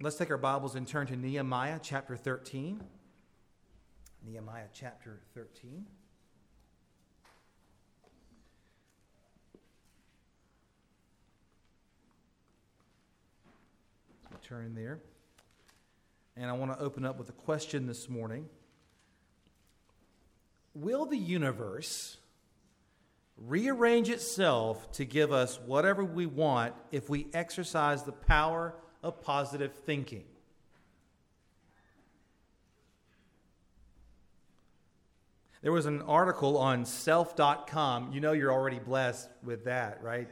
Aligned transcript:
Let's 0.00 0.14
take 0.14 0.30
our 0.30 0.38
Bibles 0.38 0.76
and 0.76 0.86
turn 0.86 1.08
to 1.08 1.16
Nehemiah 1.16 1.80
chapter 1.82 2.16
13. 2.16 2.80
Nehemiah 4.24 4.66
chapter 4.72 5.18
13. 5.34 5.86
turn 14.40 14.76
there. 14.76 15.00
And 16.36 16.48
I 16.48 16.52
want 16.52 16.72
to 16.72 16.78
open 16.78 17.04
up 17.04 17.18
with 17.18 17.28
a 17.28 17.32
question 17.32 17.88
this 17.88 18.08
morning 18.08 18.48
Will 20.74 21.06
the 21.06 21.18
universe 21.18 22.18
rearrange 23.36 24.10
itself 24.10 24.92
to 24.92 25.04
give 25.04 25.32
us 25.32 25.58
whatever 25.66 26.04
we 26.04 26.24
want 26.26 26.74
if 26.92 27.10
we 27.10 27.26
exercise 27.34 28.04
the 28.04 28.12
power 28.12 28.76
of 29.02 29.22
positive 29.22 29.72
thinking? 29.72 30.24
There 35.62 35.72
was 35.72 35.86
an 35.86 36.02
article 36.02 36.56
on 36.56 36.84
self.com. 36.84 38.12
You 38.12 38.20
know 38.20 38.32
you're 38.32 38.52
already 38.52 38.78
blessed 38.78 39.28
with 39.42 39.64
that, 39.64 40.02
right? 40.02 40.28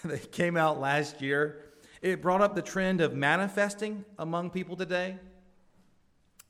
that 0.04 0.32
came 0.32 0.56
out 0.56 0.80
last 0.80 1.20
year. 1.20 1.64
It 2.00 2.22
brought 2.22 2.40
up 2.40 2.54
the 2.54 2.62
trend 2.62 3.00
of 3.00 3.14
manifesting 3.14 4.04
among 4.18 4.50
people 4.50 4.76
today. 4.76 5.18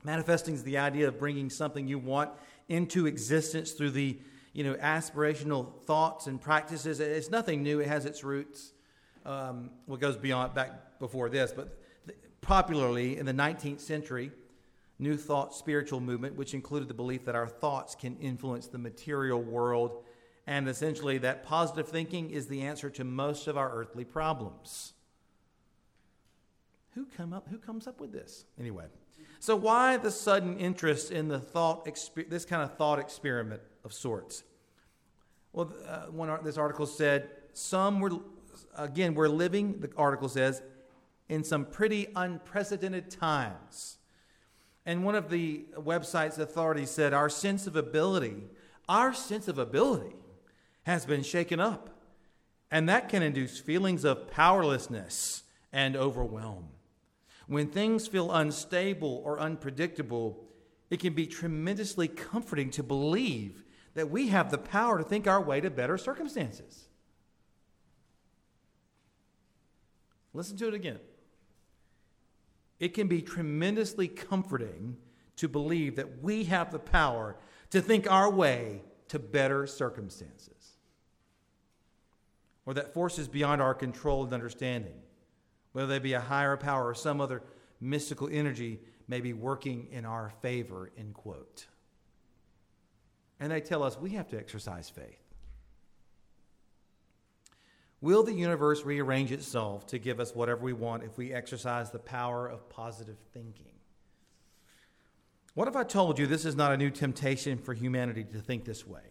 Manifesting 0.04 0.54
is 0.54 0.62
the 0.62 0.78
idea 0.78 1.08
of 1.08 1.18
bringing 1.18 1.50
something 1.50 1.88
you 1.88 1.98
want 1.98 2.30
into 2.68 3.06
existence 3.06 3.72
through 3.72 3.90
the 3.90 4.18
you 4.52 4.64
know 4.64 4.74
aspirational 4.74 5.82
thoughts 5.86 6.26
and 6.26 6.40
practices. 6.40 7.00
It's 7.00 7.30
nothing 7.30 7.62
new. 7.62 7.80
It 7.80 7.88
has 7.88 8.06
its 8.06 8.22
roots. 8.22 8.72
Um, 9.24 9.70
what 9.86 10.00
goes 10.00 10.16
beyond 10.16 10.54
back 10.54 10.98
before 10.98 11.28
this, 11.28 11.52
but 11.52 11.76
popularly 12.40 13.18
in 13.18 13.26
the 13.26 13.32
19th 13.32 13.80
century, 13.80 14.30
New 14.98 15.16
Thought 15.16 15.54
spiritual 15.54 16.00
movement, 16.00 16.36
which 16.36 16.54
included 16.54 16.88
the 16.88 16.94
belief 16.94 17.24
that 17.26 17.34
our 17.34 17.46
thoughts 17.46 17.94
can 17.94 18.16
influence 18.18 18.66
the 18.66 18.78
material 18.78 19.40
world 19.40 20.02
and 20.48 20.66
essentially 20.66 21.18
that 21.18 21.44
positive 21.44 21.88
thinking 21.88 22.30
is 22.30 22.46
the 22.46 22.62
answer 22.62 22.88
to 22.88 23.04
most 23.04 23.48
of 23.48 23.58
our 23.58 23.70
earthly 23.70 24.04
problems. 24.04 24.94
Who 26.94 27.04
come 27.04 27.34
up 27.34 27.46
who 27.48 27.58
comes 27.58 27.86
up 27.86 28.00
with 28.00 28.12
this? 28.12 28.46
Anyway. 28.58 28.86
So 29.40 29.54
why 29.54 29.98
the 29.98 30.10
sudden 30.10 30.58
interest 30.58 31.12
in 31.12 31.28
the 31.28 31.38
thought 31.38 31.86
this 32.28 32.46
kind 32.46 32.62
of 32.62 32.76
thought 32.78 32.98
experiment 32.98 33.60
of 33.84 33.92
sorts? 33.92 34.42
Well, 35.52 35.70
uh, 35.86 36.06
one 36.06 36.30
this 36.42 36.56
article 36.56 36.86
said 36.86 37.28
some 37.52 38.00
were 38.00 38.12
again 38.76 39.14
we're 39.14 39.28
living 39.28 39.80
the 39.80 39.90
article 39.96 40.28
says 40.28 40.62
in 41.28 41.44
some 41.44 41.64
pretty 41.64 42.08
unprecedented 42.16 43.10
times. 43.10 43.98
And 44.86 45.04
one 45.04 45.14
of 45.14 45.28
the 45.28 45.66
website's 45.76 46.38
authorities 46.38 46.90
said 46.90 47.12
our 47.12 47.28
sense 47.28 47.66
of 47.66 47.76
ability, 47.76 48.44
our 48.88 49.12
sense 49.12 49.46
of 49.46 49.58
ability 49.58 50.16
has 50.84 51.04
been 51.04 51.22
shaken 51.22 51.60
up. 51.60 51.90
And 52.70 52.88
that 52.88 53.08
can 53.08 53.22
induce 53.22 53.58
feelings 53.58 54.04
of 54.04 54.30
powerlessness 54.30 55.42
and 55.72 55.96
overwhelm. 55.96 56.68
When 57.46 57.68
things 57.68 58.06
feel 58.06 58.32
unstable 58.32 59.22
or 59.24 59.40
unpredictable, 59.40 60.44
it 60.90 61.00
can 61.00 61.14
be 61.14 61.26
tremendously 61.26 62.08
comforting 62.08 62.70
to 62.70 62.82
believe 62.82 63.64
that 63.94 64.10
we 64.10 64.28
have 64.28 64.50
the 64.50 64.58
power 64.58 64.98
to 64.98 65.04
think 65.04 65.26
our 65.26 65.40
way 65.40 65.60
to 65.60 65.70
better 65.70 65.98
circumstances. 65.98 66.87
Listen 70.38 70.56
to 70.58 70.68
it 70.68 70.74
again. 70.74 71.00
It 72.78 72.94
can 72.94 73.08
be 73.08 73.22
tremendously 73.22 74.06
comforting 74.06 74.96
to 75.34 75.48
believe 75.48 75.96
that 75.96 76.22
we 76.22 76.44
have 76.44 76.70
the 76.70 76.78
power 76.78 77.34
to 77.70 77.80
think 77.80 78.08
our 78.08 78.30
way 78.30 78.82
to 79.08 79.18
better 79.18 79.66
circumstances 79.66 80.76
or 82.64 82.74
that 82.74 82.94
forces 82.94 83.26
beyond 83.26 83.60
our 83.60 83.74
control 83.74 84.22
and 84.22 84.32
understanding, 84.32 84.94
whether 85.72 85.88
they 85.88 85.98
be 85.98 86.12
a 86.12 86.20
higher 86.20 86.56
power 86.56 86.86
or 86.86 86.94
some 86.94 87.20
other 87.20 87.42
mystical 87.80 88.28
energy, 88.30 88.78
may 89.08 89.20
be 89.20 89.32
working 89.32 89.88
in 89.90 90.04
our 90.04 90.30
favor, 90.40 90.92
end 90.96 91.14
quote. 91.14 91.66
And 93.40 93.50
they 93.50 93.60
tell 93.60 93.82
us 93.82 93.98
we 93.98 94.10
have 94.10 94.28
to 94.28 94.38
exercise 94.38 94.88
faith. 94.88 95.27
Will 98.00 98.22
the 98.22 98.32
universe 98.32 98.84
rearrange 98.84 99.32
itself 99.32 99.86
to 99.88 99.98
give 99.98 100.20
us 100.20 100.34
whatever 100.34 100.62
we 100.62 100.72
want 100.72 101.02
if 101.02 101.18
we 101.18 101.32
exercise 101.32 101.90
the 101.90 101.98
power 101.98 102.46
of 102.46 102.68
positive 102.68 103.18
thinking? 103.32 103.72
What 105.54 105.66
if 105.66 105.74
I 105.74 105.82
told 105.82 106.18
you 106.18 106.26
this 106.28 106.44
is 106.44 106.54
not 106.54 106.72
a 106.72 106.76
new 106.76 106.90
temptation 106.90 107.58
for 107.58 107.74
humanity 107.74 108.22
to 108.22 108.40
think 108.40 108.64
this 108.64 108.86
way? 108.86 109.02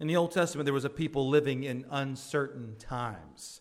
In 0.00 0.06
the 0.06 0.16
Old 0.16 0.32
Testament, 0.32 0.64
there 0.64 0.72
was 0.72 0.86
a 0.86 0.90
people 0.90 1.28
living 1.28 1.64
in 1.64 1.84
uncertain 1.90 2.76
times, 2.78 3.60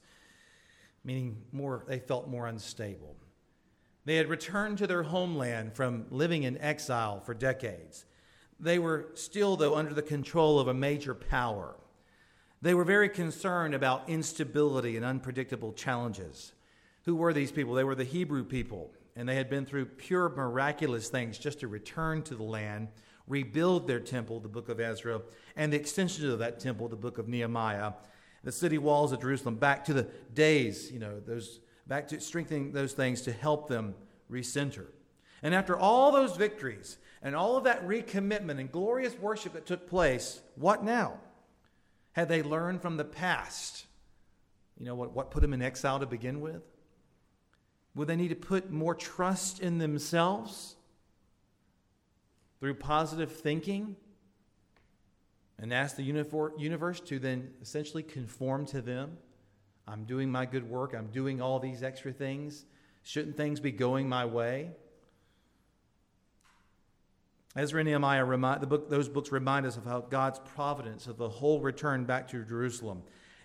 meaning 1.03 1.41
more, 1.51 1.83
they 1.85 1.99
felt 1.99 2.29
more 2.29 2.47
unstable. 2.47 3.17
They 4.05 4.15
had 4.15 4.29
returned 4.29 4.77
to 4.77 4.87
their 4.87 5.03
homeland 5.03 5.73
from 5.73 6.05
living 6.09 6.43
in 6.43 6.57
exile 6.59 7.19
for 7.19 7.33
decades. 7.33 8.05
They 8.57 8.79
were 8.79 9.09
still, 9.15 9.57
though, 9.57 9.75
under 9.75 9.93
the 9.93 10.01
control 10.01 10.57
of 10.57 10.69
a 10.69 10.73
major 10.73 11.13
power. 11.13 11.75
They 12.61 12.73
were 12.73 12.83
very 12.83 13.09
concerned 13.09 13.73
about 13.73 14.09
instability 14.09 14.97
and 14.97 15.05
unpredictable 15.05 15.73
challenges. 15.73 16.53
Who 17.05 17.15
were 17.15 17.33
these 17.33 17.51
people? 17.51 17.73
They 17.73 17.83
were 17.83 17.95
the 17.95 18.03
Hebrew 18.03 18.43
people, 18.43 18.91
and 19.15 19.27
they 19.27 19.35
had 19.35 19.49
been 19.49 19.65
through 19.65 19.85
pure 19.85 20.29
miraculous 20.29 21.09
things 21.09 21.37
just 21.37 21.61
to 21.61 21.67
return 21.67 22.21
to 22.23 22.35
the 22.35 22.43
land 22.43 22.89
rebuild 23.29 23.87
their 23.87 23.99
temple, 23.99 24.39
the 24.41 24.49
book 24.49 24.67
of 24.67 24.79
Ezra, 24.79 25.21
and 25.55 25.71
the 25.71 25.77
extension 25.77 26.29
of 26.29 26.39
that 26.39 26.59
temple, 26.59 26.89
the 26.89 26.95
book 26.95 27.17
of 27.19 27.29
Nehemiah, 27.29 27.93
the 28.43 28.51
city 28.51 28.77
walls 28.77 29.11
of 29.11 29.21
Jerusalem, 29.21 29.55
back 29.55 29.85
to 29.85 29.93
the 29.93 30.07
days, 30.33 30.91
you 30.91 30.99
know, 30.99 31.19
those 31.19 31.59
back 31.87 32.07
to 32.07 32.19
strengthening 32.19 32.71
those 32.71 32.93
things 32.93 33.21
to 33.21 33.31
help 33.31 33.67
them 33.67 33.95
recenter. 34.31 34.85
And 35.41 35.55
after 35.55 35.77
all 35.77 36.11
those 36.11 36.35
victories 36.37 36.97
and 37.21 37.35
all 37.35 37.57
of 37.57 37.63
that 37.63 37.87
recommitment 37.87 38.59
and 38.59 38.71
glorious 38.71 39.17
worship 39.17 39.53
that 39.53 39.65
took 39.65 39.89
place, 39.89 40.41
what 40.55 40.83
now? 40.83 41.19
Had 42.13 42.29
they 42.29 42.43
learned 42.43 42.81
from 42.81 42.97
the 42.97 43.05
past? 43.05 43.85
You 44.77 44.85
know 44.85 44.95
what, 44.95 45.13
what 45.13 45.31
put 45.31 45.41
them 45.41 45.53
in 45.53 45.61
exile 45.61 45.99
to 45.99 46.05
begin 46.05 46.41
with? 46.41 46.63
Would 47.95 48.07
they 48.07 48.15
need 48.15 48.29
to 48.29 48.35
put 48.35 48.71
more 48.71 48.95
trust 48.95 49.59
in 49.59 49.77
themselves? 49.77 50.75
through 52.59 52.73
positive 52.75 53.31
thinking 53.31 53.95
and 55.57 55.73
ask 55.73 55.95
the 55.95 56.03
universe 56.03 56.99
to 57.01 57.19
then 57.19 57.51
essentially 57.61 58.03
conform 58.03 58.65
to 58.65 58.81
them. 58.81 59.17
I'm 59.87 60.05
doing 60.05 60.31
my 60.31 60.45
good 60.45 60.69
work, 60.69 60.93
I'm 60.93 61.07
doing 61.07 61.41
all 61.41 61.59
these 61.59 61.83
extra 61.83 62.11
things. 62.11 62.65
Shouldn't 63.03 63.37
things 63.37 63.59
be 63.59 63.71
going 63.71 64.07
my 64.07 64.25
way? 64.25 64.71
Ezra 67.55 67.79
and 67.79 67.87
Nehemiah 67.87 68.23
remind 68.23 68.61
the 68.61 68.67
book, 68.67 68.89
those 68.89 69.09
books 69.09 69.31
remind 69.31 69.65
us 69.65 69.75
of 69.75 69.85
how 69.85 70.01
God's 70.01 70.39
providence 70.39 71.07
of 71.07 71.17
the 71.17 71.29
whole 71.29 71.61
return 71.61 72.05
back 72.05 72.27
to 72.29 72.43
Jerusalem. 72.43 73.01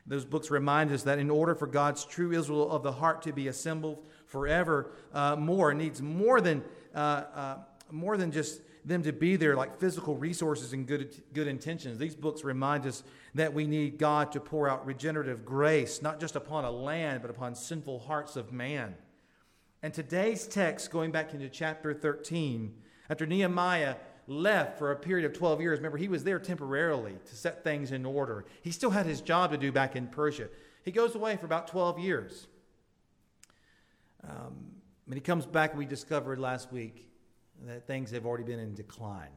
Those 0.06 0.26
books 0.26 0.50
remind 0.50 0.92
us 0.92 1.02
that 1.04 1.18
in 1.18 1.30
order 1.30 1.54
for 1.54 1.66
God's 1.66 2.04
true 2.04 2.32
Israel 2.32 2.70
of 2.70 2.82
the 2.82 2.92
heart 2.92 3.22
to 3.22 3.32
be 3.32 3.48
assembled 3.48 4.04
forever, 4.26 4.92
uh, 5.14 5.36
more 5.36 5.72
needs 5.72 6.02
more 6.02 6.42
than 6.42 6.62
uh, 6.94 6.98
uh, 7.34 7.56
more 7.90 8.16
than 8.16 8.30
just 8.30 8.60
them 8.84 9.02
to 9.02 9.12
be 9.12 9.36
there 9.36 9.56
like 9.56 9.78
physical 9.78 10.16
resources 10.16 10.72
and 10.72 10.86
good, 10.86 11.22
good 11.32 11.46
intentions. 11.46 11.98
These 11.98 12.16
books 12.16 12.44
remind 12.44 12.86
us 12.86 13.02
that 13.34 13.52
we 13.52 13.66
need 13.66 13.98
God 13.98 14.32
to 14.32 14.40
pour 14.40 14.68
out 14.68 14.84
regenerative 14.84 15.44
grace, 15.44 16.02
not 16.02 16.20
just 16.20 16.36
upon 16.36 16.64
a 16.64 16.70
land, 16.70 17.22
but 17.22 17.30
upon 17.30 17.54
sinful 17.54 18.00
hearts 18.00 18.36
of 18.36 18.52
man. 18.52 18.94
And 19.82 19.92
today's 19.92 20.46
text, 20.46 20.90
going 20.90 21.12
back 21.12 21.32
into 21.32 21.48
chapter 21.48 21.94
13, 21.94 22.74
after 23.10 23.26
Nehemiah 23.26 23.96
left 24.26 24.78
for 24.78 24.92
a 24.92 24.96
period 24.96 25.26
of 25.26 25.36
12 25.36 25.60
years, 25.60 25.78
remember, 25.78 25.98
he 25.98 26.08
was 26.08 26.24
there 26.24 26.38
temporarily 26.38 27.14
to 27.26 27.36
set 27.36 27.62
things 27.62 27.92
in 27.92 28.06
order. 28.06 28.44
He 28.62 28.70
still 28.70 28.90
had 28.90 29.06
his 29.06 29.20
job 29.20 29.50
to 29.50 29.58
do 29.58 29.70
back 29.70 29.96
in 29.96 30.06
Persia. 30.06 30.48
He 30.82 30.90
goes 30.90 31.14
away 31.14 31.36
for 31.36 31.46
about 31.46 31.68
12 31.68 31.98
years. 31.98 32.46
Um, 34.26 34.72
when 35.06 35.16
he 35.16 35.20
comes 35.20 35.44
back, 35.44 35.76
we 35.76 35.84
discovered 35.84 36.38
last 36.38 36.72
week 36.72 37.06
that 37.66 37.86
things 37.86 38.10
have 38.10 38.24
already 38.24 38.44
been 38.44 38.58
in 38.58 38.74
decline. 38.74 39.28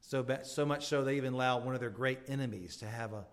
So, 0.00 0.24
so 0.42 0.64
much 0.64 0.86
so 0.86 1.04
they 1.04 1.16
even 1.16 1.34
allowed 1.34 1.64
one 1.64 1.74
of 1.74 1.80
their 1.80 1.90
great 1.90 2.20
enemies 2.28 2.76
to 2.78 2.86
have 2.86 3.12
a, 3.12 3.26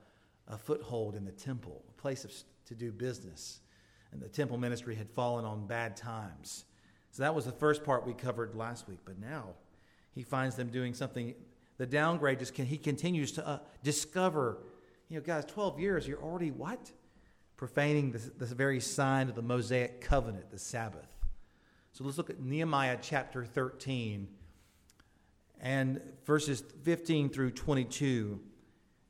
a 0.47 0.57
foothold 0.57 1.15
in 1.15 1.25
the 1.25 1.31
temple, 1.31 1.83
a 1.89 2.01
place 2.01 2.23
of, 2.23 2.31
to 2.65 2.75
do 2.75 2.91
business. 2.91 3.59
And 4.11 4.21
the 4.21 4.29
temple 4.29 4.57
ministry 4.57 4.95
had 4.95 5.09
fallen 5.09 5.45
on 5.45 5.67
bad 5.67 5.95
times. 5.95 6.65
So 7.15 7.23
that 7.23 7.33
was 7.33 7.45
the 7.45 7.53
first 7.53 7.85
part 7.85 8.05
we 8.05 8.13
covered 8.13 8.55
last 8.55 8.89
week. 8.89 8.99
But 9.05 9.17
now 9.17 9.53
he 10.11 10.21
finds 10.21 10.57
them 10.57 10.67
doing 10.67 10.93
something. 10.93 11.33
The 11.77 11.85
downgrade 11.85 12.39
just 12.39 12.53
can, 12.53 12.65
he 12.65 12.77
continues 12.77 13.31
to 13.33 13.47
uh, 13.47 13.59
discover, 13.83 14.57
you 15.07 15.17
know, 15.17 15.23
guys, 15.23 15.45
12 15.45 15.79
years, 15.79 16.05
you're 16.05 16.21
already 16.21 16.51
what? 16.51 16.91
profaning 17.55 18.11
the, 18.11 18.45
the 18.45 18.53
very 18.53 18.81
sign 18.81 19.29
of 19.29 19.35
the 19.35 19.41
Mosaic 19.41 20.01
covenant, 20.01 20.51
the 20.51 20.59
Sabbath. 20.59 21.07
So 21.93 22.03
let's 22.03 22.17
look 22.17 22.29
at 22.29 22.41
Nehemiah 22.41 22.97
chapter 23.01 23.45
13 23.45 24.27
and 25.61 26.01
verses 26.25 26.65
15 26.83 27.29
through 27.29 27.51
22. 27.51 28.41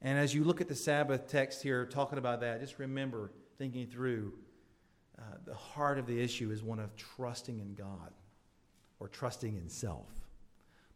And 0.03 0.19
as 0.19 0.35
you 0.35 0.43
look 0.43 0.61
at 0.61 0.67
the 0.67 0.75
Sabbath 0.75 1.27
text 1.27 1.63
here, 1.63 1.87
talking 1.87 2.19
about 2.19 2.41
that, 2.41 2.61
just 2.61 2.77
remember 2.77 3.31
thinking 3.57 3.87
through 3.87 4.33
uh, 5.17 5.21
the 5.45 5.53
heart 5.53 5.97
of 5.97 6.07
the 6.07 6.19
issue 6.19 6.51
is 6.51 6.63
one 6.63 6.79
of 6.79 6.95
trusting 6.95 7.59
in 7.59 7.73
God 7.73 8.11
or 8.99 9.07
trusting 9.07 9.55
in 9.55 9.69
self. 9.69 10.09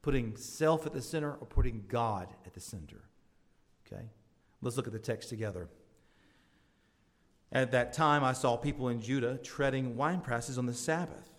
Putting 0.01 0.35
self 0.35 0.85
at 0.85 0.93
the 0.93 1.01
center 1.01 1.33
or 1.33 1.45
putting 1.45 1.83
God 1.87 2.27
at 2.45 2.53
the 2.53 2.59
center. 2.59 3.03
Okay? 3.85 4.03
Let's 4.61 4.77
look 4.77 4.87
at 4.87 4.93
the 4.93 4.99
text 4.99 5.29
together. 5.29 5.67
At 7.51 7.71
that 7.71 7.93
time, 7.93 8.23
I 8.23 8.33
saw 8.33 8.57
people 8.57 8.89
in 8.89 9.01
Judah 9.01 9.37
treading 9.37 9.95
wine 9.95 10.21
presses 10.21 10.57
on 10.57 10.65
the 10.65 10.73
Sabbath. 10.73 11.29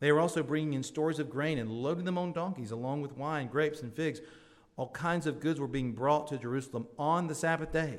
They 0.00 0.12
were 0.12 0.20
also 0.20 0.42
bringing 0.42 0.74
in 0.74 0.82
stores 0.82 1.18
of 1.18 1.30
grain 1.30 1.58
and 1.58 1.70
loading 1.70 2.04
them 2.04 2.18
on 2.18 2.32
donkeys, 2.32 2.70
along 2.70 3.00
with 3.00 3.16
wine, 3.16 3.48
grapes, 3.48 3.80
and 3.80 3.94
figs. 3.94 4.20
All 4.76 4.90
kinds 4.90 5.26
of 5.26 5.40
goods 5.40 5.58
were 5.58 5.66
being 5.66 5.92
brought 5.92 6.26
to 6.28 6.36
Jerusalem 6.36 6.86
on 6.98 7.28
the 7.28 7.34
Sabbath 7.34 7.72
day. 7.72 7.98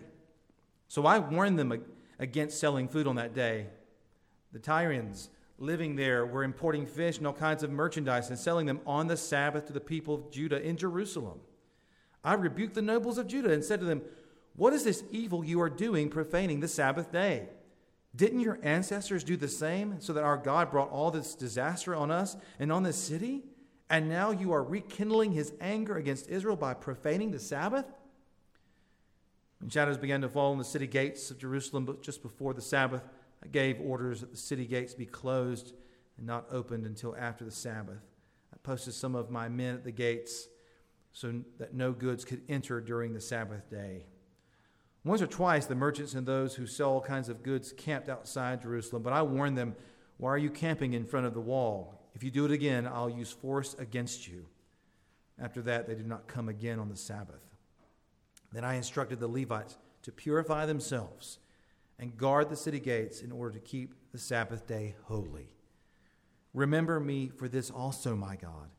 So 0.87 1.05
I 1.05 1.17
warned 1.17 1.57
them 1.57 1.83
against 2.19 2.59
selling 2.59 2.87
food 2.87 3.07
on 3.07 3.15
that 3.15 3.33
day. 3.33 3.67
The 4.51 4.59
Tyrians 4.59 5.29
living 5.59 5.95
there 5.95 6.25
were 6.25 6.43
importing 6.43 6.85
fish 6.85 7.17
and 7.17 7.27
all 7.27 7.33
kinds 7.33 7.63
of 7.63 7.71
merchandise 7.71 8.29
and 8.29 8.37
selling 8.37 8.65
them 8.65 8.79
on 8.85 9.07
the 9.07 9.17
Sabbath 9.17 9.65
to 9.67 9.73
the 9.73 9.79
people 9.79 10.15
of 10.15 10.31
Judah 10.31 10.61
in 10.61 10.77
Jerusalem. 10.77 11.39
I 12.23 12.33
rebuked 12.33 12.75
the 12.75 12.81
nobles 12.81 13.17
of 13.17 13.27
Judah 13.27 13.51
and 13.51 13.63
said 13.63 13.79
to 13.79 13.85
them, 13.85 14.01
What 14.55 14.73
is 14.73 14.83
this 14.83 15.03
evil 15.11 15.43
you 15.43 15.61
are 15.61 15.69
doing, 15.69 16.09
profaning 16.09 16.59
the 16.59 16.67
Sabbath 16.67 17.11
day? 17.11 17.47
Didn't 18.15 18.39
your 18.39 18.59
ancestors 18.63 19.23
do 19.23 19.37
the 19.37 19.47
same 19.47 19.99
so 19.99 20.13
that 20.13 20.23
our 20.23 20.37
God 20.37 20.71
brought 20.71 20.89
all 20.89 21.11
this 21.11 21.35
disaster 21.35 21.95
on 21.95 22.11
us 22.11 22.35
and 22.59 22.71
on 22.71 22.83
this 22.83 22.97
city? 22.97 23.43
And 23.89 24.09
now 24.09 24.31
you 24.31 24.51
are 24.51 24.63
rekindling 24.63 25.31
his 25.31 25.53
anger 25.61 25.95
against 25.95 26.27
Israel 26.27 26.55
by 26.55 26.73
profaning 26.73 27.31
the 27.31 27.39
Sabbath? 27.39 27.85
When 29.59 29.69
shadows 29.69 29.97
began 29.97 30.21
to 30.21 30.29
fall 30.29 30.51
on 30.51 30.57
the 30.57 30.63
city 30.63 30.87
gates 30.87 31.31
of 31.31 31.37
Jerusalem 31.37 31.97
just 32.01 32.21
before 32.21 32.53
the 32.53 32.61
Sabbath, 32.61 33.03
gave 33.45 33.79
orders 33.79 34.21
that 34.21 34.31
the 34.31 34.37
city 34.37 34.65
gates 34.65 34.93
be 34.93 35.05
closed 35.05 35.73
and 36.17 36.25
not 36.25 36.47
opened 36.51 36.85
until 36.85 37.15
after 37.15 37.45
the 37.45 37.51
Sabbath. 37.51 38.01
I 38.53 38.57
posted 38.63 38.93
some 38.93 39.15
of 39.15 39.29
my 39.29 39.47
men 39.47 39.75
at 39.75 39.83
the 39.83 39.91
gates 39.91 40.47
so 41.11 41.41
that 41.59 41.73
no 41.73 41.93
goods 41.93 42.25
could 42.25 42.41
enter 42.49 42.81
during 42.81 43.13
the 43.13 43.21
Sabbath 43.21 43.69
day. 43.69 44.05
Once 45.03 45.21
or 45.21 45.27
twice, 45.27 45.65
the 45.65 45.75
merchants 45.75 46.15
and 46.15 46.27
those 46.27 46.55
who 46.55 46.65
sell 46.67 46.91
all 46.91 47.01
kinds 47.01 47.29
of 47.29 47.43
goods 47.43 47.73
camped 47.77 48.09
outside 48.09 48.61
Jerusalem, 48.61 49.03
but 49.03 49.13
I 49.13 49.21
warned 49.21 49.57
them, 49.57 49.75
Why 50.17 50.31
are 50.31 50.37
you 50.37 50.49
camping 50.49 50.93
in 50.93 51.05
front 51.05 51.25
of 51.25 51.33
the 51.33 51.39
wall? 51.39 51.97
If 52.13 52.23
you 52.23 52.31
do 52.31 52.45
it 52.45 52.51
again, 52.51 52.87
I'll 52.87 53.09
use 53.09 53.31
force 53.31 53.75
against 53.79 54.27
you. 54.27 54.47
After 55.39 55.61
that, 55.61 55.87
they 55.87 55.95
did 55.95 56.07
not 56.07 56.27
come 56.27 56.49
again 56.49 56.79
on 56.79 56.89
the 56.89 56.97
Sabbath. 56.97 57.41
Then 58.51 58.65
I 58.65 58.75
instructed 58.75 59.19
the 59.19 59.27
Levites 59.27 59.77
to 60.03 60.11
purify 60.11 60.65
themselves 60.65 61.39
and 61.99 62.17
guard 62.17 62.49
the 62.49 62.55
city 62.55 62.79
gates 62.79 63.21
in 63.21 63.31
order 63.31 63.53
to 63.53 63.59
keep 63.59 63.93
the 64.11 64.17
Sabbath 64.17 64.67
day 64.67 64.95
holy. 65.05 65.49
Remember 66.53 66.99
me 66.99 67.29
for 67.29 67.47
this 67.47 67.69
also, 67.69 68.15
my 68.15 68.35
God, 68.35 68.69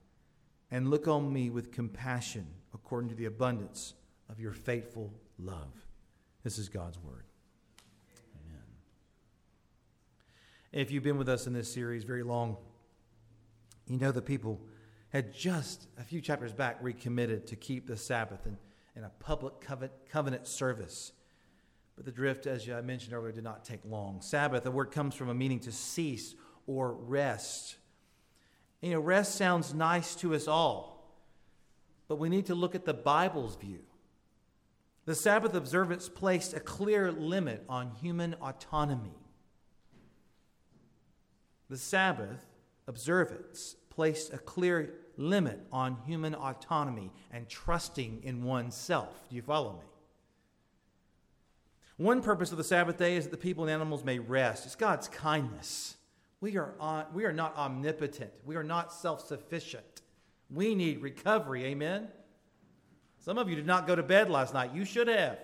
and 0.71 0.91
look 0.91 1.09
on 1.09 1.33
me 1.33 1.51
with 1.51 1.73
compassion 1.73 2.47
according 2.75 3.11
to 3.11 3.15
the 3.15 3.27
abundance 3.27 3.95
of 4.29 4.41
your 4.41 4.53
faithful 4.53 5.13
love. 5.39 5.87
This 6.43 6.59
is 6.59 6.69
God's 6.69 6.99
word. 6.99 7.25
Amen. 8.47 8.63
If 10.73 10.91
you've 10.91 11.03
been 11.03 11.19
with 11.19 11.29
us 11.29 11.47
in 11.47 11.53
this 11.53 11.73
series 11.73 12.05
very 12.05 12.23
long, 12.23 12.57
you 13.87 13.99
know 13.99 14.13
the 14.13 14.23
people 14.23 14.61
had 15.11 15.33
just 15.33 15.89
a 15.99 16.03
few 16.03 16.21
chapters 16.21 16.53
back 16.53 16.77
recommitted 16.81 17.47
to 17.47 17.57
keep 17.57 17.87
the 17.87 17.97
Sabbath 17.97 18.47
in, 18.47 18.59
in 18.95 19.05
a 19.05 19.11
public 19.21 19.55
covenant 20.11 20.47
service. 20.47 21.13
But 21.99 22.05
the 22.05 22.13
drift, 22.13 22.47
as 22.47 22.71
I 22.71 22.81
mentioned 22.81 23.13
earlier, 23.13 23.33
did 23.33 23.43
not 23.43 23.65
take 23.65 23.81
long. 23.85 24.21
Sabbath, 24.21 24.63
the 24.63 24.71
word 24.71 24.93
comes 24.93 25.17
from 25.17 25.31
a 25.31 25.35
meaning 25.35 25.59
to 25.61 25.73
cease 25.73 26.37
or 26.69 26.93
rest. 26.93 27.75
You 28.81 28.93
know, 28.93 29.01
rest 29.01 29.35
sounds 29.35 29.75
nice 29.75 30.15
to 30.17 30.33
us 30.37 30.47
all, 30.47 31.13
but 32.07 32.21
we 32.21 32.29
need 32.29 32.47
to 32.47 32.55
look 32.55 32.77
at 32.77 32.85
the 32.85 32.95
Bible's 32.95 33.57
view. 33.57 33.81
The 35.07 35.17
Sabbath 35.17 35.55
observance 35.55 36.09
placed 36.09 36.55
a 36.55 36.61
clear 36.61 37.11
limit 37.11 37.65
on 37.69 37.91
human 38.01 38.35
autonomy. 38.35 39.19
The 41.69 41.79
Sabbath 41.79 42.47
observance 42.87 43.75
placed 43.91 44.33
a 44.33 44.39
clear 44.39 44.95
limit 45.17 45.67
on 45.73 45.97
human 46.07 46.37
autonomy 46.37 47.11
and 47.33 47.49
trusting 47.49 48.21
in 48.23 48.45
oneself. 48.45 49.27
Do 49.29 49.35
you 49.35 49.43
follow 49.43 49.73
me? 49.73 49.98
One 51.99 52.23
purpose 52.23 52.53
of 52.53 52.59
the 52.59 52.65
Sabbath 52.65 52.97
day 52.97 53.17
is 53.17 53.25
that 53.25 53.33
the 53.33 53.37
people 53.37 53.65
and 53.65 53.73
animals 53.73 54.05
may 54.05 54.21
rest. 54.21 54.65
It's 54.65 54.77
God's 54.77 55.09
kindness. 55.09 55.97
We 56.41 56.57
are, 56.57 56.75
on, 56.79 57.07
we 57.13 57.25
are 57.25 57.33
not 57.33 57.57
omnipotent. 57.57 58.31
We 58.47 58.55
are 58.55 58.63
not 58.63 58.93
self 58.93 59.27
sufficient. 59.27 60.03
We 60.49 60.77
need 60.77 61.03
recovery. 61.03 61.65
Amen? 61.67 62.07
Some 63.19 63.37
of 63.37 63.51
you 63.51 63.57
did 63.57 63.67
not 63.67 63.89
go 63.89 63.97
to 63.97 64.03
bed 64.05 64.31
last 64.31 64.55
night. 64.55 64.73
You 64.73 64.85
should 64.85 65.09
have. 65.09 65.39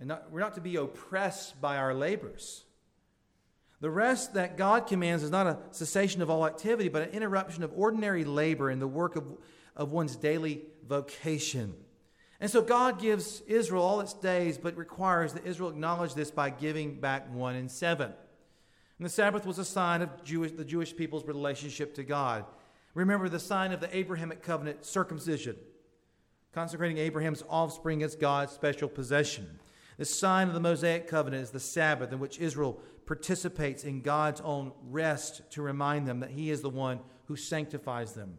And 0.00 0.08
not, 0.08 0.30
we're 0.30 0.40
not 0.40 0.54
to 0.54 0.60
be 0.60 0.76
oppressed 0.76 1.60
by 1.60 1.76
our 1.76 1.94
labors. 1.94 2.64
The 3.80 3.90
rest 3.90 4.34
that 4.34 4.56
God 4.56 4.86
commands 4.86 5.22
is 5.22 5.30
not 5.30 5.46
a 5.46 5.58
cessation 5.70 6.22
of 6.22 6.30
all 6.30 6.46
activity, 6.46 6.88
but 6.88 7.02
an 7.02 7.10
interruption 7.10 7.62
of 7.62 7.72
ordinary 7.76 8.24
labor 8.24 8.70
in 8.70 8.78
the 8.78 8.88
work 8.88 9.16
of, 9.16 9.24
of 9.76 9.92
one's 9.92 10.16
daily 10.16 10.62
vocation. 10.86 11.74
And 12.40 12.50
so 12.50 12.62
God 12.62 13.00
gives 13.00 13.42
Israel 13.46 13.82
all 13.82 14.00
its 14.00 14.12
days, 14.12 14.58
but 14.58 14.76
requires 14.76 15.32
that 15.32 15.46
Israel 15.46 15.70
acknowledge 15.70 16.14
this 16.14 16.30
by 16.30 16.50
giving 16.50 17.00
back 17.00 17.32
one 17.32 17.54
in 17.56 17.68
seven. 17.68 18.12
And 18.98 19.06
the 19.06 19.10
Sabbath 19.10 19.46
was 19.46 19.58
a 19.58 19.64
sign 19.64 20.02
of 20.02 20.24
Jewish, 20.24 20.52
the 20.52 20.64
Jewish 20.64 20.94
people's 20.94 21.24
relationship 21.24 21.94
to 21.94 22.04
God. 22.04 22.44
Remember 22.94 23.28
the 23.28 23.40
sign 23.40 23.72
of 23.72 23.80
the 23.80 23.96
Abrahamic 23.96 24.42
covenant, 24.42 24.84
circumcision, 24.84 25.56
consecrating 26.52 26.98
Abraham's 26.98 27.42
offspring 27.48 28.02
as 28.02 28.14
God's 28.14 28.52
special 28.52 28.88
possession. 28.88 29.58
The 29.96 30.04
sign 30.04 30.48
of 30.48 30.54
the 30.54 30.60
Mosaic 30.60 31.08
covenant 31.08 31.42
is 31.42 31.50
the 31.50 31.60
Sabbath, 31.60 32.12
in 32.12 32.18
which 32.18 32.38
Israel 32.38 32.80
participates 33.06 33.84
in 33.84 34.00
God's 34.00 34.40
own 34.40 34.72
rest 34.90 35.42
to 35.50 35.62
remind 35.62 36.06
them 36.06 36.20
that 36.20 36.30
He 36.30 36.50
is 36.50 36.62
the 36.62 36.70
one 36.70 37.00
who 37.26 37.36
sanctifies 37.36 38.12
them. 38.12 38.38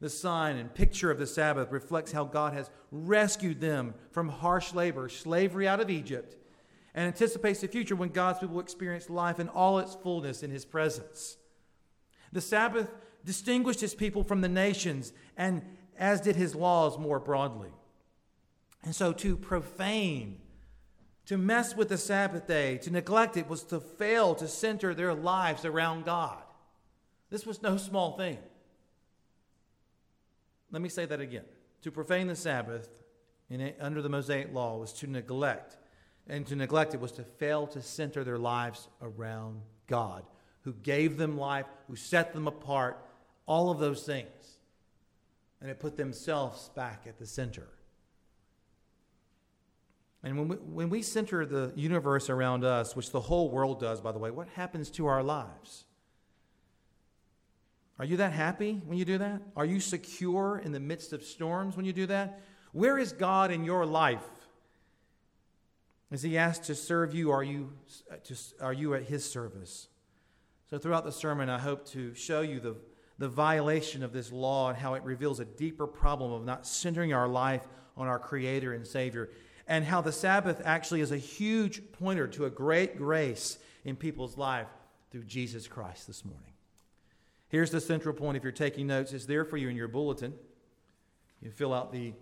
The 0.00 0.08
sign 0.08 0.56
and 0.56 0.72
picture 0.72 1.10
of 1.10 1.18
the 1.18 1.26
Sabbath 1.26 1.72
reflects 1.72 2.12
how 2.12 2.24
God 2.24 2.52
has 2.52 2.70
rescued 2.92 3.60
them 3.60 3.94
from 4.12 4.28
harsh 4.28 4.72
labor, 4.72 5.08
slavery 5.08 5.66
out 5.66 5.80
of 5.80 5.90
Egypt, 5.90 6.36
and 6.94 7.06
anticipates 7.06 7.60
the 7.60 7.68
future 7.68 7.96
when 7.96 8.10
God's 8.10 8.38
people 8.38 8.60
experience 8.60 9.10
life 9.10 9.40
in 9.40 9.48
all 9.48 9.78
its 9.78 9.96
fullness 9.96 10.42
in 10.42 10.50
His 10.50 10.64
presence. 10.64 11.36
The 12.32 12.40
Sabbath 12.40 12.90
distinguished 13.24 13.80
His 13.80 13.94
people 13.94 14.22
from 14.22 14.40
the 14.40 14.48
nations, 14.48 15.12
and 15.36 15.62
as 15.96 16.20
did 16.20 16.36
His 16.36 16.54
laws 16.54 16.96
more 16.96 17.18
broadly. 17.18 17.70
And 18.84 18.94
so 18.94 19.12
to 19.14 19.36
profane, 19.36 20.40
to 21.26 21.36
mess 21.36 21.76
with 21.76 21.88
the 21.88 21.98
Sabbath 21.98 22.46
day, 22.46 22.78
to 22.78 22.90
neglect 22.90 23.36
it, 23.36 23.48
was 23.48 23.64
to 23.64 23.80
fail 23.80 24.36
to 24.36 24.46
center 24.46 24.94
their 24.94 25.12
lives 25.12 25.64
around 25.64 26.04
God. 26.04 26.42
This 27.30 27.44
was 27.44 27.62
no 27.62 27.76
small 27.76 28.16
thing. 28.16 28.38
Let 30.70 30.82
me 30.82 30.88
say 30.88 31.06
that 31.06 31.20
again. 31.20 31.44
To 31.82 31.90
profane 31.90 32.26
the 32.26 32.36
Sabbath 32.36 33.02
in, 33.50 33.72
under 33.80 34.02
the 34.02 34.08
Mosaic 34.08 34.52
law 34.52 34.76
was 34.76 34.92
to 34.94 35.06
neglect 35.06 35.76
and 36.28 36.46
to 36.46 36.56
neglect 36.56 36.94
it 36.94 37.00
was 37.00 37.12
to 37.12 37.24
fail 37.24 37.66
to 37.68 37.80
center 37.80 38.22
their 38.22 38.38
lives 38.38 38.88
around 39.00 39.62
God, 39.86 40.24
who 40.62 40.74
gave 40.74 41.16
them 41.16 41.38
life, 41.38 41.66
who 41.88 41.96
set 41.96 42.34
them 42.34 42.46
apart, 42.46 43.02
all 43.46 43.70
of 43.70 43.78
those 43.78 44.02
things. 44.02 44.58
And 45.60 45.70
it 45.70 45.80
put 45.80 45.96
themselves 45.96 46.70
back 46.74 47.04
at 47.08 47.18
the 47.18 47.26
center. 47.26 47.66
And 50.22 50.38
when 50.38 50.48
we, 50.48 50.56
when 50.56 50.90
we 50.90 51.02
center 51.02 51.46
the 51.46 51.72
universe 51.74 52.28
around 52.28 52.64
us, 52.64 52.94
which 52.94 53.10
the 53.10 53.20
whole 53.20 53.50
world 53.50 53.80
does, 53.80 54.00
by 54.00 54.12
the 54.12 54.18
way, 54.18 54.30
what 54.30 54.48
happens 54.48 54.90
to 54.90 55.06
our 55.06 55.22
lives? 55.22 55.84
Are 57.98 58.04
you 58.04 58.16
that 58.18 58.32
happy 58.32 58.80
when 58.84 58.96
you 58.96 59.04
do 59.04 59.18
that? 59.18 59.42
Are 59.56 59.64
you 59.64 59.80
secure 59.80 60.58
in 60.64 60.72
the 60.72 60.80
midst 60.80 61.12
of 61.12 61.24
storms 61.24 61.76
when 61.76 61.84
you 61.84 61.92
do 61.92 62.06
that? 62.06 62.40
Where 62.72 62.98
is 62.98 63.12
God 63.12 63.50
in 63.50 63.64
your 63.64 63.84
life 63.84 64.24
Is 66.10 66.22
he 66.22 66.38
asked 66.38 66.64
to 66.64 66.74
serve 66.74 67.14
you, 67.14 67.30
are 67.30 67.42
you, 67.42 67.72
are 68.60 68.72
you 68.72 68.94
at 68.94 69.02
his 69.02 69.28
service? 69.28 69.88
So, 70.70 70.78
throughout 70.78 71.04
the 71.04 71.12
sermon, 71.12 71.48
I 71.48 71.58
hope 71.58 71.86
to 71.88 72.14
show 72.14 72.42
you 72.42 72.60
the, 72.60 72.76
the 73.18 73.28
violation 73.28 74.02
of 74.02 74.12
this 74.12 74.30
law 74.30 74.68
and 74.68 74.78
how 74.78 74.94
it 74.94 75.02
reveals 75.02 75.40
a 75.40 75.44
deeper 75.44 75.86
problem 75.86 76.30
of 76.30 76.44
not 76.44 76.66
centering 76.66 77.12
our 77.12 77.26
life 77.26 77.66
on 77.96 78.06
our 78.06 78.18
Creator 78.18 78.74
and 78.74 78.86
Savior, 78.86 79.30
and 79.66 79.84
how 79.84 80.02
the 80.02 80.12
Sabbath 80.12 80.60
actually 80.64 81.00
is 81.00 81.10
a 81.10 81.16
huge 81.16 81.92
pointer 81.92 82.28
to 82.28 82.44
a 82.44 82.50
great 82.50 82.96
grace 82.96 83.58
in 83.84 83.96
people's 83.96 84.36
life 84.36 84.68
through 85.10 85.24
Jesus 85.24 85.66
Christ 85.66 86.06
this 86.06 86.24
morning. 86.24 86.52
Here's 87.48 87.70
the 87.70 87.80
central 87.80 88.14
point. 88.14 88.36
If 88.36 88.42
you're 88.42 88.52
taking 88.52 88.86
notes, 88.86 89.12
it's 89.12 89.24
there 89.26 89.44
for 89.44 89.56
you 89.56 89.68
in 89.68 89.76
your 89.76 89.88
bulletin. 89.88 90.34
You 91.40 91.50
fill 91.50 91.72
out 91.72 91.92
the 91.92 92.12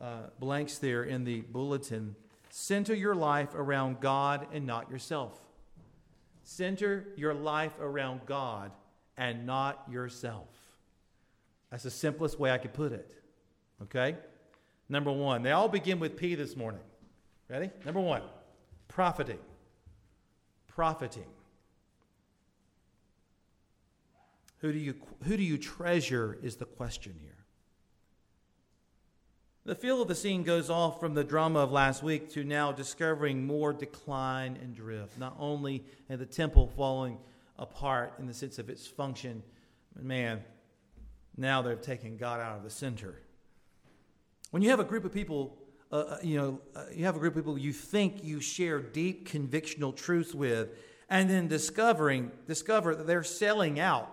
uh, 0.00 0.28
blanks 0.38 0.78
there 0.78 1.04
in 1.04 1.24
the 1.24 1.40
bulletin. 1.42 2.16
Center 2.50 2.94
your 2.94 3.14
life 3.14 3.54
around 3.54 4.00
God 4.00 4.46
and 4.52 4.66
not 4.66 4.90
yourself. 4.90 5.38
Center 6.44 7.08
your 7.16 7.34
life 7.34 7.72
around 7.80 8.20
God 8.26 8.70
and 9.16 9.46
not 9.46 9.82
yourself. 9.90 10.48
That's 11.70 11.82
the 11.82 11.90
simplest 11.90 12.38
way 12.38 12.50
I 12.50 12.58
could 12.58 12.72
put 12.72 12.92
it. 12.92 13.14
Okay? 13.82 14.16
Number 14.88 15.10
one, 15.10 15.42
they 15.42 15.50
all 15.50 15.68
begin 15.68 15.98
with 15.98 16.16
P 16.16 16.34
this 16.34 16.56
morning. 16.56 16.80
Ready? 17.48 17.70
Number 17.84 18.00
one, 18.00 18.22
profiting. 18.88 19.38
Profiting. 20.68 21.24
Who 24.64 24.72
do 24.72 24.78
you, 24.78 24.94
who 25.24 25.36
do 25.36 25.42
you 25.42 25.58
treasure 25.58 26.38
is 26.42 26.56
the 26.56 26.64
question 26.64 27.14
here. 27.20 27.44
The 29.66 29.74
feel 29.74 30.00
of 30.00 30.08
the 30.08 30.14
scene 30.14 30.42
goes 30.42 30.70
off 30.70 30.98
from 30.98 31.12
the 31.12 31.22
drama 31.22 31.58
of 31.58 31.70
last 31.70 32.02
week 32.02 32.30
to 32.30 32.44
now 32.44 32.72
discovering 32.72 33.46
more 33.46 33.74
decline 33.74 34.56
and 34.62 34.74
drift, 34.74 35.18
not 35.18 35.36
only 35.38 35.84
in 36.08 36.18
the 36.18 36.24
temple 36.24 36.66
falling 36.66 37.18
apart 37.58 38.14
in 38.18 38.26
the 38.26 38.32
sense 38.32 38.58
of 38.58 38.70
its 38.70 38.86
function, 38.86 39.42
but 39.94 40.02
man, 40.02 40.42
now 41.36 41.60
they've 41.60 41.82
taken 41.82 42.16
God 42.16 42.40
out 42.40 42.56
of 42.56 42.62
the 42.62 42.70
center. 42.70 43.20
When 44.50 44.62
you 44.62 44.70
have 44.70 44.80
a 44.80 44.84
group 44.84 45.04
of 45.04 45.12
people, 45.12 45.58
uh, 45.92 45.96
uh 45.96 46.18
you 46.22 46.38
know, 46.38 46.60
uh, 46.74 46.86
you 46.90 47.04
have 47.04 47.16
a 47.16 47.18
group 47.18 47.36
of 47.36 47.42
people 47.42 47.58
you 47.58 47.74
think 47.74 48.24
you 48.24 48.40
share 48.40 48.80
deep 48.80 49.28
convictional 49.28 49.94
truths 49.94 50.34
with, 50.34 50.70
and 51.10 51.28
then 51.28 51.48
discovering 51.48 52.30
discover 52.46 52.94
that 52.94 53.06
they're 53.06 53.22
selling 53.22 53.78
out. 53.78 54.10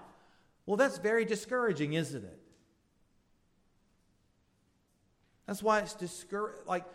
Well, 0.72 0.78
that's 0.78 1.00
very 1.00 1.26
discouraging, 1.26 1.96
isn't 1.96 2.24
it? 2.24 2.40
That's 5.46 5.62
why 5.62 5.80
it's 5.80 5.94
discouraging. 5.94 6.62
Like, 6.66 6.86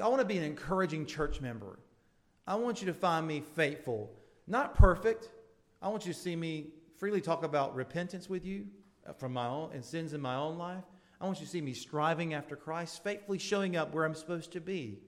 I 0.00 0.08
want 0.08 0.22
to 0.22 0.26
be 0.26 0.38
an 0.38 0.44
encouraging 0.44 1.04
church 1.04 1.38
member. 1.42 1.80
I 2.46 2.54
want 2.54 2.80
you 2.80 2.86
to 2.86 2.94
find 2.94 3.26
me 3.26 3.42
faithful, 3.42 4.10
not 4.46 4.74
perfect. 4.74 5.28
I 5.82 5.90
want 5.90 6.06
you 6.06 6.14
to 6.14 6.18
see 6.18 6.34
me 6.34 6.68
freely 6.96 7.20
talk 7.20 7.42
about 7.42 7.74
repentance 7.74 8.30
with 8.30 8.46
you 8.46 8.64
uh, 9.06 9.12
from 9.12 9.34
my 9.34 9.48
own 9.48 9.72
and 9.74 9.84
sins 9.84 10.14
in 10.14 10.22
my 10.22 10.36
own 10.36 10.56
life. 10.56 10.84
I 11.20 11.26
want 11.26 11.40
you 11.40 11.44
to 11.44 11.52
see 11.52 11.60
me 11.60 11.74
striving 11.74 12.32
after 12.32 12.56
Christ, 12.56 13.04
faithfully 13.04 13.36
showing 13.36 13.76
up 13.76 13.92
where 13.92 14.06
I'm 14.06 14.14
supposed 14.14 14.52
to 14.52 14.62
be. 14.62 14.98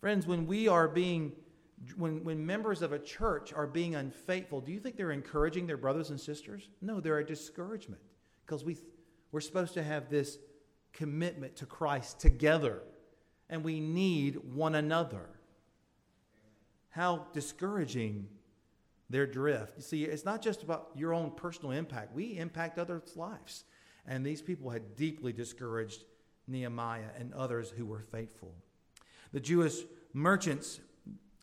Friends, 0.00 0.28
when 0.28 0.46
we 0.46 0.68
are 0.68 0.86
being 0.86 1.32
when, 1.96 2.24
when 2.24 2.44
members 2.44 2.82
of 2.82 2.92
a 2.92 2.98
church 2.98 3.52
are 3.52 3.66
being 3.66 3.94
unfaithful, 3.94 4.60
do 4.60 4.72
you 4.72 4.80
think 4.80 4.96
they're 4.96 5.12
encouraging 5.12 5.66
their 5.66 5.76
brothers 5.76 6.10
and 6.10 6.20
sisters? 6.20 6.68
No, 6.82 7.00
they're 7.00 7.18
a 7.18 7.26
discouragement 7.26 8.02
because 8.44 8.64
we, 8.64 8.76
we're 9.32 9.40
supposed 9.40 9.74
to 9.74 9.82
have 9.82 10.10
this 10.10 10.38
commitment 10.92 11.56
to 11.56 11.66
Christ 11.66 12.20
together, 12.20 12.82
and 13.48 13.64
we 13.64 13.80
need 13.80 14.36
one 14.54 14.74
another. 14.74 15.28
How 16.90 17.26
discouraging 17.32 18.28
their 19.10 19.26
drift. 19.26 19.74
You 19.76 19.82
see, 19.82 20.04
it's 20.04 20.24
not 20.24 20.40
just 20.40 20.62
about 20.62 20.90
your 20.94 21.12
own 21.12 21.32
personal 21.32 21.72
impact, 21.72 22.14
we 22.14 22.38
impact 22.38 22.78
others' 22.78 23.16
lives. 23.16 23.64
And 24.06 24.24
these 24.24 24.40
people 24.40 24.70
had 24.70 24.96
deeply 24.96 25.32
discouraged 25.32 26.04
Nehemiah 26.46 27.10
and 27.18 27.34
others 27.34 27.70
who 27.70 27.84
were 27.84 28.00
faithful. 28.00 28.54
The 29.32 29.40
Jewish 29.40 29.74
merchants, 30.12 30.80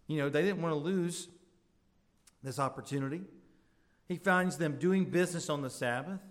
you 0.07 0.17
know, 0.17 0.29
they 0.29 0.41
didn't 0.41 0.61
want 0.61 0.73
to 0.73 0.79
lose 0.79 1.27
this 2.43 2.59
opportunity. 2.59 3.21
He 4.07 4.15
finds 4.15 4.57
them 4.57 4.77
doing 4.77 5.05
business 5.05 5.49
on 5.49 5.61
the 5.61 5.69
Sabbath. 5.69 6.21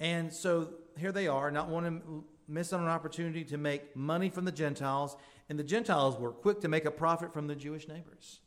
And 0.00 0.32
so 0.32 0.70
here 0.98 1.12
they 1.12 1.28
are, 1.28 1.50
not 1.50 1.68
wanting 1.68 2.00
to 2.00 2.24
miss 2.48 2.72
on 2.72 2.82
an 2.82 2.88
opportunity 2.88 3.44
to 3.44 3.56
make 3.56 3.94
money 3.96 4.30
from 4.30 4.44
the 4.44 4.52
Gentiles, 4.52 5.16
and 5.48 5.58
the 5.58 5.64
Gentiles 5.64 6.18
were 6.18 6.32
quick 6.32 6.60
to 6.60 6.68
make 6.68 6.84
a 6.84 6.90
profit 6.90 7.32
from 7.32 7.46
the 7.46 7.54
Jewish 7.54 7.88
neighbors. 7.88 8.40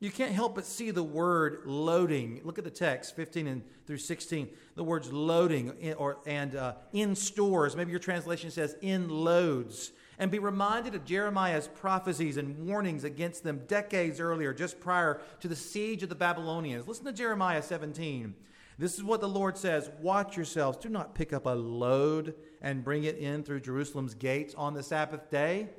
You 0.00 0.10
can't 0.10 0.32
help 0.32 0.54
but 0.54 0.64
see 0.64 0.90
the 0.90 1.02
word 1.02 1.62
loading. 1.66 2.40
Look 2.42 2.56
at 2.56 2.64
the 2.64 2.70
text, 2.70 3.14
15 3.16 3.46
and 3.46 3.62
through 3.86 3.98
16. 3.98 4.48
The 4.74 4.82
words 4.82 5.12
loading 5.12 5.74
in, 5.78 5.92
or, 5.94 6.18
and 6.26 6.56
uh, 6.56 6.74
in 6.94 7.14
stores. 7.14 7.76
Maybe 7.76 7.90
your 7.90 8.00
translation 8.00 8.50
says 8.50 8.76
in 8.80 9.10
loads. 9.10 9.92
And 10.20 10.30
be 10.30 10.38
reminded 10.38 10.94
of 10.94 11.04
Jeremiah's 11.04 11.66
prophecies 11.66 12.36
and 12.36 12.68
warnings 12.68 13.02
against 13.04 13.42
them 13.42 13.62
decades 13.66 14.20
earlier, 14.20 14.54
just 14.54 14.78
prior 14.78 15.20
to 15.40 15.48
the 15.48 15.56
siege 15.56 16.04
of 16.04 16.10
the 16.10 16.14
Babylonians. 16.14 16.86
Listen 16.86 17.06
to 17.06 17.12
Jeremiah 17.12 17.62
17. 17.62 18.34
This 18.78 18.94
is 18.94 19.02
what 19.02 19.20
the 19.20 19.28
Lord 19.28 19.58
says 19.58 19.90
Watch 20.00 20.36
yourselves. 20.36 20.78
Do 20.78 20.88
not 20.90 21.14
pick 21.14 21.32
up 21.32 21.46
a 21.46 21.50
load 21.50 22.34
and 22.62 22.84
bring 22.84 23.04
it 23.04 23.16
in 23.16 23.42
through 23.42 23.60
Jerusalem's 23.60 24.14
gates 24.14 24.54
on 24.54 24.74
the 24.74 24.82
Sabbath 24.82 25.30
day. 25.30 25.70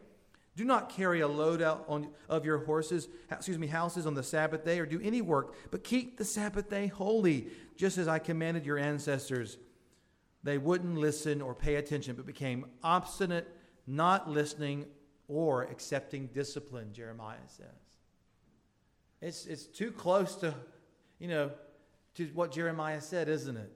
Do 0.56 0.66
not 0.66 0.90
carry 0.90 1.22
a 1.22 1.28
load 1.28 1.62
out 1.62 1.86
on, 1.88 2.10
of 2.28 2.44
your 2.44 2.66
horses, 2.66 3.08
excuse 3.32 3.58
me, 3.58 3.68
houses 3.68 4.06
on 4.06 4.16
the 4.16 4.24
Sabbath 4.24 4.66
day, 4.66 4.80
or 4.80 4.86
do 4.86 5.00
any 5.02 5.22
work, 5.22 5.56
but 5.72 5.84
keep 5.84 6.18
the 6.18 6.26
Sabbath 6.26 6.70
day 6.70 6.88
holy, 6.88 7.48
just 7.78 7.98
as 7.98 8.08
I 8.08 8.20
commanded 8.20 8.66
your 8.66 8.78
ancestors. 8.78 9.58
They 10.44 10.58
wouldn't 10.58 10.98
listen 10.98 11.42
or 11.42 11.56
pay 11.56 11.76
attention, 11.76 12.16
but 12.16 12.26
became 12.26 12.66
obstinate, 12.84 13.48
not 13.88 14.30
listening 14.30 14.86
or 15.28 15.64
accepting 15.64 16.28
discipline, 16.28 16.94
Jeremiah 16.94 17.38
says. 17.48 17.66
It's, 19.22 19.46
it's 19.46 19.66
too 19.66 19.92
close 19.92 20.36
to, 20.38 20.54
you 21.20 21.28
know, 21.28 21.52
to 22.16 22.26
what 22.34 22.52
Jeremiah 22.52 23.02
said, 23.02 23.30
isn't 23.30 23.56
it? 23.56 23.72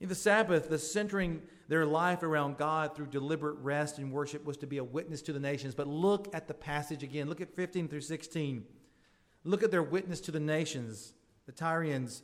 In 0.00 0.08
the 0.08 0.14
Sabbath, 0.14 0.68
the 0.68 0.78
centering 0.78 1.40
their 1.68 1.86
life 1.86 2.22
around 2.22 2.58
God 2.58 2.94
through 2.94 3.06
deliberate 3.06 3.56
rest 3.60 3.98
and 3.98 4.12
worship 4.12 4.44
was 4.44 4.56
to 4.58 4.66
be 4.66 4.78
a 4.78 4.84
witness 4.84 5.22
to 5.22 5.32
the 5.32 5.40
nations. 5.40 5.74
But 5.74 5.86
look 5.86 6.34
at 6.34 6.46
the 6.46 6.54
passage 6.54 7.02
again. 7.02 7.28
Look 7.28 7.40
at 7.40 7.54
15 7.54 7.88
through 7.88 8.02
16. 8.02 8.64
Look 9.44 9.62
at 9.62 9.70
their 9.70 9.82
witness 9.82 10.20
to 10.22 10.30
the 10.30 10.40
nations. 10.40 11.14
The 11.46 11.52
Tyrians 11.52 12.22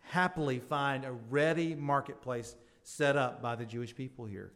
happily 0.00 0.58
find 0.58 1.04
a 1.04 1.12
ready 1.12 1.74
marketplace 1.74 2.54
set 2.82 3.16
up 3.16 3.40
by 3.40 3.54
the 3.54 3.64
Jewish 3.64 3.94
people 3.94 4.26
here. 4.26 4.52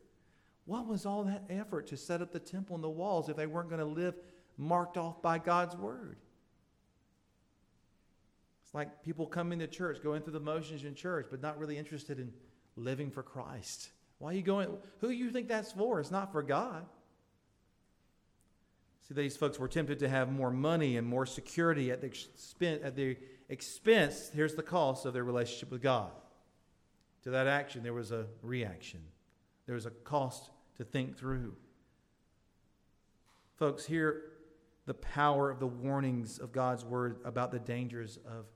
What 0.67 0.87
was 0.87 1.07
all 1.07 1.25
that 1.25 1.45
effort 1.49 1.87
to 1.89 1.97
set 1.97 2.21
up 2.21 2.33
the 2.33 2.41
temple 2.41 2.75
and 2.75 2.85
the 2.85 2.91
walls 2.91 3.29
if 3.29 3.37
they 3.37 3.47
weren't 3.47 3.71
going 3.71 3.81
to 3.81 3.87
live 3.87 4.15
marked 4.59 4.99
off 4.99 5.23
by 5.23 5.39
God's 5.39 5.77
word? 5.77 6.19
It's 8.65 8.75
like 8.75 9.03
people 9.05 9.27
coming 9.27 9.61
to 9.61 9.69
church, 9.69 10.03
going 10.03 10.23
through 10.23 10.33
the 10.33 10.41
motions 10.41 10.85
in 10.85 10.97
church, 10.97 11.29
but 11.31 11.41
not 11.41 11.59
really 11.59 11.79
interested 11.79 12.19
in 12.19 12.33
living 12.75 13.13
for 13.13 13.23
Christ. 13.23 13.91
Why 14.19 14.31
are 14.31 14.35
you 14.35 14.43
going? 14.43 14.69
Who 14.99 15.09
do 15.09 15.15
you 15.15 15.31
think 15.31 15.47
that's 15.47 15.71
for? 15.71 16.01
It's 16.01 16.11
not 16.11 16.33
for 16.33 16.43
God. 16.43 16.85
See, 19.07 19.15
these 19.15 19.37
folks 19.37 19.57
were 19.61 19.69
tempted 19.69 20.01
to 20.01 20.09
have 20.09 20.33
more 20.33 20.51
money 20.51 20.97
and 20.97 21.07
more 21.07 21.27
security 21.27 21.93
at 21.93 22.01
the 22.01 22.09
expense, 22.09 22.81
at 22.83 22.97
the 22.97 23.17
expense. 23.49 24.31
Here's 24.35 24.57
the 24.57 24.65
cost 24.65 25.07
of 25.07 25.13
their 25.13 25.23
relationship 25.23 25.71
with 25.71 25.81
God. 25.81 26.11
To 27.23 27.31
that 27.31 27.47
action, 27.47 27.85
there 27.85 27.93
was 27.93 28.11
a 28.11 28.27
reaction. 28.43 29.01
There 29.67 29.77
was 29.77 29.87
a 29.87 29.91
cost 29.91 30.51
to 30.77 30.85
think 30.85 31.17
through. 31.17 31.55
Folks, 33.57 33.87
hear 33.87 34.23
the 34.87 34.95
power 34.95 35.51
of 35.51 35.59
the 35.59 35.67
warnings 35.67 36.39
of 36.39 36.53
God's 36.53 36.85
word 36.85 37.17
about 37.25 37.51
the 37.51 37.59
dangers 37.59 38.19
of 38.27 38.47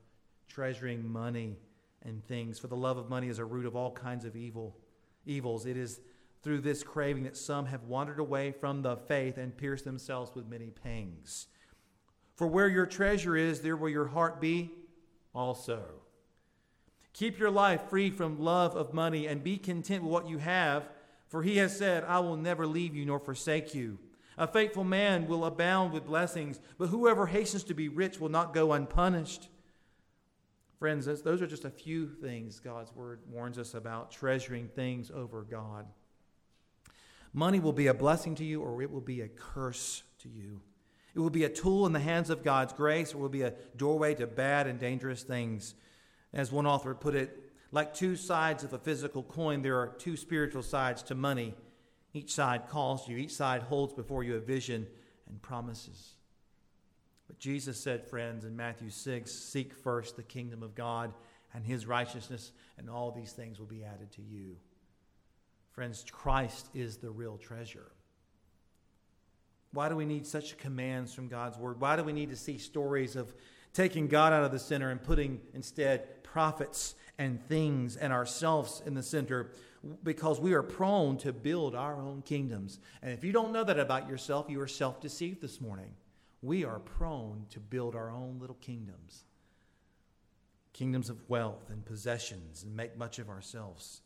treasuring 0.47 1.09
money 1.09 1.57
and 2.03 2.25
things. 2.25 2.59
For 2.59 2.67
the 2.67 2.75
love 2.75 2.97
of 2.97 3.09
money 3.09 3.27
is 3.27 3.39
a 3.39 3.45
root 3.45 3.65
of 3.65 3.75
all 3.75 3.91
kinds 3.91 4.25
of 4.25 4.35
evil 4.35 4.77
evils. 5.25 5.65
It 5.65 5.77
is 5.77 5.99
through 6.41 6.61
this 6.61 6.83
craving 6.83 7.23
that 7.23 7.37
some 7.37 7.65
have 7.67 7.83
wandered 7.83 8.19
away 8.19 8.51
from 8.51 8.81
the 8.81 8.95
faith 8.95 9.37
and 9.37 9.55
pierced 9.55 9.85
themselves 9.85 10.31
with 10.33 10.47
many 10.47 10.69
pangs. 10.69 11.47
For 12.35 12.47
where 12.47 12.67
your 12.67 12.85
treasure 12.85 13.35
is, 13.35 13.61
there 13.61 13.75
will 13.75 13.89
your 13.89 14.07
heart 14.07 14.41
be 14.41 14.71
also. 15.35 15.83
Keep 17.13 17.37
your 17.37 17.51
life 17.51 17.81
free 17.89 18.09
from 18.09 18.39
love 18.39 18.75
of 18.75 18.93
money 18.93 19.27
and 19.27 19.43
be 19.43 19.57
content 19.57 20.03
with 20.03 20.11
what 20.11 20.27
you 20.27 20.37
have, 20.37 20.89
for 21.31 21.43
he 21.43 21.57
has 21.57 21.75
said, 21.75 22.03
I 22.03 22.19
will 22.19 22.35
never 22.35 22.67
leave 22.67 22.93
you 22.93 23.05
nor 23.05 23.17
forsake 23.17 23.73
you. 23.73 23.99
A 24.37 24.45
faithful 24.45 24.83
man 24.83 25.27
will 25.27 25.45
abound 25.45 25.93
with 25.93 26.05
blessings, 26.05 26.59
but 26.77 26.89
whoever 26.89 27.25
hastens 27.25 27.63
to 27.65 27.73
be 27.73 27.87
rich 27.87 28.19
will 28.19 28.27
not 28.27 28.53
go 28.53 28.73
unpunished. 28.73 29.47
Friends, 30.77 31.05
those 31.21 31.41
are 31.41 31.47
just 31.47 31.63
a 31.63 31.69
few 31.69 32.09
things 32.09 32.59
God's 32.59 32.93
word 32.93 33.21
warns 33.29 33.57
us 33.57 33.75
about 33.75 34.11
treasuring 34.11 34.67
things 34.67 35.09
over 35.09 35.43
God. 35.43 35.85
Money 37.31 37.61
will 37.61 37.71
be 37.71 37.87
a 37.87 37.93
blessing 37.93 38.35
to 38.35 38.43
you 38.43 38.61
or 38.61 38.81
it 38.81 38.91
will 38.91 38.99
be 38.99 39.21
a 39.21 39.29
curse 39.29 40.03
to 40.19 40.27
you. 40.27 40.59
It 41.15 41.19
will 41.19 41.29
be 41.29 41.45
a 41.45 41.49
tool 41.49 41.85
in 41.85 41.93
the 41.93 41.99
hands 42.01 42.29
of 42.29 42.43
God's 42.43 42.73
grace 42.73 43.13
or 43.13 43.19
it 43.19 43.21
will 43.21 43.29
be 43.29 43.43
a 43.43 43.53
doorway 43.77 44.15
to 44.15 44.27
bad 44.27 44.67
and 44.67 44.77
dangerous 44.77 45.23
things. 45.23 45.75
As 46.33 46.51
one 46.51 46.67
author 46.67 46.93
put 46.93 47.15
it, 47.15 47.40
Like 47.71 47.93
two 47.93 48.15
sides 48.15 48.63
of 48.63 48.73
a 48.73 48.79
physical 48.79 49.23
coin, 49.23 49.61
there 49.61 49.79
are 49.79 49.87
two 49.87 50.17
spiritual 50.17 50.63
sides 50.63 51.03
to 51.03 51.15
money. 51.15 51.55
Each 52.13 52.33
side 52.33 52.67
calls 52.67 53.07
you, 53.07 53.17
each 53.17 53.33
side 53.33 53.63
holds 53.63 53.93
before 53.93 54.23
you 54.23 54.35
a 54.35 54.39
vision 54.39 54.87
and 55.29 55.41
promises. 55.41 56.15
But 57.27 57.39
Jesus 57.39 57.79
said, 57.79 58.05
friends, 58.05 58.43
in 58.43 58.57
Matthew 58.57 58.89
6 58.89 59.31
Seek 59.31 59.73
first 59.73 60.17
the 60.17 60.23
kingdom 60.23 60.63
of 60.63 60.75
God 60.75 61.13
and 61.53 61.65
his 61.65 61.85
righteousness, 61.85 62.51
and 62.77 62.89
all 62.89 63.11
these 63.11 63.31
things 63.31 63.57
will 63.57 63.67
be 63.67 63.85
added 63.85 64.11
to 64.13 64.21
you. 64.21 64.57
Friends, 65.71 66.03
Christ 66.11 66.67
is 66.73 66.97
the 66.97 67.09
real 67.09 67.37
treasure. 67.37 67.91
Why 69.71 69.87
do 69.87 69.95
we 69.95 70.05
need 70.05 70.27
such 70.27 70.57
commands 70.57 71.13
from 71.13 71.29
God's 71.29 71.57
word? 71.57 71.79
Why 71.79 71.95
do 71.95 72.03
we 72.03 72.11
need 72.11 72.29
to 72.29 72.35
see 72.35 72.57
stories 72.57 73.15
of 73.15 73.33
taking 73.73 74.07
God 74.07 74.33
out 74.33 74.43
of 74.43 74.51
the 74.51 74.59
center 74.59 74.89
and 74.89 75.01
putting 75.01 75.39
instead 75.53 76.23
profits 76.23 76.95
and 77.21 77.41
things 77.47 77.95
and 77.95 78.11
ourselves 78.11 78.81
in 78.85 78.93
the 78.93 79.03
center? 79.03 79.51
Because 80.03 80.39
we 80.39 80.53
are 80.53 80.63
prone 80.63 81.17
to 81.19 81.33
build 81.33 81.75
our 81.75 81.95
own 81.95 82.21
kingdoms. 82.21 82.79
And 83.01 83.11
if 83.11 83.23
you 83.23 83.31
don't 83.31 83.51
know 83.51 83.63
that 83.63 83.79
about 83.79 84.09
yourself, 84.09 84.47
you 84.49 84.61
are 84.61 84.67
self 84.67 84.99
deceived 85.01 85.41
this 85.41 85.61
morning. 85.61 85.93
We 86.41 86.65
are 86.65 86.79
prone 86.79 87.45
to 87.51 87.59
build 87.59 87.95
our 87.95 88.11
own 88.11 88.37
little 88.39 88.57
kingdoms 88.61 89.23
kingdoms 90.73 91.09
of 91.09 91.29
wealth 91.29 91.69
and 91.69 91.85
possessions 91.85 92.63
and 92.63 92.75
make 92.75 92.97
much 92.97 93.19
of 93.19 93.29
ourselves. 93.29 94.01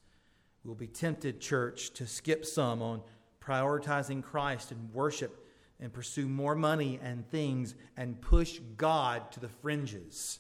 We'll 0.64 0.76
be 0.76 0.88
tempted, 0.88 1.40
church, 1.40 1.92
to 1.92 2.08
skip 2.08 2.46
some 2.46 2.82
on 2.82 3.02
prioritizing 3.40 4.24
Christ 4.24 4.72
and 4.72 4.92
worship 4.94 5.46
and 5.80 5.94
pursue 5.94 6.28
more 6.28 6.56
money 6.56 7.00
and 7.04 7.30
things 7.30 7.76
and 7.96 8.20
push 8.20 8.60
God 8.78 9.32
to 9.34 9.40
the 9.40 9.50
fringes. 9.50 10.40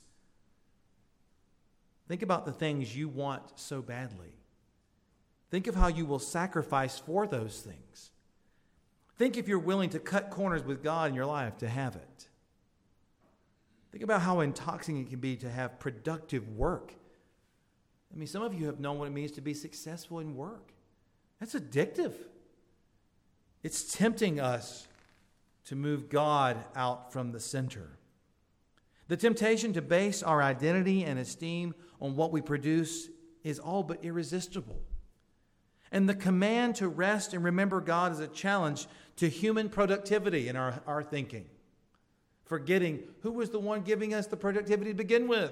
Think 2.07 2.21
about 2.21 2.45
the 2.45 2.51
things 2.51 2.95
you 2.95 3.07
want 3.07 3.43
so 3.55 3.81
badly. 3.81 4.33
Think 5.49 5.67
of 5.67 5.75
how 5.75 5.87
you 5.87 6.05
will 6.05 6.19
sacrifice 6.19 6.99
for 6.99 7.25
those 7.27 7.59
things. 7.61 8.11
Think 9.17 9.37
if 9.37 9.47
you're 9.47 9.59
willing 9.59 9.89
to 9.91 9.99
cut 9.99 10.29
corners 10.29 10.63
with 10.63 10.83
God 10.83 11.09
in 11.09 11.15
your 11.15 11.25
life 11.25 11.57
to 11.57 11.67
have 11.67 11.95
it. 11.95 12.27
Think 13.91 14.03
about 14.03 14.21
how 14.21 14.41
intoxicating 14.41 15.03
it 15.03 15.09
can 15.09 15.19
be 15.19 15.37
to 15.37 15.49
have 15.49 15.79
productive 15.79 16.49
work. 16.49 16.93
I 18.13 18.17
mean, 18.17 18.27
some 18.27 18.43
of 18.43 18.53
you 18.53 18.65
have 18.65 18.79
known 18.79 18.99
what 18.99 19.07
it 19.07 19.11
means 19.11 19.31
to 19.33 19.41
be 19.41 19.53
successful 19.53 20.19
in 20.19 20.35
work. 20.35 20.73
That's 21.39 21.55
addictive. 21.55 22.13
It's 23.63 23.95
tempting 23.95 24.39
us 24.39 24.87
to 25.65 25.75
move 25.75 26.09
God 26.09 26.63
out 26.75 27.11
from 27.11 27.31
the 27.31 27.39
center. 27.39 27.97
The 29.07 29.17
temptation 29.17 29.73
to 29.73 29.81
base 29.81 30.23
our 30.23 30.41
identity 30.41 31.03
and 31.03 31.19
esteem 31.19 31.75
on 32.01 32.15
what 32.15 32.31
we 32.31 32.41
produce 32.41 33.09
is 33.43 33.59
all 33.59 33.83
but 33.83 34.03
irresistible. 34.03 34.81
And 35.91 36.09
the 36.09 36.15
command 36.15 36.75
to 36.77 36.87
rest 36.87 37.33
and 37.33 37.43
remember 37.43 37.79
God 37.79 38.11
is 38.11 38.19
a 38.19 38.27
challenge 38.27 38.87
to 39.17 39.29
human 39.29 39.69
productivity 39.69 40.47
in 40.47 40.55
our, 40.55 40.81
our 40.87 41.03
thinking, 41.03 41.45
forgetting 42.45 43.03
who 43.21 43.31
was 43.31 43.51
the 43.51 43.59
one 43.59 43.81
giving 43.81 44.13
us 44.13 44.27
the 44.27 44.37
productivity 44.37 44.91
to 44.91 44.97
begin 44.97 45.27
with. 45.27 45.51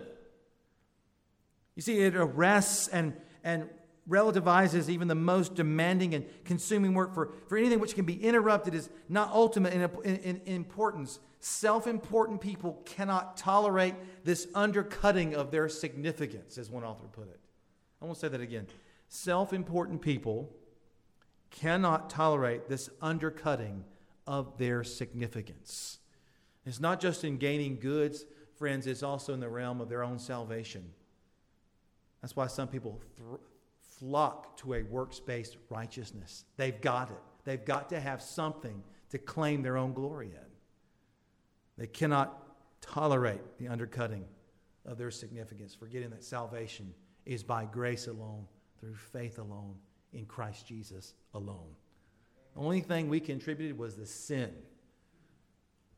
You 1.75 1.81
see, 1.81 1.99
it 1.99 2.15
arrests 2.15 2.87
and, 2.87 3.13
and 3.43 3.69
relativizes 4.09 4.89
even 4.89 5.07
the 5.07 5.15
most 5.15 5.55
demanding 5.55 6.13
and 6.13 6.25
consuming 6.43 6.93
work 6.93 7.13
for, 7.13 7.31
for 7.47 7.57
anything 7.57 7.79
which 7.79 7.95
can 7.95 8.05
be 8.05 8.21
interrupted 8.21 8.75
is 8.75 8.89
not 9.07 9.31
ultimate 9.31 9.73
in, 9.73 9.81
in, 10.03 10.41
in 10.45 10.55
importance. 10.55 11.19
Self 11.39 11.87
important 11.87 12.41
people 12.41 12.81
cannot 12.85 13.37
tolerate 13.37 13.95
this 14.23 14.47
undercutting 14.55 15.35
of 15.35 15.51
their 15.51 15.69
significance, 15.69 16.57
as 16.57 16.69
one 16.69 16.83
author 16.83 17.07
put 17.11 17.27
it. 17.27 17.39
I 18.01 18.05
won't 18.05 18.17
say 18.17 18.27
that 18.27 18.41
again. 18.41 18.67
Self 19.07 19.53
important 19.53 20.01
people 20.01 20.49
cannot 21.49 22.09
tolerate 22.09 22.67
this 22.67 22.89
undercutting 23.01 23.83
of 24.25 24.57
their 24.57 24.83
significance. 24.83 25.99
It's 26.65 26.79
not 26.79 26.99
just 26.99 27.23
in 27.23 27.37
gaining 27.37 27.77
goods, 27.79 28.25
friends, 28.55 28.87
it's 28.87 29.03
also 29.03 29.33
in 29.33 29.39
the 29.39 29.49
realm 29.49 29.81
of 29.81 29.89
their 29.89 30.03
own 30.03 30.19
salvation. 30.19 30.91
That's 32.21 32.35
why 32.35 32.47
some 32.47 32.69
people 32.69 33.01
th- 33.17 33.39
flock 34.03 34.57
to 34.57 34.73
a 34.73 34.83
works 34.83 35.19
based 35.19 35.55
righteousness. 35.69 36.43
They've 36.57 36.79
got 36.81 37.09
it. 37.09 37.21
They've 37.45 37.63
got 37.63 37.89
to 37.89 37.99
have 38.01 38.21
something 38.21 38.83
to 39.11 39.17
claim 39.17 39.61
their 39.61 39.77
own 39.77 39.93
glory 39.93 40.27
in. 40.27 40.51
They 41.77 41.87
cannot 41.87 42.37
tolerate 42.81 43.57
the 43.57 43.69
undercutting 43.69 44.25
of 44.85 44.97
their 44.97 45.11
significance, 45.11 45.73
forgetting 45.73 46.09
that 46.09 46.23
salvation 46.23 46.93
is 47.25 47.43
by 47.43 47.63
grace 47.63 48.07
alone, 48.07 48.45
through 48.79 48.95
faith 48.95 49.39
alone, 49.39 49.75
in 50.11 50.25
Christ 50.25 50.67
Jesus 50.67 51.13
alone. 51.33 51.75
The 52.55 52.61
only 52.61 52.81
thing 52.81 53.07
we 53.07 53.21
contributed 53.21 53.77
was 53.77 53.95
the 53.95 54.05
sin. 54.05 54.51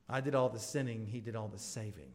I 0.08 0.22
did 0.22 0.36
all 0.36 0.50
the 0.50 0.60
sinning, 0.60 1.08
he 1.08 1.22
did 1.22 1.36
all 1.36 1.48
the 1.48 1.58
saving. 1.58 2.12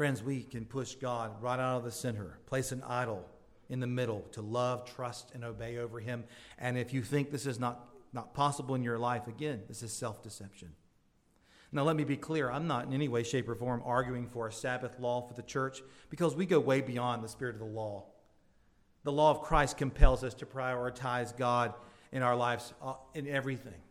Friends, 0.00 0.22
we 0.22 0.44
can 0.44 0.64
push 0.64 0.94
God 0.94 1.42
right 1.42 1.60
out 1.60 1.76
of 1.76 1.84
the 1.84 1.90
center, 1.90 2.38
place 2.46 2.72
an 2.72 2.82
idol 2.84 3.28
in 3.68 3.80
the 3.80 3.86
middle 3.86 4.20
to 4.32 4.40
love, 4.40 4.90
trust, 4.90 5.32
and 5.34 5.44
obey 5.44 5.76
over 5.76 6.00
Him. 6.00 6.24
And 6.56 6.78
if 6.78 6.94
you 6.94 7.02
think 7.02 7.30
this 7.30 7.44
is 7.44 7.60
not, 7.60 7.86
not 8.14 8.32
possible 8.32 8.74
in 8.74 8.82
your 8.82 8.98
life, 8.98 9.28
again, 9.28 9.60
this 9.68 9.82
is 9.82 9.92
self 9.92 10.22
deception. 10.22 10.70
Now, 11.70 11.82
let 11.82 11.96
me 11.96 12.04
be 12.04 12.16
clear. 12.16 12.50
I'm 12.50 12.66
not 12.66 12.86
in 12.86 12.94
any 12.94 13.08
way, 13.08 13.22
shape, 13.22 13.46
or 13.46 13.54
form 13.54 13.82
arguing 13.84 14.26
for 14.30 14.48
a 14.48 14.52
Sabbath 14.54 14.98
law 14.98 15.20
for 15.28 15.34
the 15.34 15.42
church 15.42 15.82
because 16.08 16.34
we 16.34 16.46
go 16.46 16.60
way 16.60 16.80
beyond 16.80 17.22
the 17.22 17.28
spirit 17.28 17.56
of 17.56 17.60
the 17.60 17.66
law. 17.66 18.06
The 19.04 19.12
law 19.12 19.30
of 19.30 19.42
Christ 19.42 19.76
compels 19.76 20.24
us 20.24 20.32
to 20.32 20.46
prioritize 20.46 21.36
God 21.36 21.74
in 22.10 22.22
our 22.22 22.36
lives, 22.36 22.72
uh, 22.82 22.94
in 23.12 23.28
everything. 23.28 23.82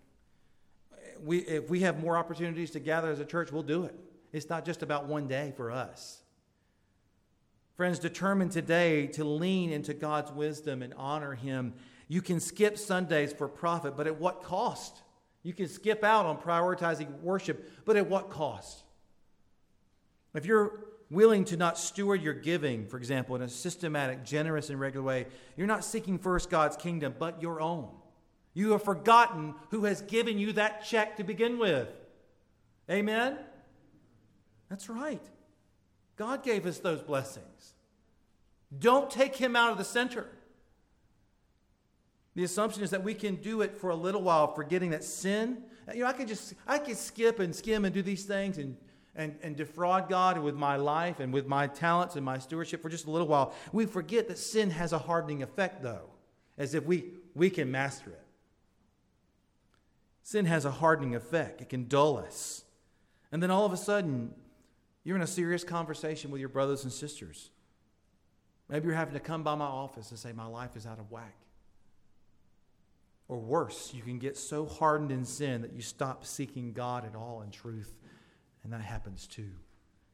We, 1.24 1.41
if 1.41 1.69
we 1.69 1.82
have 1.82 2.02
more 2.02 2.17
opportunities 2.17 2.72
to 2.72 2.80
gather 2.80 3.12
as 3.12 3.19
a 3.19 3.26
church, 3.26 3.52
we'll 3.52 3.62
do 3.62 3.84
it. 3.84 3.93
It's 4.32 4.50
not 4.50 4.65
just 4.65 4.84
about 4.84 5.08
one 5.08 5.28
day 5.28 5.54
for 5.56 5.72
us. 5.72 6.22
Friends, 7.76 8.00
determine 8.00 8.50
today 8.50 9.08
to 9.08 9.24
lean 9.24 9.72
into 9.72 9.94
God's 9.94 10.32
wisdom 10.32 10.82
and 10.82 10.94
honor 10.96 11.34
Him. 11.34 11.74
You 12.08 12.22
can 12.22 12.39
skip 12.39 12.78
Sundays 12.78 13.32
for 13.32 13.48
profit, 13.48 13.96
but 13.96 14.06
at 14.06 14.20
what 14.20 14.44
cost? 14.44 15.02
You 15.44 15.54
can 15.54 15.68
skip 15.68 16.04
out 16.04 16.26
on 16.26 16.38
prioritizing 16.38 17.22
worship, 17.22 17.86
but 17.86 17.96
at 17.96 18.10
what 18.10 18.30
cost? 18.30 18.84
If 20.34 20.46
you're 20.46 20.86
willing 21.10 21.46
to 21.46 21.58
not 21.58 21.78
steward 21.78 22.22
your 22.22 22.34
giving, 22.34 22.86
for 22.86 22.98
example, 22.98 23.36
in 23.36 23.42
a 23.42 23.50
systematic, 23.50 24.24
generous, 24.24 24.70
and 24.70 24.80
regular 24.80 25.06
way, 25.06 25.28
you're 25.56 25.68
not 25.68 25.84
seeking 25.84 26.20
first 26.20 26.50
God's 26.50 26.76
kingdom, 26.76 27.15
but 27.18 27.42
your 27.42 27.62
own. 27.62 27.89
You 28.54 28.72
have 28.72 28.84
forgotten 28.84 29.56
who 29.70 29.86
has 29.86 30.02
given 30.02 30.38
you 30.38 30.54
that 30.54 30.84
check 30.84 31.18
to 31.18 31.24
begin 31.24 31.58
with. 31.58 31.88
Amen? 32.89 33.38
That's 34.69 34.89
right. 34.89 35.21
God 36.15 36.43
gave 36.43 36.65
us 36.65 36.79
those 36.79 37.01
blessings. 37.01 37.73
Don't 38.77 39.10
take 39.10 39.36
him 39.36 39.55
out 39.55 39.71
of 39.71 39.77
the 39.77 39.84
center. 39.84 40.27
The 42.36 42.43
assumption 42.43 42.84
is 42.84 42.91
that 42.91 43.03
we 43.03 43.13
can 43.13 43.36
do 43.36 43.62
it 43.62 43.75
for 43.75 43.89
a 43.89 43.95
little 43.95 44.21
while, 44.21 44.53
forgetting 44.53 44.91
that 44.91 45.03
sin, 45.03 45.63
you 45.93 46.01
know, 46.01 46.08
I 46.08 46.13
could 46.13 46.27
just, 46.27 46.53
I 46.67 46.77
could 46.77 46.97
skip 46.97 47.39
and 47.39 47.55
skim 47.55 47.86
and 47.86 47.93
do 47.93 48.01
these 48.01 48.25
things 48.25 48.58
and, 48.58 48.77
and, 49.15 49.36
and 49.41 49.55
defraud 49.55 50.10
God 50.10 50.38
with 50.38 50.55
my 50.55 50.75
life 50.75 51.19
and 51.19 51.34
with 51.34 51.47
my 51.47 51.67
talents 51.67 52.15
and 52.15 52.23
my 52.23 52.38
stewardship 52.38 52.82
for 52.82 52.89
just 52.89 53.08
a 53.08 53.12
little 53.12 53.27
while. 53.27 53.53
We 53.71 53.86
forget 53.86 54.27
that 54.27 54.38
sin 54.38 54.69
has 54.71 54.93
a 54.93 54.99
hardening 54.99 55.41
effect, 55.41 55.82
though, 55.82 56.10
as 56.58 56.75
if 56.75 56.86
we, 56.86 57.05
we 57.34 57.49
can 57.49 57.71
master 57.71 58.12
it. 58.12 58.25
Sin 60.23 60.45
has 60.45 60.65
a 60.65 60.71
hardening 60.71 61.15
effect, 61.15 61.62
it 61.62 61.69
can 61.69 61.88
dull 61.88 62.17
us. 62.17 62.63
And 63.32 63.41
then 63.41 63.49
all 63.49 63.65
of 63.65 63.73
a 63.73 63.77
sudden, 63.77 64.34
you're 65.03 65.15
in 65.15 65.21
a 65.21 65.27
serious 65.27 65.63
conversation 65.63 66.31
with 66.31 66.39
your 66.39 66.49
brothers 66.49 66.83
and 66.83 66.91
sisters. 66.91 67.51
Maybe 68.67 68.88
you're 68.88 68.95
having 68.95 69.15
to 69.15 69.19
come 69.19 69.43
by 69.43 69.55
my 69.55 69.65
office 69.65 70.12
and 70.12 70.19
say, 70.19 70.31
My 70.31 70.45
life 70.45 70.75
is 70.75 70.85
out 70.85 70.99
of 70.99 71.12
whack. 71.12 71.35
Or 73.27 73.38
worse, 73.38 73.93
you 73.93 74.01
can 74.01 74.19
get 74.19 74.38
so 74.38 74.65
hardened 74.65 75.12
in 75.12 75.23
sin 75.23 75.62
that 75.62 75.73
you 75.73 75.81
stop 75.81 76.25
seeking 76.25 76.73
God 76.73 77.05
at 77.05 77.15
all 77.15 77.41
in 77.43 77.51
truth. 77.51 77.93
And 78.63 78.73
that 78.73 78.81
happens 78.81 79.27
too. 79.27 79.51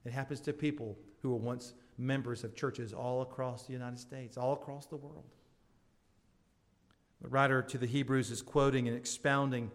It 0.06 0.12
happens 0.12 0.40
to 0.42 0.54
people 0.54 0.98
who 1.22 1.32
were 1.32 1.38
once 1.38 1.74
members 1.98 2.44
of 2.44 2.56
churches 2.56 2.94
all 2.94 3.22
across 3.22 3.66
the 3.66 3.74
United 3.74 4.00
States, 4.00 4.38
all 4.38 4.54
across 4.54 4.86
the 4.86 4.98
world. 4.98 5.24
The 7.22 7.30
writer 7.30 7.62
to 7.64 7.78
the 7.78 7.88
Hebrews 7.88 8.32
is 8.32 8.42
quoting 8.42 8.88
and 8.88 8.96
expounding 8.96 9.72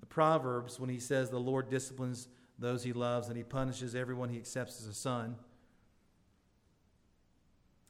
the 0.00 0.06
Proverbs 0.06 0.80
when 0.80 0.88
he 0.88 0.98
says, 0.98 1.28
The 1.28 1.38
Lord 1.38 1.68
disciplines 1.68 2.28
those 2.58 2.82
he 2.82 2.92
loves, 2.92 3.28
and 3.28 3.36
he 3.36 3.42
punishes 3.42 3.94
everyone 3.94 4.28
he 4.28 4.36
accepts 4.36 4.80
as 4.80 4.86
a 4.86 4.94
son. 4.94 5.36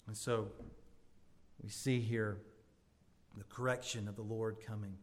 And 0.06 0.16
so 0.16 0.48
we 1.62 1.68
see 1.68 2.00
here 2.00 2.38
the 3.36 3.44
correction 3.44 4.08
of 4.08 4.16
the 4.16 4.22
Lord 4.22 4.56
coming. 4.64 4.96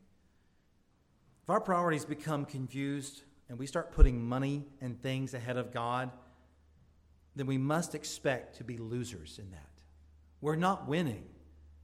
If 1.43 1.49
our 1.49 1.60
priorities 1.60 2.06
become 2.06 2.45
confused 2.45 3.23
and 3.49 3.60
we 3.60 3.67
start 3.67 3.91
putting 3.91 4.23
money 4.23 4.65
and 4.82 5.02
things 5.02 5.34
ahead 5.34 5.58
of 5.58 5.71
God, 5.71 6.10
then 7.36 7.47
we 7.47 7.58
must 7.58 7.95
expect 7.95 8.58
to 8.58 8.63
be 8.63 8.78
losers 8.78 9.39
in 9.39 9.52
that. 9.52 9.69
We're 10.39 10.56
not 10.56 10.88
winning. 10.88 11.26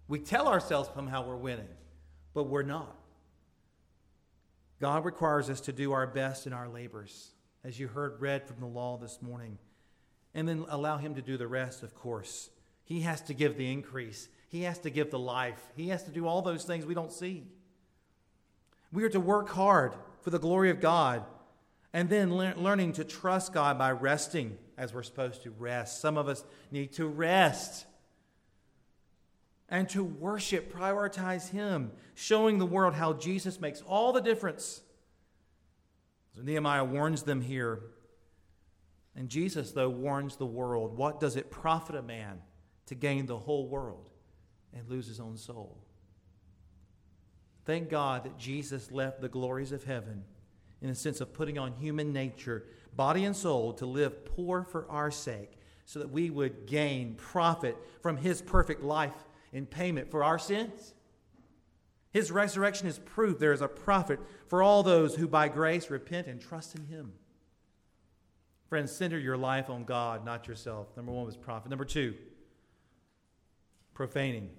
We 0.08 0.20
tell 0.20 0.48
ourselves 0.48 0.90
somehow 0.96 1.28
we're 1.28 1.36
winning, 1.36 1.68
but 2.34 2.44
we're 2.44 2.64
not. 2.64 2.96
God 4.80 5.06
requires 5.06 5.50
us 5.50 5.62
to 5.62 5.74
do 5.74 5.92
our 5.92 6.08
best 6.08 6.48
in 6.48 6.54
our 6.54 6.70
labors, 6.70 7.32
as 7.64 7.80
you 7.80 7.88
heard 7.88 8.22
read 8.22 8.48
from 8.48 8.60
the 8.60 8.66
law 8.66 8.98
this 8.98 9.22
morning, 9.22 9.58
and 10.34 10.48
then 10.48 10.66
allow 10.70 10.98
Him 10.98 11.16
to 11.16 11.22
do 11.22 11.38
the 11.38 11.48
rest, 11.48 11.84
of 11.84 11.96
course. 11.96 12.50
He 12.84 13.02
has 13.02 13.22
to 13.22 13.34
give 13.34 13.58
the 13.58 13.72
increase, 13.72 14.30
He 14.48 14.64
has 14.64 14.80
to 14.80 14.90
give 14.90 15.12
the 15.12 15.20
life, 15.20 15.62
He 15.76 15.90
has 15.90 16.04
to 16.04 16.12
do 16.12 16.28
all 16.28 16.42
those 16.42 16.64
things 16.64 16.86
we 16.86 16.94
don't 16.94 17.12
see. 17.12 17.44
We 18.92 19.04
are 19.04 19.10
to 19.10 19.20
work 19.20 19.50
hard 19.50 19.94
for 20.22 20.30
the 20.30 20.40
glory 20.40 20.70
of 20.70 20.82
God 20.82 21.24
and 21.94 22.10
then 22.10 22.36
le- 22.36 22.56
learning 22.56 22.94
to 22.94 23.04
trust 23.04 23.54
God 23.54 23.78
by 23.78 23.92
resting 23.92 24.58
as 24.78 24.94
we're 24.94 25.04
supposed 25.04 25.44
to 25.44 25.52
rest. 25.52 26.02
Some 26.02 26.18
of 26.18 26.28
us 26.28 26.44
need 26.72 26.94
to 26.94 27.08
rest 27.08 27.86
and 29.70 29.88
to 29.90 30.04
worship, 30.04 30.74
prioritize 30.74 31.50
Him, 31.50 31.92
showing 32.16 32.58
the 32.58 32.66
world 32.66 32.96
how 32.96 33.14
Jesus 33.14 33.60
makes 33.60 33.82
all 33.82 34.12
the 34.12 34.22
difference. 34.22 34.82
So 36.36 36.42
Nehemiah 36.42 36.84
warns 36.84 37.24
them 37.24 37.42
here. 37.42 37.82
And 39.16 39.30
Jesus, 39.30 39.72
though, 39.72 39.90
warns 39.90 40.38
the 40.38 40.46
world 40.46 40.98
what 40.98 41.20
does 41.20 41.36
it 41.36 41.52
profit 41.52 41.96
a 41.96 42.02
man 42.02 42.40
to 42.86 42.96
gain 42.96 43.26
the 43.26 43.38
whole 43.38 43.68
world 43.68 44.10
and 44.74 44.88
lose 44.88 45.08
his 45.08 45.20
own 45.20 45.38
soul? 45.38 45.84
Thank 47.66 47.90
God 47.90 48.24
that 48.24 48.38
Jesus 48.38 48.92
left 48.92 49.22
the 49.22 49.30
glories 49.30 49.72
of 49.72 49.84
heaven 49.84 50.24
in 50.82 50.90
a 50.90 50.96
sense 50.96 51.22
of 51.22 51.34
putting 51.34 51.58
on 51.58 51.74
human 51.74 52.14
nature, 52.14 52.66
body 52.96 53.26
and 53.26 53.36
soul, 53.36 53.74
to 53.74 53.86
live 53.86 54.26
poor 54.26 54.64
for 54.64 54.90
our 54.90 55.12
sake, 55.12 55.52
so 55.86 56.00
that 56.00 56.10
we 56.10 56.30
would 56.30 56.66
gain 56.66 57.16
profit 57.16 57.76
from 58.02 58.18
his 58.18 58.42
perfect 58.42 58.82
life 58.82 59.26
in 59.52 59.66
payment 59.66 60.10
for 60.10 60.24
our 60.24 60.40
sins. 60.40 60.94
His 62.12 62.32
resurrection 62.32 62.88
is 62.88 63.00
proof 63.00 63.38
there 63.38 63.54
is 63.54 63.62
a 63.62 63.68
profit 63.68 64.20
for 64.48 64.64
all 64.64 64.82
those 64.82 65.16
who 65.16 65.28
by 65.28 65.48
grace 65.48 65.90
repent 65.90 66.28
and 66.28 66.42
trust 66.42 66.76
in 66.76 66.86
him. 66.86 67.14
Friends, 68.68 68.92
center 68.92 69.18
your 69.18 69.38
life 69.38 69.70
on 69.70 69.84
God, 69.84 70.26
not 70.26 70.48
yourself. 70.48 70.96
Number 70.96 71.12
one 71.12 71.26
was 71.26 71.38
profit. 71.38 71.70
Number 71.70 71.86
two, 71.86 72.16
profaning. 73.94 74.50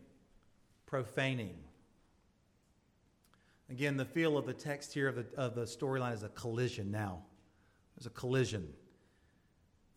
Profaning. 0.87 1.55
Again, 3.69 3.97
the 3.97 4.05
feel 4.05 4.37
of 4.37 4.47
the 4.47 4.53
text 4.53 4.93
here 4.93 5.09
of 5.09 5.15
the, 5.15 5.27
of 5.37 5.55
the 5.55 5.63
storyline 5.63 6.13
is 6.13 6.25
a 6.25 6.29
collision 6.31 6.91
now. 6.91 7.21
There's 7.97 8.07
a 8.07 8.11
collision. 8.11 8.69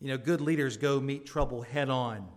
You 0.00 0.08
know, 0.08 0.18
good 0.18 0.40
leaders 0.40 0.76
go 0.76 1.00
meet 1.00 1.26
trouble 1.26 1.62
head 1.62 1.88
on, 1.88 2.28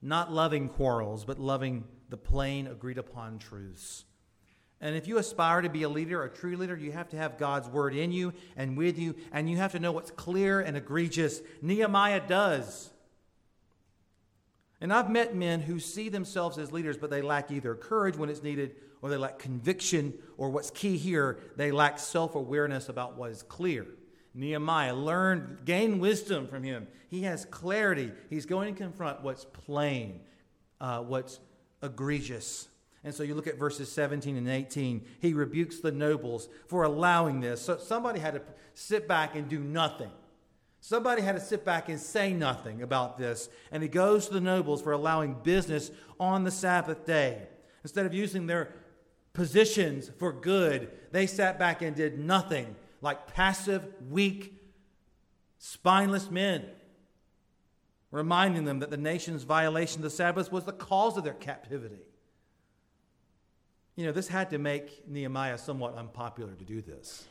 not 0.00 0.32
loving 0.32 0.68
quarrels, 0.68 1.24
but 1.24 1.38
loving 1.38 1.84
the 2.08 2.16
plain, 2.16 2.66
agreed 2.66 2.98
upon 2.98 3.38
truths. 3.38 4.04
And 4.82 4.96
if 4.96 5.06
you 5.06 5.18
aspire 5.18 5.60
to 5.60 5.68
be 5.68 5.84
a 5.84 5.88
leader, 5.88 6.24
a 6.24 6.28
true 6.28 6.56
leader, 6.56 6.76
you 6.76 6.90
have 6.90 7.08
to 7.10 7.16
have 7.16 7.38
God's 7.38 7.68
word 7.68 7.94
in 7.94 8.10
you 8.10 8.34
and 8.56 8.76
with 8.76 8.98
you, 8.98 9.14
and 9.32 9.48
you 9.48 9.56
have 9.58 9.72
to 9.72 9.78
know 9.78 9.92
what's 9.92 10.10
clear 10.10 10.60
and 10.60 10.76
egregious. 10.76 11.40
Nehemiah 11.62 12.20
does. 12.26 12.90
And 14.80 14.92
I've 14.92 15.08
met 15.08 15.36
men 15.36 15.60
who 15.60 15.78
see 15.78 16.08
themselves 16.08 16.58
as 16.58 16.72
leaders, 16.72 16.96
but 16.96 17.10
they 17.10 17.22
lack 17.22 17.52
either 17.52 17.76
courage 17.76 18.16
when 18.16 18.28
it's 18.28 18.42
needed, 18.42 18.74
or 19.00 19.08
they 19.08 19.16
lack 19.16 19.38
conviction, 19.38 20.14
or 20.36 20.50
what's 20.50 20.72
key 20.72 20.96
here, 20.96 21.38
they 21.56 21.70
lack 21.70 22.00
self 22.00 22.34
awareness 22.34 22.88
about 22.88 23.16
what 23.16 23.30
is 23.30 23.44
clear. 23.44 23.86
Nehemiah 24.34 24.96
learned, 24.96 25.64
gain 25.64 26.00
wisdom 26.00 26.48
from 26.48 26.64
him. 26.64 26.88
He 27.08 27.22
has 27.22 27.44
clarity. 27.44 28.10
He's 28.30 28.46
going 28.46 28.74
to 28.74 28.78
confront 28.80 29.22
what's 29.22 29.44
plain, 29.44 30.20
uh, 30.80 31.02
what's 31.02 31.38
egregious. 31.82 32.66
And 33.04 33.14
so 33.14 33.22
you 33.22 33.34
look 33.34 33.46
at 33.46 33.58
verses 33.58 33.90
17 33.90 34.36
and 34.36 34.48
18. 34.48 35.04
He 35.20 35.34
rebukes 35.34 35.80
the 35.80 35.90
nobles 35.90 36.48
for 36.68 36.84
allowing 36.84 37.40
this. 37.40 37.60
So 37.60 37.78
somebody 37.78 38.20
had 38.20 38.34
to 38.34 38.42
sit 38.74 39.08
back 39.08 39.34
and 39.34 39.48
do 39.48 39.58
nothing. 39.58 40.10
Somebody 40.80 41.22
had 41.22 41.34
to 41.36 41.40
sit 41.40 41.64
back 41.64 41.88
and 41.88 41.98
say 41.98 42.32
nothing 42.32 42.82
about 42.82 43.18
this. 43.18 43.48
And 43.70 43.82
he 43.82 43.88
goes 43.88 44.26
to 44.26 44.34
the 44.34 44.40
nobles 44.40 44.82
for 44.82 44.92
allowing 44.92 45.34
business 45.34 45.90
on 46.18 46.44
the 46.44 46.50
Sabbath 46.50 47.04
day. 47.06 47.46
Instead 47.82 48.06
of 48.06 48.14
using 48.14 48.46
their 48.46 48.72
positions 49.32 50.10
for 50.18 50.32
good, 50.32 50.90
they 51.10 51.26
sat 51.26 51.58
back 51.58 51.82
and 51.82 51.96
did 51.96 52.18
nothing, 52.18 52.74
like 53.00 53.28
passive, 53.28 53.84
weak, 54.10 54.54
spineless 55.58 56.30
men, 56.30 56.66
reminding 58.10 58.64
them 58.64 58.80
that 58.80 58.90
the 58.90 58.96
nation's 58.96 59.44
violation 59.44 60.00
of 60.00 60.04
the 60.04 60.10
Sabbath 60.10 60.52
was 60.52 60.64
the 60.64 60.72
cause 60.72 61.16
of 61.16 61.24
their 61.24 61.32
captivity. 61.32 62.00
You 63.96 64.06
know, 64.06 64.12
this 64.12 64.28
had 64.28 64.50
to 64.50 64.58
make 64.58 65.06
Nehemiah 65.08 65.58
somewhat 65.58 65.96
unpopular 65.96 66.54
to 66.54 66.64
do 66.64 66.80
this. 66.80 67.26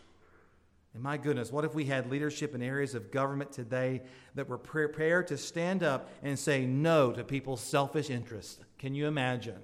And 0.93 1.01
my 1.01 1.17
goodness, 1.17 1.51
what 1.51 1.65
if 1.65 1.73
we 1.73 1.85
had 1.85 2.11
leadership 2.11 2.53
in 2.53 2.61
areas 2.61 2.95
of 2.95 3.11
government 3.11 3.51
today 3.51 4.01
that 4.35 4.49
were 4.49 4.57
prepared 4.57 5.27
to 5.27 5.37
stand 5.37 5.83
up 5.83 6.09
and 6.21 6.37
say 6.37 6.65
no 6.65 7.11
to 7.13 7.23
people's 7.23 7.61
selfish 7.61 8.09
interests? 8.09 8.59
Can 8.77 8.93
you 8.93 9.07
imagine? 9.07 9.61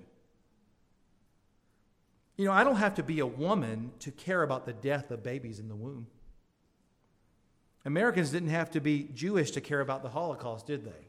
You 2.38 2.46
know, 2.46 2.52
I 2.52 2.64
don't 2.64 2.78
have 2.78 2.96
to 2.96 3.04
be 3.04 3.20
a 3.20 3.26
woman 3.26 3.92
to 4.00 4.12
care 4.12 4.42
about 4.44 4.66
the 4.66 4.74
death 4.74 5.12
of 5.12 5.24
babies 5.24 5.60
in 5.60 5.68
the 5.68 5.76
womb. 5.76 6.08
Americans 7.84 8.32
didn't 8.32 8.50
have 8.50 8.72
to 8.72 8.80
be 8.80 9.10
Jewish 9.14 9.52
to 9.52 9.62
care 9.62 9.82
about 9.82 10.04
the 10.04 10.10
Holocaust, 10.10 10.68
did 10.68 10.86
they? 10.86 11.07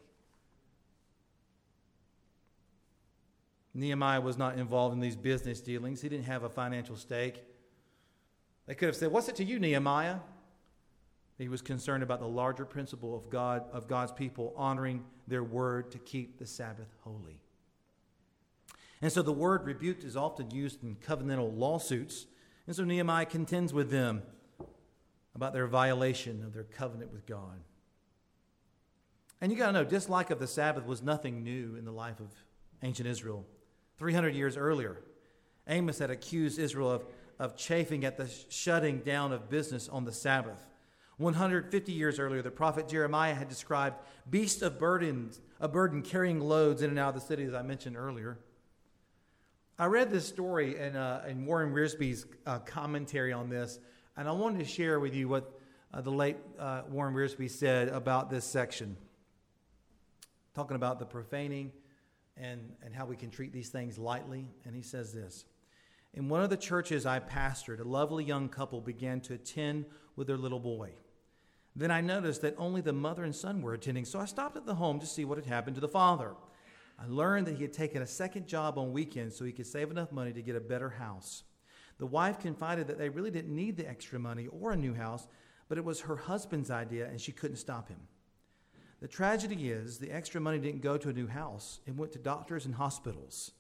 Nehemiah 3.78 4.20
was 4.20 4.36
not 4.36 4.58
involved 4.58 4.94
in 4.94 5.00
these 5.00 5.16
business 5.16 5.60
dealings. 5.60 6.00
He 6.02 6.08
didn't 6.08 6.24
have 6.24 6.42
a 6.42 6.48
financial 6.48 6.96
stake. 6.96 7.42
They 8.66 8.74
could 8.74 8.86
have 8.86 8.96
said, 8.96 9.12
What's 9.12 9.28
it 9.28 9.36
to 9.36 9.44
you, 9.44 9.58
Nehemiah? 9.58 10.16
He 11.38 11.48
was 11.48 11.62
concerned 11.62 12.02
about 12.02 12.18
the 12.18 12.26
larger 12.26 12.64
principle 12.64 13.14
of 13.14 13.30
God, 13.30 13.64
of 13.72 13.86
God's 13.86 14.10
people 14.10 14.52
honoring 14.56 15.04
their 15.28 15.44
word 15.44 15.92
to 15.92 15.98
keep 15.98 16.38
the 16.38 16.46
Sabbath 16.46 16.88
holy. 17.02 17.40
And 19.00 19.12
so 19.12 19.22
the 19.22 19.32
word 19.32 19.64
rebuked 19.64 20.02
is 20.02 20.16
often 20.16 20.50
used 20.50 20.82
in 20.82 20.96
covenantal 20.96 21.56
lawsuits. 21.56 22.26
And 22.66 22.74
so 22.74 22.82
Nehemiah 22.82 23.26
contends 23.26 23.72
with 23.72 23.90
them 23.92 24.22
about 25.36 25.52
their 25.52 25.68
violation 25.68 26.42
of 26.42 26.52
their 26.52 26.64
covenant 26.64 27.12
with 27.12 27.24
God. 27.24 27.60
And 29.40 29.52
you 29.52 29.58
got 29.58 29.66
to 29.66 29.72
know, 29.72 29.84
dislike 29.84 30.30
of 30.30 30.40
the 30.40 30.48
Sabbath 30.48 30.84
was 30.84 31.00
nothing 31.00 31.44
new 31.44 31.76
in 31.76 31.84
the 31.84 31.92
life 31.92 32.18
of 32.18 32.26
ancient 32.82 33.06
Israel. 33.06 33.46
300 33.98 34.34
years 34.34 34.56
earlier, 34.56 35.00
Amos 35.66 35.98
had 35.98 36.10
accused 36.10 36.58
Israel 36.58 36.90
of 36.90 37.04
of 37.38 37.56
chafing 37.56 38.04
at 38.04 38.16
the 38.16 38.28
shutting 38.48 38.98
down 39.00 39.32
of 39.32 39.48
business 39.48 39.88
on 39.88 40.04
the 40.04 40.12
Sabbath. 40.12 40.66
150 41.18 41.92
years 41.92 42.18
earlier, 42.18 42.42
the 42.42 42.50
prophet 42.50 42.88
Jeremiah 42.88 43.34
had 43.34 43.48
described 43.48 43.96
beasts 44.28 44.62
of 44.62 44.78
burdens, 44.78 45.40
a 45.60 45.68
burden 45.68 46.02
carrying 46.02 46.40
loads 46.40 46.82
in 46.82 46.90
and 46.90 46.98
out 46.98 47.14
of 47.14 47.14
the 47.20 47.26
city, 47.26 47.44
as 47.44 47.54
I 47.54 47.62
mentioned 47.62 47.96
earlier. 47.96 48.38
I 49.78 49.86
read 49.86 50.10
this 50.10 50.26
story 50.26 50.76
in, 50.78 50.96
uh, 50.96 51.24
in 51.28 51.44
Warren 51.46 51.72
Wiersbe's 51.72 52.26
uh, 52.46 52.58
commentary 52.60 53.32
on 53.32 53.48
this, 53.48 53.78
and 54.16 54.28
I 54.28 54.32
wanted 54.32 54.58
to 54.60 54.64
share 54.64 54.98
with 54.98 55.14
you 55.14 55.28
what 55.28 55.52
uh, 55.94 56.00
the 56.00 56.10
late 56.10 56.36
uh, 56.58 56.82
Warren 56.90 57.14
Wiersbe 57.14 57.50
said 57.50 57.88
about 57.88 58.30
this 58.30 58.44
section, 58.44 58.96
talking 60.54 60.76
about 60.76 60.98
the 60.98 61.06
profaning 61.06 61.72
and, 62.40 62.72
and 62.84 62.94
how 62.94 63.06
we 63.06 63.16
can 63.16 63.30
treat 63.30 63.52
these 63.52 63.68
things 63.68 63.98
lightly. 63.98 64.48
And 64.64 64.74
he 64.74 64.82
says 64.82 65.12
this. 65.12 65.44
In 66.14 66.28
one 66.28 66.42
of 66.42 66.50
the 66.50 66.56
churches 66.56 67.06
I 67.06 67.20
pastored, 67.20 67.80
a 67.80 67.84
lovely 67.84 68.24
young 68.24 68.48
couple 68.48 68.80
began 68.80 69.20
to 69.22 69.34
attend 69.34 69.84
with 70.16 70.26
their 70.26 70.36
little 70.36 70.60
boy. 70.60 70.92
Then 71.76 71.90
I 71.90 72.00
noticed 72.00 72.42
that 72.42 72.54
only 72.58 72.80
the 72.80 72.92
mother 72.92 73.24
and 73.24 73.34
son 73.34 73.62
were 73.62 73.74
attending, 73.74 74.04
so 74.04 74.18
I 74.18 74.24
stopped 74.24 74.56
at 74.56 74.66
the 74.66 74.74
home 74.74 74.98
to 75.00 75.06
see 75.06 75.24
what 75.24 75.38
had 75.38 75.46
happened 75.46 75.76
to 75.76 75.80
the 75.80 75.88
father. 75.88 76.34
I 76.98 77.06
learned 77.06 77.46
that 77.46 77.56
he 77.56 77.62
had 77.62 77.72
taken 77.72 78.02
a 78.02 78.06
second 78.06 78.48
job 78.48 78.78
on 78.78 78.92
weekends 78.92 79.36
so 79.36 79.44
he 79.44 79.52
could 79.52 79.66
save 79.66 79.90
enough 79.90 80.10
money 80.10 80.32
to 80.32 80.42
get 80.42 80.56
a 80.56 80.60
better 80.60 80.90
house. 80.90 81.44
The 81.98 82.06
wife 82.06 82.40
confided 82.40 82.88
that 82.88 82.98
they 82.98 83.08
really 83.08 83.30
didn't 83.30 83.54
need 83.54 83.76
the 83.76 83.88
extra 83.88 84.18
money 84.18 84.48
or 84.48 84.72
a 84.72 84.76
new 84.76 84.94
house, 84.94 85.28
but 85.68 85.78
it 85.78 85.84
was 85.84 86.00
her 86.00 86.16
husband's 86.16 86.70
idea 86.70 87.06
and 87.06 87.20
she 87.20 87.32
couldn't 87.32 87.58
stop 87.58 87.88
him. 87.88 88.00
The 89.00 89.08
tragedy 89.08 89.70
is 89.70 89.98
the 89.98 90.10
extra 90.10 90.40
money 90.40 90.58
didn't 90.58 90.82
go 90.82 90.96
to 90.96 91.08
a 91.08 91.12
new 91.12 91.28
house, 91.28 91.80
it 91.86 91.94
went 91.94 92.12
to 92.12 92.18
doctors 92.18 92.66
and 92.66 92.74
hospitals. 92.74 93.52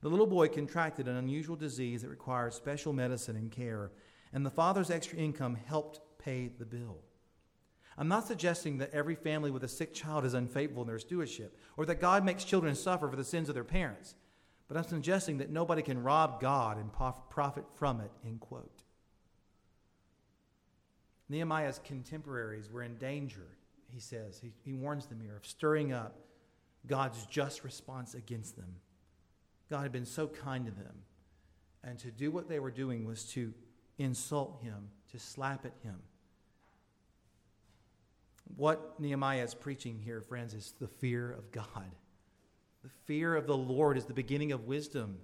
The 0.00 0.08
little 0.08 0.26
boy 0.26 0.48
contracted 0.48 1.08
an 1.08 1.16
unusual 1.16 1.56
disease 1.56 2.02
that 2.02 2.08
required 2.08 2.54
special 2.54 2.92
medicine 2.92 3.36
and 3.36 3.50
care, 3.50 3.90
and 4.32 4.46
the 4.46 4.50
father's 4.50 4.90
extra 4.90 5.18
income 5.18 5.56
helped 5.56 6.00
pay 6.18 6.48
the 6.58 6.64
bill. 6.64 6.98
I'm 7.98 8.08
not 8.08 8.26
suggesting 8.26 8.78
that 8.78 8.94
every 8.94 9.16
family 9.16 9.50
with 9.50 9.64
a 9.64 9.68
sick 9.68 9.92
child 9.92 10.24
is 10.24 10.34
unfaithful 10.34 10.82
in 10.82 10.88
their 10.88 11.00
stewardship 11.00 11.58
or 11.76 11.84
that 11.86 12.00
God 12.00 12.24
makes 12.24 12.44
children 12.44 12.74
suffer 12.76 13.08
for 13.08 13.16
the 13.16 13.24
sins 13.24 13.48
of 13.48 13.56
their 13.56 13.64
parents, 13.64 14.14
but 14.68 14.76
I'm 14.76 14.84
suggesting 14.84 15.38
that 15.38 15.50
nobody 15.50 15.82
can 15.82 16.02
rob 16.02 16.40
God 16.40 16.78
and 16.78 16.92
profit 16.92 17.64
from 17.74 18.00
it, 18.00 18.12
end 18.24 18.40
quote. 18.40 18.84
Nehemiah's 21.28 21.80
contemporaries 21.84 22.70
were 22.70 22.82
in 22.82 22.96
danger 22.98 23.57
he 23.92 24.00
says. 24.00 24.38
He, 24.40 24.52
he 24.64 24.72
warns 24.72 25.06
them 25.06 25.20
here 25.20 25.36
of 25.36 25.46
stirring 25.46 25.92
up 25.92 26.16
God's 26.86 27.26
just 27.26 27.64
response 27.64 28.14
against 28.14 28.56
them. 28.56 28.76
God 29.70 29.82
had 29.82 29.92
been 29.92 30.06
so 30.06 30.26
kind 30.26 30.66
to 30.66 30.72
them. 30.72 30.94
And 31.84 31.98
to 32.00 32.10
do 32.10 32.30
what 32.30 32.48
they 32.48 32.58
were 32.58 32.70
doing 32.70 33.04
was 33.04 33.24
to 33.32 33.52
insult 33.98 34.60
him, 34.62 34.88
to 35.12 35.18
slap 35.18 35.64
at 35.64 35.74
him. 35.82 35.96
What 38.56 38.98
Nehemiah 38.98 39.44
is 39.44 39.54
preaching 39.54 40.00
here, 40.02 40.20
friends, 40.20 40.54
is 40.54 40.72
the 40.80 40.88
fear 40.88 41.30
of 41.30 41.52
God. 41.52 41.92
The 42.82 42.90
fear 43.04 43.36
of 43.36 43.46
the 43.46 43.56
Lord 43.56 43.98
is 43.98 44.04
the 44.04 44.14
beginning 44.14 44.52
of 44.52 44.66
wisdom. 44.66 45.18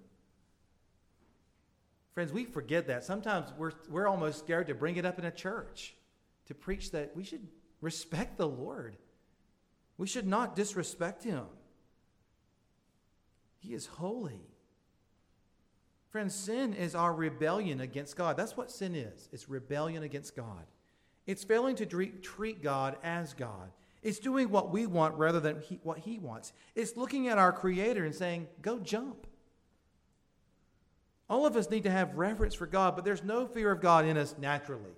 Friends, 2.13 2.33
we 2.33 2.45
forget 2.45 2.87
that. 2.89 3.03
Sometimes 3.05 3.53
we're, 3.57 3.73
we're 3.89 4.07
almost 4.07 4.39
scared 4.41 4.67
to 4.69 4.75
bring 4.75 4.97
it 4.97 5.05
up 5.05 5.19
in 5.19 5.25
a 5.25 5.31
church, 5.31 5.95
to 6.47 6.55
preach 6.55 6.91
that 6.93 7.17
we 7.17 7.25
should 7.25 7.47
respect 7.85 8.39
the 8.39 8.49
Lord. 8.49 8.97
We 9.99 10.07
should 10.07 10.27
not 10.27 10.57
disrespect 10.57 11.23
him. 11.23 11.45
He 13.59 13.75
is 13.75 13.87
holy. 13.87 14.41
Friends, 16.11 16.35
sin 16.35 16.75
is 16.75 16.95
our 16.95 17.13
rebellion 17.13 17.81
against 17.81 18.17
God. 18.17 18.37
That's 18.37 18.57
what 18.57 18.71
sin 18.71 18.95
is 18.95 19.29
it's 19.33 19.49
rebellion 19.49 20.03
against 20.03 20.35
God. 20.35 20.65
It's 21.27 21.45
failing 21.45 21.77
to 21.77 21.87
treat 21.87 22.63
God 22.63 22.97
as 23.03 23.35
God. 23.35 23.71
It's 24.03 24.19
doing 24.19 24.51
what 24.51 24.71
we 24.71 24.87
want 24.87 25.15
rather 25.17 25.41
than 25.41 25.61
he, 25.61 25.81
what 25.83 25.99
He 25.99 26.19
wants. 26.19 26.53
It's 26.75 26.97
looking 26.97 27.29
at 27.29 27.39
our 27.39 27.53
Creator 27.53 28.05
and 28.05 28.15
saying, 28.15 28.49
Go 28.61 28.79
jump. 28.79 29.27
All 31.29 31.47
of 31.47 31.57
us 31.57 31.71
need 31.71 31.85
to 31.85 31.91
have 31.91 32.17
reverence 32.17 32.55
for 32.55 32.67
God, 32.67 32.97
but 32.97 33.05
there's 33.05 33.25
no 33.25 33.47
fear 33.47 33.71
of 33.71 33.81
God 33.81 34.05
in 34.05 34.17
us 34.19 34.35
naturally. 34.39 34.93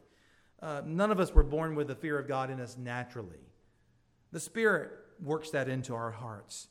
Uh, 0.60 0.82
none 0.84 1.10
of 1.10 1.20
us 1.20 1.34
were 1.34 1.42
born 1.42 1.74
with 1.74 1.88
the 1.88 1.94
fear 1.94 2.18
of 2.18 2.26
God 2.26 2.50
in 2.50 2.60
us 2.60 2.76
naturally. 2.78 3.40
The 4.32 4.40
Spirit 4.40 4.90
works 5.22 5.50
that 5.50 5.68
into 5.68 5.94
our 5.94 6.10
hearts. 6.10 6.68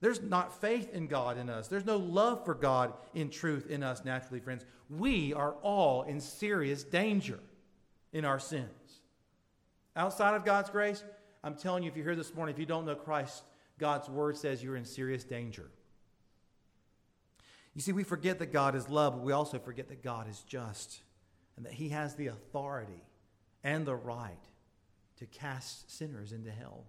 There's 0.00 0.20
not 0.20 0.60
faith 0.60 0.92
in 0.92 1.06
God 1.06 1.38
in 1.38 1.48
us. 1.48 1.68
There's 1.68 1.86
no 1.86 1.96
love 1.96 2.44
for 2.44 2.54
God 2.54 2.92
in 3.14 3.30
truth 3.30 3.70
in 3.70 3.82
us 3.82 4.04
naturally, 4.04 4.40
friends. 4.40 4.64
We 4.90 5.32
are 5.32 5.52
all 5.62 6.02
in 6.02 6.20
serious 6.20 6.84
danger 6.84 7.40
in 8.12 8.24
our 8.24 8.38
sins. 8.38 9.00
Outside 9.96 10.34
of 10.34 10.44
God's 10.44 10.70
grace, 10.70 11.02
I'm 11.42 11.54
telling 11.54 11.82
you, 11.82 11.90
if 11.90 11.96
you're 11.96 12.04
here 12.04 12.16
this 12.16 12.34
morning, 12.34 12.54
if 12.54 12.58
you 12.58 12.66
don't 12.66 12.84
know 12.84 12.94
Christ, 12.94 13.44
God's 13.78 14.08
word 14.08 14.36
says 14.36 14.62
you're 14.62 14.76
in 14.76 14.84
serious 14.84 15.24
danger. 15.24 15.70
You 17.74 17.80
see, 17.80 17.92
we 17.92 18.04
forget 18.04 18.38
that 18.38 18.52
God 18.52 18.74
is 18.74 18.88
love, 18.88 19.14
but 19.14 19.22
we 19.22 19.32
also 19.32 19.58
forget 19.58 19.88
that 19.88 20.02
God 20.02 20.28
is 20.28 20.40
just 20.46 21.00
and 21.56 21.66
that 21.66 21.72
He 21.72 21.90
has 21.90 22.14
the 22.14 22.28
authority 22.28 23.02
and 23.62 23.86
the 23.86 23.96
right 23.96 24.32
to 25.16 25.26
cast 25.26 25.90
sinners 25.96 26.32
into 26.32 26.50
hell. 26.50 26.84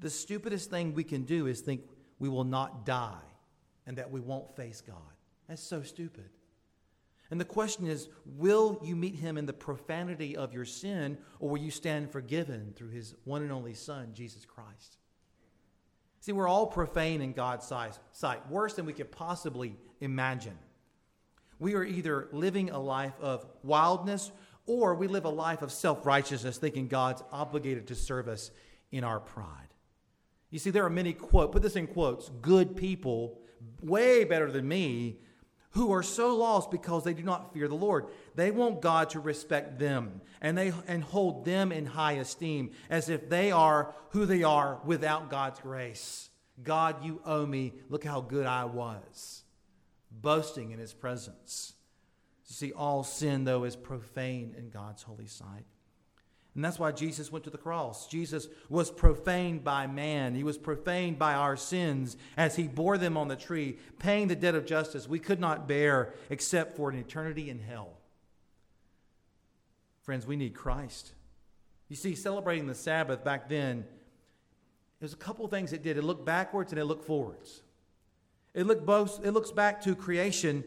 The 0.00 0.10
stupidest 0.10 0.70
thing 0.70 0.94
we 0.94 1.04
can 1.04 1.24
do 1.24 1.46
is 1.46 1.60
think 1.60 1.82
we 2.18 2.28
will 2.28 2.44
not 2.44 2.86
die 2.86 3.16
and 3.86 3.96
that 3.98 4.10
we 4.10 4.20
won't 4.20 4.54
face 4.56 4.80
God. 4.80 4.96
That's 5.48 5.62
so 5.62 5.82
stupid. 5.82 6.28
And 7.30 7.40
the 7.40 7.44
question 7.44 7.86
is 7.86 8.08
will 8.24 8.80
you 8.82 8.96
meet 8.96 9.16
him 9.16 9.36
in 9.36 9.46
the 9.46 9.52
profanity 9.52 10.36
of 10.36 10.54
your 10.54 10.64
sin, 10.64 11.18
or 11.40 11.50
will 11.50 11.58
you 11.58 11.70
stand 11.70 12.10
forgiven 12.10 12.72
through 12.74 12.90
his 12.90 13.14
one 13.24 13.42
and 13.42 13.52
only 13.52 13.74
Son, 13.74 14.10
Jesus 14.14 14.44
Christ? 14.44 14.96
See, 16.20 16.32
we're 16.32 16.48
all 16.48 16.66
profane 16.66 17.20
in 17.20 17.32
God's 17.32 17.66
sight, 17.66 18.50
worse 18.50 18.74
than 18.74 18.86
we 18.86 18.92
could 18.92 19.12
possibly 19.12 19.76
imagine. 20.00 20.58
We 21.58 21.74
are 21.74 21.84
either 21.84 22.28
living 22.32 22.70
a 22.70 22.78
life 22.78 23.14
of 23.20 23.46
wildness 23.62 24.30
or 24.66 24.94
we 24.94 25.08
live 25.08 25.24
a 25.24 25.30
life 25.30 25.62
of 25.62 25.72
self 25.72 26.06
righteousness, 26.06 26.58
thinking 26.58 26.88
God's 26.88 27.22
obligated 27.32 27.88
to 27.88 27.94
serve 27.94 28.28
us 28.28 28.50
in 28.92 29.02
our 29.02 29.18
pride. 29.18 29.68
You 30.50 30.58
see, 30.58 30.70
there 30.70 30.84
are 30.84 30.90
many 30.90 31.12
quote, 31.12 31.52
put 31.52 31.62
this 31.62 31.76
in 31.76 31.86
quotes, 31.86 32.30
good 32.40 32.76
people, 32.76 33.38
way 33.82 34.24
better 34.24 34.50
than 34.50 34.66
me, 34.66 35.18
who 35.72 35.92
are 35.92 36.02
so 36.02 36.34
lost 36.34 36.70
because 36.70 37.04
they 37.04 37.14
do 37.14 37.22
not 37.22 37.52
fear 37.52 37.68
the 37.68 37.74
Lord. 37.74 38.06
They 38.34 38.50
want 38.50 38.80
God 38.80 39.10
to 39.10 39.20
respect 39.20 39.78
them 39.78 40.20
and 40.40 40.56
they 40.56 40.72
and 40.86 41.02
hold 41.02 41.44
them 41.44 41.72
in 41.72 41.86
high 41.86 42.12
esteem 42.12 42.70
as 42.88 43.08
if 43.08 43.28
they 43.28 43.50
are 43.50 43.94
who 44.10 44.26
they 44.26 44.42
are 44.42 44.80
without 44.84 45.30
God's 45.30 45.60
grace. 45.60 46.30
God, 46.62 47.04
you 47.04 47.20
owe 47.24 47.46
me. 47.46 47.74
Look 47.88 48.04
how 48.04 48.20
good 48.20 48.46
I 48.46 48.64
was. 48.64 49.44
Boasting 50.20 50.70
in 50.70 50.78
his 50.78 50.92
presence. 50.92 51.74
You 52.48 52.54
see, 52.54 52.72
all 52.72 53.04
sin, 53.04 53.44
though, 53.44 53.64
is 53.64 53.76
profane 53.76 54.54
in 54.56 54.70
God's 54.70 55.02
holy 55.02 55.26
sight. 55.26 55.66
And 56.54 56.64
that's 56.64 56.78
why 56.78 56.90
Jesus 56.90 57.30
went 57.30 57.44
to 57.44 57.50
the 57.50 57.58
cross. 57.58 58.08
Jesus 58.08 58.48
was 58.68 58.90
profaned 58.90 59.62
by 59.62 59.86
man. 59.86 60.34
He 60.34 60.42
was 60.42 60.58
profaned 60.58 61.16
by 61.18 61.34
our 61.34 61.56
sins 61.56 62.16
as 62.36 62.56
he 62.56 62.66
bore 62.66 62.98
them 62.98 63.16
on 63.16 63.28
the 63.28 63.36
tree, 63.36 63.78
paying 64.00 64.26
the 64.26 64.34
debt 64.34 64.56
of 64.56 64.66
justice 64.66 65.06
we 65.06 65.20
could 65.20 65.38
not 65.38 65.68
bear 65.68 66.14
except 66.30 66.76
for 66.76 66.90
an 66.90 66.98
eternity 66.98 67.48
in 67.48 67.60
hell. 67.60 67.98
Friends, 70.02 70.26
we 70.26 70.36
need 70.36 70.54
Christ. 70.54 71.12
You 71.88 71.94
see, 71.94 72.14
celebrating 72.16 72.66
the 72.66 72.74
Sabbath 72.74 73.22
back 73.22 73.48
then, 73.48 73.84
there's 74.98 75.12
a 75.12 75.16
couple 75.16 75.46
things 75.46 75.72
it 75.72 75.82
did. 75.82 75.96
It 75.96 76.02
looked 76.02 76.24
backwards 76.24 76.72
and 76.72 76.80
it 76.80 76.86
looked 76.86 77.04
forwards. 77.04 77.62
It, 78.54 78.66
looked 78.66 78.86
both, 78.86 79.24
it 79.24 79.32
looks 79.32 79.50
back 79.50 79.82
to 79.82 79.94
creation 79.94 80.64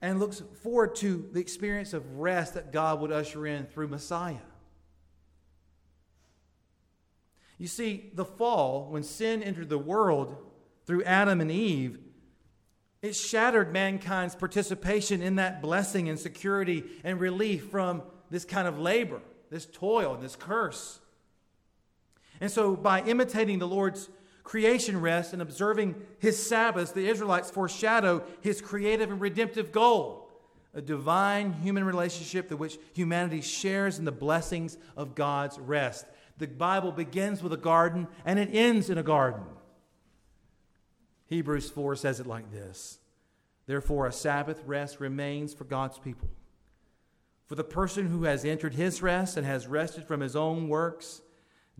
and 0.00 0.18
looks 0.18 0.42
forward 0.62 0.94
to 0.96 1.28
the 1.32 1.40
experience 1.40 1.92
of 1.92 2.18
rest 2.18 2.54
that 2.54 2.72
God 2.72 3.00
would 3.00 3.12
usher 3.12 3.46
in 3.46 3.66
through 3.66 3.88
Messiah. 3.88 4.36
You 7.58 7.68
see, 7.68 8.10
the 8.14 8.24
fall, 8.24 8.88
when 8.90 9.04
sin 9.04 9.42
entered 9.42 9.68
the 9.68 9.78
world 9.78 10.36
through 10.84 11.04
Adam 11.04 11.40
and 11.40 11.50
Eve, 11.50 12.00
it 13.02 13.14
shattered 13.14 13.72
mankind's 13.72 14.34
participation 14.34 15.22
in 15.22 15.36
that 15.36 15.62
blessing 15.62 16.08
and 16.08 16.18
security 16.18 16.82
and 17.04 17.20
relief 17.20 17.66
from 17.70 18.02
this 18.30 18.44
kind 18.44 18.66
of 18.66 18.80
labor, 18.80 19.20
this 19.50 19.66
toil, 19.66 20.14
and 20.14 20.22
this 20.22 20.34
curse. 20.34 20.98
And 22.40 22.50
so, 22.50 22.74
by 22.74 23.02
imitating 23.02 23.60
the 23.60 23.68
Lord's 23.68 24.08
creation 24.52 25.00
rest 25.00 25.32
and 25.32 25.40
observing 25.40 25.94
his 26.18 26.36
Sabbaths, 26.46 26.92
the 26.92 27.08
Israelites 27.08 27.50
foreshadow 27.50 28.22
his 28.42 28.60
creative 28.60 29.10
and 29.10 29.18
redemptive 29.18 29.72
goal 29.72 30.28
a 30.74 30.82
divine 30.82 31.54
human 31.54 31.84
relationship 31.84 32.48
through 32.48 32.58
which 32.58 32.78
humanity 32.92 33.40
shares 33.40 33.98
in 33.98 34.04
the 34.04 34.12
blessings 34.12 34.76
of 34.94 35.14
God's 35.14 35.58
rest. 35.58 36.04
The 36.36 36.46
Bible 36.46 36.92
begins 36.92 37.42
with 37.42 37.54
a 37.54 37.56
garden 37.56 38.06
and 38.26 38.38
it 38.38 38.50
ends 38.52 38.90
in 38.90 38.98
a 38.98 39.02
garden. 39.02 39.42
Hebrews 41.28 41.70
4 41.70 41.96
says 41.96 42.20
it 42.20 42.26
like 42.26 42.52
this 42.52 42.98
Therefore, 43.64 44.06
a 44.06 44.12
Sabbath 44.12 44.62
rest 44.66 45.00
remains 45.00 45.54
for 45.54 45.64
God's 45.64 45.98
people. 45.98 46.28
For 47.46 47.54
the 47.54 47.64
person 47.64 48.08
who 48.08 48.24
has 48.24 48.44
entered 48.44 48.74
his 48.74 49.00
rest 49.00 49.38
and 49.38 49.46
has 49.46 49.66
rested 49.66 50.04
from 50.04 50.20
his 50.20 50.36
own 50.36 50.68
works, 50.68 51.22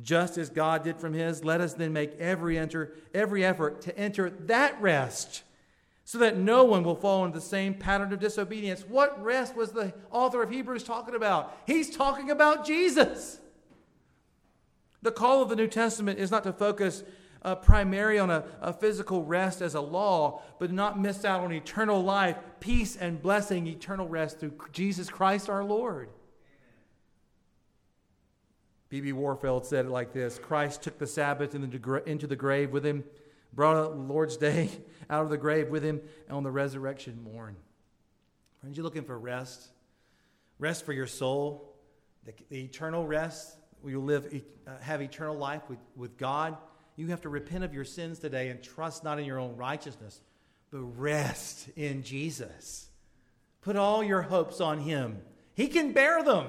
just 0.00 0.38
as 0.38 0.48
God 0.48 0.84
did 0.84 0.96
from 0.96 1.12
his, 1.12 1.44
let 1.44 1.60
us 1.60 1.74
then 1.74 1.92
make 1.92 2.18
every, 2.18 2.58
enter, 2.58 2.94
every 3.12 3.44
effort 3.44 3.82
to 3.82 3.96
enter 3.98 4.30
that 4.30 4.80
rest 4.80 5.42
so 6.04 6.18
that 6.18 6.36
no 6.36 6.64
one 6.64 6.82
will 6.82 6.96
fall 6.96 7.24
into 7.24 7.38
the 7.38 7.44
same 7.44 7.74
pattern 7.74 8.12
of 8.12 8.20
disobedience. 8.20 8.84
What 8.88 9.22
rest 9.22 9.54
was 9.54 9.72
the 9.72 9.94
author 10.10 10.42
of 10.42 10.50
Hebrews 10.50 10.82
talking 10.82 11.14
about? 11.14 11.56
He's 11.66 11.94
talking 11.94 12.30
about 12.30 12.66
Jesus. 12.66 13.38
The 15.02 15.12
call 15.12 15.42
of 15.42 15.48
the 15.48 15.56
New 15.56 15.68
Testament 15.68 16.18
is 16.18 16.30
not 16.30 16.44
to 16.44 16.52
focus 16.52 17.04
uh, 17.42 17.56
primarily 17.56 18.18
on 18.18 18.30
a, 18.30 18.44
a 18.60 18.72
physical 18.72 19.24
rest 19.24 19.60
as 19.62 19.74
a 19.74 19.80
law, 19.80 20.42
but 20.58 20.72
not 20.72 21.00
miss 21.00 21.24
out 21.24 21.40
on 21.40 21.52
eternal 21.52 22.02
life, 22.02 22.36
peace, 22.60 22.96
and 22.96 23.20
blessing, 23.20 23.66
eternal 23.66 24.08
rest 24.08 24.38
through 24.38 24.54
Jesus 24.72 25.08
Christ 25.08 25.48
our 25.48 25.64
Lord. 25.64 26.08
B.B. 28.92 29.12
Warfield 29.14 29.64
said 29.64 29.86
it 29.86 29.90
like 29.90 30.12
this 30.12 30.38
Christ 30.38 30.82
took 30.82 30.98
the 30.98 31.06
Sabbath 31.06 31.54
into 31.54 32.26
the 32.26 32.36
grave 32.36 32.72
with 32.72 32.84
him, 32.84 33.04
brought 33.54 33.74
out 33.74 33.96
the 33.96 34.02
Lord's 34.02 34.36
day 34.36 34.68
out 35.10 35.24
of 35.24 35.30
the 35.30 35.38
grave 35.38 35.70
with 35.70 35.82
him 35.82 36.02
on 36.28 36.42
the 36.42 36.50
resurrection 36.50 37.18
morn. 37.24 37.56
Friends, 38.60 38.76
you're 38.76 38.84
looking 38.84 39.04
for 39.04 39.18
rest? 39.18 39.68
Rest 40.58 40.84
for 40.84 40.92
your 40.92 41.06
soul, 41.06 41.74
the, 42.26 42.34
the 42.50 42.64
eternal 42.64 43.06
rest 43.06 43.56
will 43.82 43.92
you 43.92 43.98
live, 43.98 44.26
uh, 44.66 44.72
have 44.82 45.00
eternal 45.00 45.38
life 45.38 45.62
with, 45.70 45.78
with 45.96 46.18
God, 46.18 46.58
you 46.94 47.06
have 47.06 47.22
to 47.22 47.30
repent 47.30 47.64
of 47.64 47.72
your 47.72 47.86
sins 47.86 48.18
today 48.18 48.50
and 48.50 48.62
trust 48.62 49.04
not 49.04 49.18
in 49.18 49.24
your 49.24 49.38
own 49.38 49.56
righteousness, 49.56 50.20
but 50.70 50.80
rest 50.80 51.70
in 51.76 52.02
Jesus. 52.02 52.90
Put 53.62 53.76
all 53.76 54.04
your 54.04 54.20
hopes 54.20 54.60
on 54.60 54.80
Him. 54.80 55.22
He 55.54 55.68
can 55.68 55.92
bear 55.92 56.22
them. 56.22 56.48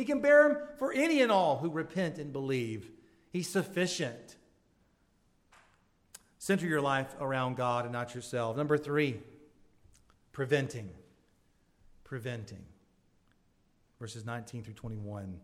He 0.00 0.06
can 0.06 0.22
bear 0.22 0.48
them 0.48 0.56
for 0.78 0.94
any 0.94 1.20
and 1.20 1.30
all 1.30 1.58
who 1.58 1.68
repent 1.68 2.16
and 2.16 2.32
believe. 2.32 2.90
He's 3.30 3.50
sufficient. 3.50 4.36
Center 6.38 6.66
your 6.66 6.80
life 6.80 7.14
around 7.20 7.58
God 7.58 7.84
and 7.84 7.92
not 7.92 8.14
yourself. 8.14 8.56
Number 8.56 8.78
three, 8.78 9.20
preventing. 10.32 10.88
Preventing. 12.02 12.64
Verses 13.98 14.24
19 14.24 14.62
through 14.62 14.72
21. 14.72 15.38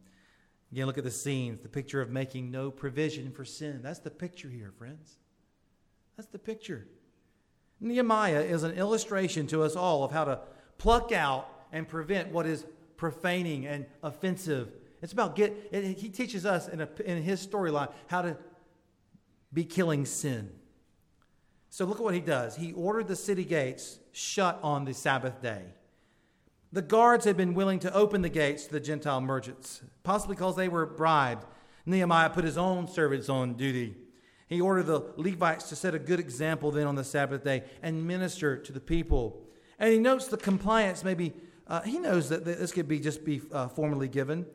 Again, 0.72 0.86
look 0.86 0.96
at 0.96 1.04
the 1.04 1.10
scenes, 1.10 1.60
the 1.60 1.68
picture 1.68 2.00
of 2.00 2.08
making 2.08 2.50
no 2.50 2.70
provision 2.70 3.32
for 3.32 3.44
sin. 3.44 3.80
That's 3.82 3.98
the 3.98 4.10
picture 4.10 4.48
here, 4.48 4.72
friends. 4.78 5.18
That's 6.16 6.30
the 6.30 6.38
picture. 6.38 6.86
Nehemiah 7.78 8.40
is 8.40 8.62
an 8.62 8.72
illustration 8.72 9.46
to 9.48 9.64
us 9.64 9.76
all 9.76 10.02
of 10.02 10.12
how 10.12 10.24
to 10.24 10.40
pluck 10.78 11.12
out 11.12 11.46
and 11.72 11.86
prevent 11.86 12.32
what 12.32 12.46
is 12.46 12.64
profaning 12.96 13.66
and 13.66 13.86
offensive. 14.02 14.72
It's 15.02 15.12
about 15.12 15.36
get. 15.36 15.68
He 15.72 16.08
teaches 16.08 16.46
us 16.46 16.68
in, 16.68 16.80
a, 16.80 16.88
in 17.04 17.22
his 17.22 17.46
storyline 17.46 17.92
how 18.06 18.22
to 18.22 18.36
be 19.52 19.64
killing 19.64 20.04
sin. 20.04 20.50
So 21.70 21.84
look 21.84 21.98
at 21.98 22.04
what 22.04 22.14
he 22.14 22.20
does. 22.20 22.56
He 22.56 22.72
ordered 22.72 23.08
the 23.08 23.16
city 23.16 23.44
gates 23.44 23.98
shut 24.12 24.58
on 24.62 24.84
the 24.84 24.94
Sabbath 24.94 25.42
day. 25.42 25.62
The 26.72 26.82
guards 26.82 27.24
had 27.24 27.36
been 27.36 27.54
willing 27.54 27.78
to 27.80 27.94
open 27.94 28.22
the 28.22 28.28
gates 28.28 28.66
to 28.66 28.72
the 28.72 28.80
Gentile 28.80 29.20
merchants, 29.20 29.82
possibly 30.02 30.36
because 30.36 30.56
they 30.56 30.68
were 30.68 30.86
bribed. 30.86 31.44
Nehemiah 31.84 32.30
put 32.30 32.44
his 32.44 32.58
own 32.58 32.88
servants 32.88 33.28
on 33.28 33.54
duty. 33.54 33.96
He 34.48 34.60
ordered 34.60 34.86
the 34.86 35.02
Levites 35.16 35.68
to 35.68 35.76
set 35.76 35.94
a 35.94 35.98
good 35.98 36.20
example 36.20 36.70
then 36.70 36.86
on 36.86 36.94
the 36.94 37.04
Sabbath 37.04 37.44
day 37.44 37.64
and 37.82 38.06
minister 38.06 38.56
to 38.56 38.72
the 38.72 38.80
people. 38.80 39.42
And 39.78 39.92
he 39.92 39.98
notes 39.98 40.28
the 40.28 40.36
compliance 40.36 41.04
maybe, 41.04 41.34
uh, 41.68 41.82
he 41.82 41.98
knows 41.98 42.28
that 42.28 42.44
this 42.44 42.72
could 42.72 42.88
be 42.88 43.00
just 43.00 43.24
be 43.24 43.42
uh, 43.52 43.68
formally 43.68 44.08
given. 44.08 44.46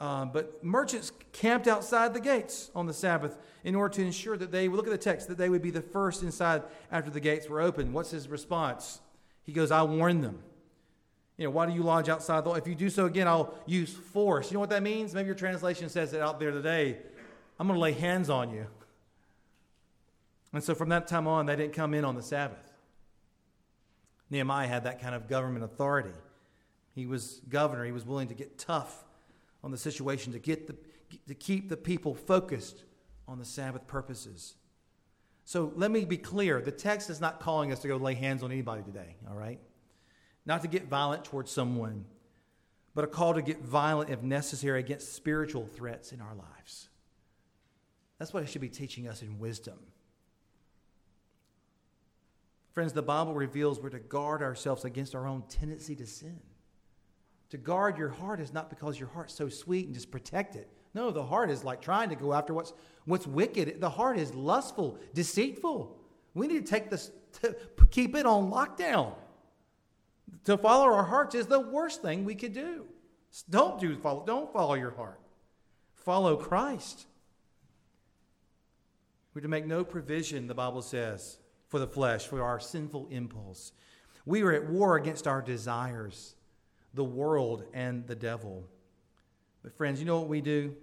Uh, 0.00 0.24
but 0.24 0.62
merchants 0.62 1.10
camped 1.32 1.66
outside 1.66 2.14
the 2.14 2.20
gates 2.20 2.70
on 2.74 2.86
the 2.86 2.92
Sabbath 2.92 3.36
in 3.64 3.74
order 3.74 3.94
to 3.94 4.02
ensure 4.02 4.36
that 4.36 4.52
they, 4.52 4.68
look 4.68 4.86
at 4.86 4.92
the 4.92 4.98
text, 4.98 5.26
that 5.26 5.38
they 5.38 5.48
would 5.48 5.62
be 5.62 5.72
the 5.72 5.82
first 5.82 6.22
inside 6.22 6.62
after 6.92 7.10
the 7.10 7.18
gates 7.18 7.48
were 7.48 7.60
open. 7.60 7.92
What's 7.92 8.10
his 8.10 8.28
response? 8.28 9.00
He 9.42 9.52
goes, 9.52 9.72
I 9.72 9.82
warned 9.82 10.22
them. 10.22 10.38
You 11.36 11.44
know, 11.44 11.50
why 11.50 11.66
do 11.66 11.72
you 11.72 11.82
lodge 11.82 12.08
outside 12.08 12.44
the 12.44 12.52
If 12.52 12.66
you 12.68 12.74
do 12.74 12.90
so 12.90 13.06
again, 13.06 13.26
I'll 13.26 13.54
use 13.66 13.92
force. 13.92 14.50
You 14.50 14.54
know 14.54 14.60
what 14.60 14.70
that 14.70 14.82
means? 14.82 15.14
Maybe 15.14 15.26
your 15.26 15.34
translation 15.34 15.88
says 15.88 16.12
it 16.12 16.20
out 16.20 16.38
there 16.38 16.52
today. 16.52 16.98
I'm 17.58 17.66
going 17.66 17.76
to 17.76 17.82
lay 17.82 17.92
hands 17.92 18.30
on 18.30 18.50
you. 18.50 18.66
And 20.52 20.62
so 20.62 20.74
from 20.74 20.90
that 20.90 21.08
time 21.08 21.26
on, 21.26 21.46
they 21.46 21.56
didn't 21.56 21.74
come 21.74 21.92
in 21.92 22.04
on 22.04 22.14
the 22.14 22.22
Sabbath. 22.22 22.72
Nehemiah 24.30 24.68
had 24.68 24.84
that 24.84 25.00
kind 25.00 25.14
of 25.14 25.28
government 25.28 25.64
authority. 25.64 26.12
He 26.98 27.06
was 27.06 27.40
governor, 27.48 27.84
he 27.84 27.92
was 27.92 28.04
willing 28.04 28.26
to 28.26 28.34
get 28.34 28.58
tough 28.58 29.04
on 29.62 29.70
the 29.70 29.78
situation 29.78 30.32
to, 30.32 30.40
get 30.40 30.66
the, 30.66 30.74
to 31.28 31.34
keep 31.34 31.68
the 31.68 31.76
people 31.76 32.12
focused 32.12 32.82
on 33.28 33.38
the 33.38 33.44
Sabbath 33.44 33.86
purposes. 33.86 34.56
So 35.44 35.72
let 35.76 35.92
me 35.92 36.04
be 36.04 36.16
clear 36.16 36.60
the 36.60 36.72
text 36.72 37.08
is 37.08 37.20
not 37.20 37.38
calling 37.38 37.70
us 37.70 37.78
to 37.82 37.88
go 37.88 37.98
lay 37.98 38.14
hands 38.14 38.42
on 38.42 38.50
anybody 38.50 38.82
today, 38.82 39.14
all 39.30 39.36
right? 39.36 39.60
Not 40.44 40.62
to 40.62 40.68
get 40.68 40.88
violent 40.88 41.24
towards 41.24 41.52
someone, 41.52 42.04
but 42.96 43.04
a 43.04 43.06
call 43.06 43.34
to 43.34 43.42
get 43.42 43.62
violent 43.62 44.10
if 44.10 44.20
necessary 44.24 44.80
against 44.80 45.14
spiritual 45.14 45.66
threats 45.66 46.10
in 46.10 46.20
our 46.20 46.34
lives. 46.34 46.88
That's 48.18 48.34
what 48.34 48.42
it 48.42 48.48
should 48.48 48.60
be 48.60 48.68
teaching 48.68 49.06
us 49.06 49.22
in 49.22 49.38
wisdom. 49.38 49.78
Friends, 52.72 52.92
the 52.92 53.02
Bible 53.02 53.34
reveals 53.34 53.78
we're 53.78 53.90
to 53.90 54.00
guard 54.00 54.42
ourselves 54.42 54.84
against 54.84 55.14
our 55.14 55.28
own 55.28 55.44
tendency 55.48 55.94
to 55.94 56.06
sin. 56.06 56.40
To 57.50 57.56
guard 57.56 57.96
your 57.96 58.10
heart 58.10 58.40
is 58.40 58.52
not 58.52 58.68
because 58.68 58.98
your 58.98 59.08
heart's 59.08 59.34
so 59.34 59.48
sweet 59.48 59.86
and 59.86 59.94
just 59.94 60.10
protect 60.10 60.54
it. 60.54 60.70
No, 60.94 61.10
the 61.10 61.24
heart 61.24 61.50
is 61.50 61.64
like 61.64 61.80
trying 61.80 62.10
to 62.10 62.16
go 62.16 62.34
after 62.34 62.52
what's, 62.52 62.72
what's 63.04 63.26
wicked. 63.26 63.80
The 63.80 63.90
heart 63.90 64.18
is 64.18 64.34
lustful, 64.34 64.98
deceitful. 65.14 65.96
We 66.34 66.46
need 66.46 66.66
to 66.66 66.70
take 66.70 66.90
this, 66.90 67.10
to 67.42 67.56
keep 67.90 68.14
it 68.14 68.26
on 68.26 68.50
lockdown. 68.50 69.14
To 70.44 70.58
follow 70.58 70.92
our 70.92 71.04
hearts 71.04 71.34
is 71.34 71.46
the 71.46 71.60
worst 71.60 72.02
thing 72.02 72.24
we 72.24 72.34
could 72.34 72.52
do. 72.52 72.84
Don't 73.48 73.80
do 73.80 73.96
follow, 73.96 74.24
don't 74.26 74.52
follow 74.52 74.74
your 74.74 74.90
heart. 74.90 75.20
Follow 75.94 76.36
Christ. 76.36 77.06
We're 79.34 79.42
to 79.42 79.48
make 79.48 79.66
no 79.66 79.84
provision, 79.84 80.46
the 80.46 80.54
Bible 80.54 80.82
says, 80.82 81.38
for 81.68 81.78
the 81.78 81.86
flesh, 81.86 82.26
for 82.26 82.42
our 82.42 82.60
sinful 82.60 83.08
impulse. 83.10 83.72
We 84.26 84.42
are 84.42 84.52
at 84.52 84.68
war 84.68 84.96
against 84.96 85.26
our 85.26 85.40
desires 85.40 86.34
the 86.94 87.04
world 87.04 87.64
and 87.72 88.06
the 88.06 88.14
devil. 88.14 88.64
But, 89.62 89.76
friends, 89.76 90.00
you 90.00 90.06
know 90.06 90.18
what 90.18 90.28
we 90.28 90.40
do? 90.40 90.74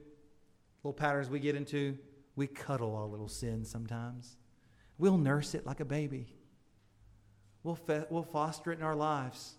Little 0.83 0.93
patterns 0.93 1.29
we 1.29 1.39
get 1.39 1.55
into? 1.55 1.97
We 2.35 2.47
cuddle 2.47 2.95
our 2.95 3.05
little 3.05 3.27
sin 3.27 3.65
sometimes. 3.65 4.37
We'll 4.97 5.17
nurse 5.17 5.55
it 5.55 5.65
like 5.65 5.79
a 5.79 5.85
baby. 5.85 6.27
We'll, 7.63 7.75
fe- 7.75 8.05
we'll 8.09 8.23
foster 8.23 8.71
it 8.71 8.79
in 8.79 8.85
our 8.85 8.95
lives. 8.95 9.55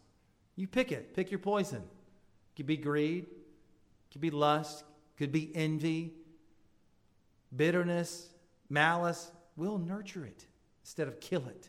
You 0.54 0.66
pick 0.66 0.92
it, 0.92 1.14
pick 1.14 1.30
your 1.30 1.40
poison. 1.40 1.82
It 1.82 2.56
could 2.56 2.66
be 2.66 2.76
greed, 2.76 3.24
it 3.24 4.12
could 4.12 4.20
be 4.20 4.30
lust, 4.30 4.80
it 4.80 5.18
could 5.18 5.32
be 5.32 5.54
envy, 5.54 6.14
bitterness, 7.54 8.30
malice. 8.70 9.30
We'll 9.56 9.78
nurture 9.78 10.24
it 10.24 10.46
instead 10.82 11.09
of 11.09 11.18
kill 11.18 11.46
it. 11.48 11.68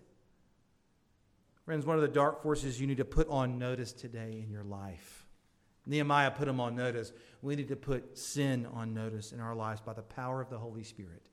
Friends, 1.68 1.86
one 1.86 1.98
of 1.98 2.02
the 2.02 2.08
dark 2.08 2.42
forces 2.42 2.80
you 2.80 2.88
need 2.88 2.96
to 2.96 3.04
put 3.04 3.28
on 3.28 3.60
notice 3.60 3.92
today 3.92 4.42
in 4.42 4.50
your 4.50 4.64
life. 4.64 5.28
Nehemiah 5.86 6.32
put 6.32 6.46
them 6.46 6.62
on 6.62 6.78
notice. 6.78 7.12
We 7.42 7.58
need 7.58 7.68
to 7.68 7.76
put 7.76 8.18
sin 8.18 8.66
on 8.68 8.94
notice 8.94 9.34
in 9.34 9.42
our 9.42 9.54
lives 9.54 9.82
by 9.82 9.92
the 9.92 10.02
power 10.02 10.40
of 10.40 10.50
the 10.50 10.58
Holy 10.58 10.84
Spirit. 10.84 11.28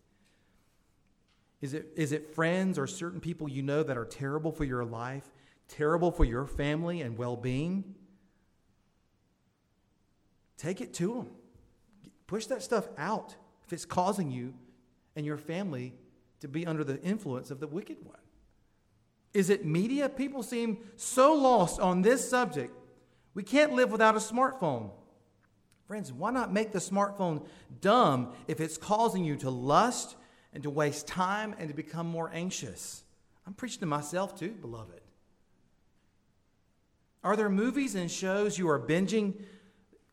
Is 1.61 1.73
it, 1.73 1.93
is 1.95 2.11
it 2.11 2.35
friends 2.35 2.81
or 2.81 2.89
certain 2.89 3.21
people 3.21 3.49
you 3.49 3.63
know 3.63 3.85
that 3.85 3.97
are 3.97 4.05
terrible 4.05 4.51
for 4.51 4.65
your 4.65 4.85
life, 4.85 5.31
terrible 5.69 6.11
for 6.11 6.25
your 6.25 6.47
family 6.47 7.01
and 7.03 7.17
well 7.17 7.37
being? 7.37 7.95
Take 10.57 10.81
it 10.81 10.93
to 10.95 11.15
them. 11.15 11.31
Push 12.27 12.47
that 12.47 12.61
stuff 12.61 12.89
out 12.99 13.37
if 13.65 13.73
it's 13.73 13.85
causing 13.85 14.33
you 14.33 14.55
and 15.15 15.25
your 15.25 15.39
family 15.39 15.95
to 16.41 16.49
be 16.49 16.67
under 16.67 16.83
the 16.83 17.01
influence 17.03 17.53
of 17.53 17.61
the 17.61 17.69
wicked 17.69 17.99
one. 18.05 18.19
Is 19.35 19.51
it 19.51 19.67
media? 19.67 20.09
People 20.09 20.45
seem 20.45 20.79
so 20.97 21.35
lost 21.35 21.81
on 21.81 22.03
this 22.03 22.29
subject. 22.29 22.73
We 23.35 23.43
can't 23.43 23.73
live 23.73 23.91
without 23.91 24.15
a 24.15 24.21
smartphone. 24.21 24.91
Friends, 25.87 26.13
why 26.13 26.31
not 26.31 26.53
make 26.53 26.73
the 26.73 26.79
smartphone 26.79 27.45
dumb 27.81 28.33
if 28.47 28.61
it's 28.61 28.79
causing 28.79 29.25
you 29.25 29.37
to 29.37 29.51
lust 29.51 30.17
and 30.55 30.63
to 30.63 30.71
waste 30.71 31.09
time 31.09 31.55
and 31.59 31.69
to 31.69 31.75
become 31.75 32.07
more 32.07 32.31
anxious? 32.33 33.03
I'm 33.47 33.55
preaching 33.55 33.81
to 33.81 33.87
myself 33.87 34.39
too, 34.39 34.51
beloved. 34.51 35.01
Are 37.25 37.37
there 37.37 37.51
movies 37.51 37.95
and 37.97 38.11
shows 38.11 38.57
you 38.57 38.69
are 38.69 38.79
binging, 38.79 39.35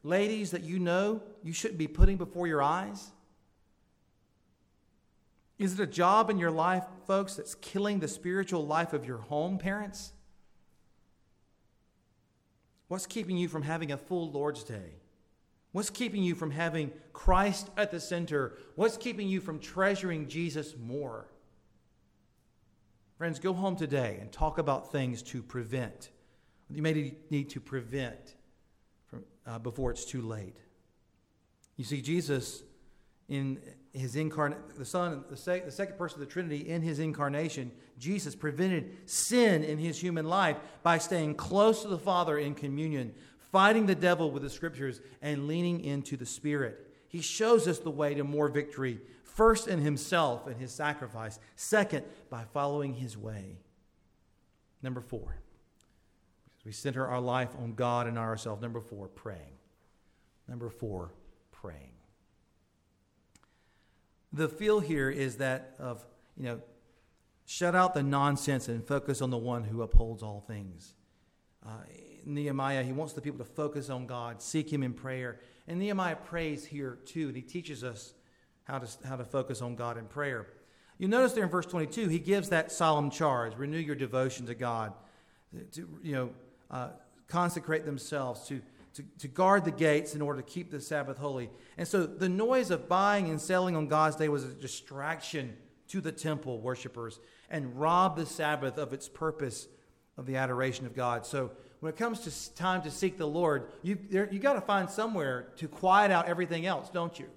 ladies, 0.04 0.52
that 0.52 0.64
you 0.64 0.80
know 0.80 1.22
you 1.44 1.54
shouldn't 1.54 1.78
be 1.78 1.88
putting 1.88 2.18
before 2.18 2.48
your 2.48 2.64
eyes? 2.64 3.12
Is 5.62 5.80
it 5.80 5.80
a 5.80 5.88
job 5.88 6.32
in 6.32 6.39
your 6.39 6.50
life, 6.50 6.86
folks, 7.06 7.36
that's 7.36 7.54
killing 7.54 8.00
the 8.00 8.08
spiritual 8.08 8.65
life 8.65 8.93
of 8.93 9.06
your 9.06 9.19
home, 9.19 9.60
parents? 9.60 10.12
What's 12.88 13.06
keeping 13.06 13.38
you 13.38 13.47
from 13.47 13.62
having 13.62 13.91
a 13.91 13.97
full 13.97 14.32
Lord's 14.32 14.63
Day? 14.63 14.95
What's 15.71 15.91
keeping 15.91 16.24
you 16.24 16.34
from 16.34 16.50
having 16.50 16.91
Christ 17.13 17.69
at 17.78 17.91
the 17.91 18.00
center? 18.00 18.58
What's 18.74 18.97
keeping 18.97 19.28
you 19.28 19.39
from 19.39 19.60
treasuring 19.60 20.28
Jesus 20.28 20.74
more? 20.82 21.28
Friends, 23.19 23.38
go 23.38 23.54
home 23.54 23.76
today 23.76 24.17
and 24.19 24.32
talk 24.32 24.58
about 24.58 24.91
things 24.91 25.21
to 25.21 25.43
prevent. 25.43 26.10
You 26.71 26.82
may 26.82 27.13
need 27.30 27.52
to 27.52 27.60
prevent 27.60 28.34
from, 29.06 29.26
uh, 29.45 29.60
before 29.60 29.91
it's 29.91 30.06
too 30.06 30.24
late. 30.24 30.58
You 31.78 31.84
see, 31.84 32.02
Jesus 32.02 32.63
in 33.32 33.62
his 33.94 34.17
incarnate, 34.17 34.76
the 34.78 34.84
Son, 34.84 35.24
the, 35.30 35.38
sec- 35.38 35.63
the 35.63 35.72
second 35.72 35.98
person 35.98 36.22
of 36.22 36.28
the 36.28 36.32
Trinity, 36.32 36.67
in 36.70 36.82
his 36.82 37.00
incarnation, 37.00 37.72
Jesus 37.98 38.36
prevented 38.36 39.10
sin 39.10 39.63
in 39.63 39.78
his 39.78 39.98
human 39.98 40.28
life 40.28 40.58
by 40.84 40.98
staying 40.98 41.36
close 41.36 41.82
to 41.84 41.88
the 41.88 41.98
Father 41.98 42.38
in 42.38 42.54
communion, 42.54 43.13
fighting 43.52 43.86
the 43.86 43.96
devil 43.96 44.32
with 44.32 44.44
the 44.44 44.50
Scriptures, 44.50 45.00
and 45.22 45.48
leaning 45.48 45.80
into 45.80 46.17
the 46.17 46.26
Spirit. 46.26 46.94
He 47.08 47.22
shows 47.22 47.70
us 47.70 47.80
the 47.80 47.89
way 47.89 48.13
to 48.15 48.26
more 48.26 48.50
victory, 48.50 49.00
first 49.24 49.70
in 49.70 49.80
himself 49.80 50.46
and 50.46 50.60
his 50.60 50.74
sacrifice, 50.74 51.39
second, 51.56 52.03
by 52.30 52.43
following 52.53 52.93
his 52.95 53.18
way. 53.18 53.60
Number 54.82 54.99
four, 54.99 55.38
we 56.66 56.74
center 56.74 57.08
our 57.08 57.22
life 57.22 57.51
on 57.58 57.76
God 57.76 58.08
and 58.08 58.18
ourselves. 58.18 58.62
Number 58.62 58.82
four, 58.82 59.08
praying. 59.08 59.58
Number 60.49 60.70
four, 60.70 61.14
praying 61.53 61.91
the 64.34 64.48
feel 64.48 64.80
here 64.80 65.10
is 65.10 65.38
that 65.38 65.76
of, 65.80 66.06
you 66.38 66.44
know, 66.44 66.62
shut 67.46 67.76
out 67.76 67.94
the 67.94 68.04
nonsense 68.04 68.68
and 68.68 68.86
focus 68.86 69.22
on 69.22 69.30
the 69.30 69.38
one 69.38 69.64
who 69.64 69.82
upholds 69.82 70.24
all 70.24 70.42
things. 70.48 70.94
Uh, 71.66 71.72
Nehemiah, 72.26 72.84
he 72.84 72.94
wants 72.94 73.14
the 73.14 73.22
people 73.22 73.40
to 73.40 73.52
focus 73.52 73.90
on 73.90 74.08
God, 74.08 74.42
seek 74.42 74.72
him 74.72 74.84
in 74.84 74.94
prayer. 74.94 75.40
And 75.68 75.80
Nehemiah 75.80 76.16
prays 76.16 76.66
here 76.66 77.00
too, 77.06 77.28
and 77.28 77.36
he 77.36 77.42
teaches 77.42 77.84
us 77.84 78.14
how 78.64 78.80
to, 78.80 79.08
how 79.08 79.16
to 79.16 79.26
focus 79.26 79.62
on 79.62 79.76
God 79.76 79.98
in 79.98 80.06
prayer. 80.06 80.48
You 80.98 81.08
notice 81.08 81.34
there 81.34 81.44
in 81.44 81.50
verse 81.50 81.66
22, 81.66 82.08
he 82.08 82.20
gives 82.20 82.50
that 82.50 82.72
solemn 82.72 83.10
charge 83.10 83.56
renew 83.58 83.80
your 83.80 83.96
devotion 83.96 84.46
to 84.46 84.56
God, 84.56 84.94
to, 85.74 85.90
you 86.04 86.14
know, 86.14 86.30
uh, 86.70 86.90
consecrate 87.28 87.86
themselves, 87.86 88.48
to, 88.48 88.62
to, 88.94 89.04
to 89.20 89.28
guard 89.28 89.66
the 89.66 89.72
gates 89.72 90.16
in 90.16 90.22
order 90.22 90.42
to 90.42 90.48
keep 90.48 90.72
the 90.72 90.82
Sabbath 90.82 91.18
holy. 91.18 91.50
And 91.78 91.88
so 91.88 92.06
the 92.06 92.30
noise 92.30 92.72
of 92.72 92.89
buying 92.89 93.30
and 93.30 93.39
selling 93.39 93.76
on 93.76 93.88
God's 93.88 94.16
day 94.16 94.30
was 94.30 94.44
a 94.44 94.54
distraction 94.54 95.56
to 95.89 96.02
the 96.02 96.12
temple 96.12 96.60
worshipers 96.60 97.20
and 97.50 97.80
robbed 97.80 98.18
the 98.18 98.26
Sabbath 98.26 98.78
of 98.78 98.94
its 98.94 99.08
purpose 99.08 99.68
of 100.18 100.26
the 100.26 100.36
adoration 100.38 100.86
of 100.86 100.96
God. 100.96 101.26
So 101.26 101.52
when 101.80 101.92
it 101.92 101.98
comes 101.98 102.22
to 102.22 102.56
time 102.56 102.82
to 102.84 102.92
seek 102.92 103.18
the 103.18 103.28
Lord, 103.28 103.72
you, 103.82 103.98
you 104.10 104.39
got 104.39 104.54
to 104.54 104.62
find 104.62 104.89
somewhere 104.89 105.50
to 105.58 105.68
quiet 105.68 106.12
out 106.12 106.28
everything 106.28 106.66
else, 106.66 106.89
don't 106.89 107.18
you? 107.18 107.28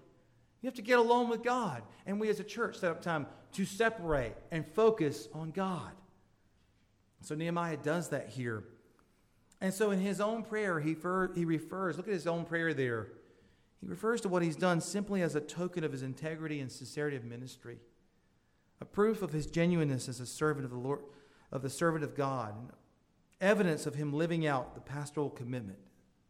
You 0.61 0.67
have 0.69 0.75
to 0.75 0.83
get 0.83 0.99
alone 0.99 1.29
with 1.29 1.43
God. 1.43 1.83
And 2.07 2.21
we 2.21 2.29
as 2.29 2.41
a 2.41 2.45
church 2.45 2.79
set 2.79 2.91
up 2.91 3.03
time 3.03 3.27
to 3.53 3.65
separate 3.65 4.35
and 4.51 4.67
focus 4.75 5.29
on 5.33 5.51
God. 5.51 5.93
So 7.23 7.35
Nehemiah 7.35 7.79
does 7.79 8.11
that 8.11 8.29
here. 8.29 8.65
And 9.65 9.73
so 9.73 9.93
in 9.93 9.99
his 9.99 10.21
own 10.21 10.43
prayer, 10.43 10.79
he, 10.79 10.93
fer- 10.93 11.33
he 11.35 11.47
refers, 11.47 11.97
look 11.97 12.07
at 12.07 12.13
his 12.13 12.27
own 12.27 12.45
prayer 12.45 12.75
there. 12.75 13.07
He 13.81 13.87
refers 13.87 14.21
to 14.21 14.29
what 14.29 14.43
he's 14.43 14.57
done 14.57 14.83
simply 14.83 15.23
as 15.23 15.35
a 15.35 15.41
token 15.41 15.85
of 15.85 15.93
his 15.93 16.03
integrity 16.03 16.61
and 16.61 16.71
sincerity 16.71 17.17
of 17.17 17.25
ministry, 17.25 17.79
a 18.83 18.85
proof 18.85 19.23
of 19.23 19.33
his 19.33 19.47
genuineness 19.47 20.07
as 20.07 20.21
a 20.21 20.27
servant 20.27 20.67
of 20.67 20.71
the 20.71 20.77
Lord, 20.77 21.01
of 21.51 21.63
the 21.63 21.71
servant 21.71 22.05
of 22.05 22.15
God, 22.15 22.53
evidence 23.41 23.87
of 23.87 23.95
him 23.95 24.13
living 24.13 24.47
out 24.47 24.75
the 24.75 24.83
pastoral 24.83 25.31
commitment 25.31 25.79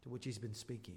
to 0.03 0.07
which 0.07 0.23
he's 0.23 0.37
been 0.37 0.53
speaking. 0.53 0.95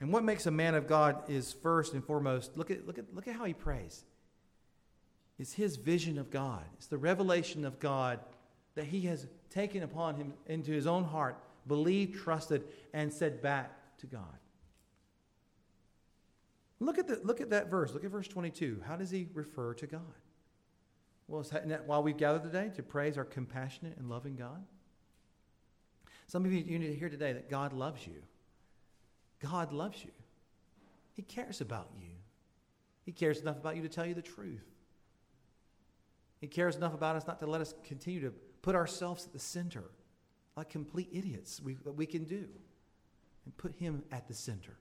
And 0.00 0.12
what 0.12 0.22
makes 0.22 0.44
a 0.44 0.50
man 0.50 0.74
of 0.74 0.86
God 0.86 1.30
is 1.30 1.54
first 1.62 1.94
and 1.94 2.04
foremost, 2.04 2.58
look 2.58 2.70
at, 2.70 2.86
look 2.86 2.98
at, 2.98 3.14
look 3.14 3.26
at 3.26 3.36
how 3.36 3.46
he 3.46 3.54
prays. 3.54 4.04
It's 5.38 5.54
his 5.54 5.76
vision 5.76 6.18
of 6.18 6.30
God. 6.30 6.64
It's 6.76 6.88
the 6.88 6.98
revelation 6.98 7.64
of 7.64 7.80
God 7.80 8.20
that 8.74 8.84
he 8.86 9.02
has 9.02 9.26
taken 9.54 9.82
upon 9.82 10.16
him 10.16 10.34
into 10.46 10.72
his 10.72 10.86
own 10.86 11.04
heart, 11.04 11.38
believed, 11.66 12.16
trusted, 12.16 12.64
and 12.92 13.12
said 13.12 13.40
back 13.40 13.72
to 13.98 14.06
God. 14.06 14.38
Look 16.80 16.98
at, 16.98 17.06
the, 17.06 17.20
look 17.22 17.40
at 17.40 17.50
that 17.50 17.70
verse. 17.70 17.94
Look 17.94 18.04
at 18.04 18.10
verse 18.10 18.28
22. 18.28 18.82
How 18.86 18.96
does 18.96 19.10
he 19.10 19.28
refer 19.32 19.74
to 19.74 19.86
God? 19.86 20.00
Well, 21.28 21.42
why 21.86 21.98
we've 22.00 22.16
gathered 22.16 22.42
today? 22.42 22.70
To 22.74 22.82
praise 22.82 23.16
our 23.16 23.24
compassionate 23.24 23.96
and 23.96 24.10
loving 24.10 24.34
God? 24.34 24.62
Some 26.26 26.44
of 26.44 26.52
you, 26.52 26.58
you 26.58 26.78
need 26.78 26.88
to 26.88 26.96
hear 26.96 27.08
today 27.08 27.32
that 27.32 27.48
God 27.48 27.72
loves 27.72 28.06
you. 28.06 28.22
God 29.40 29.72
loves 29.72 30.04
you. 30.04 30.10
He 31.14 31.22
cares 31.22 31.60
about 31.60 31.90
you. 31.98 32.08
He 33.04 33.12
cares 33.12 33.40
enough 33.40 33.56
about 33.56 33.76
you 33.76 33.82
to 33.82 33.88
tell 33.88 34.04
you 34.04 34.14
the 34.14 34.22
truth. 34.22 34.64
He 36.40 36.48
cares 36.48 36.76
enough 36.76 36.92
about 36.92 37.16
us 37.16 37.26
not 37.26 37.38
to 37.40 37.46
let 37.46 37.60
us 37.60 37.74
continue 37.84 38.20
to 38.20 38.34
put 38.64 38.74
ourselves 38.74 39.26
at 39.26 39.32
the 39.34 39.38
center 39.38 39.84
like 40.56 40.70
complete 40.70 41.10
idiots 41.12 41.60
we, 41.60 41.76
we 41.84 42.06
can 42.06 42.24
do 42.24 42.46
and 43.44 43.54
put 43.58 43.74
Him 43.74 44.02
at 44.10 44.26
the 44.26 44.32
center. 44.32 44.78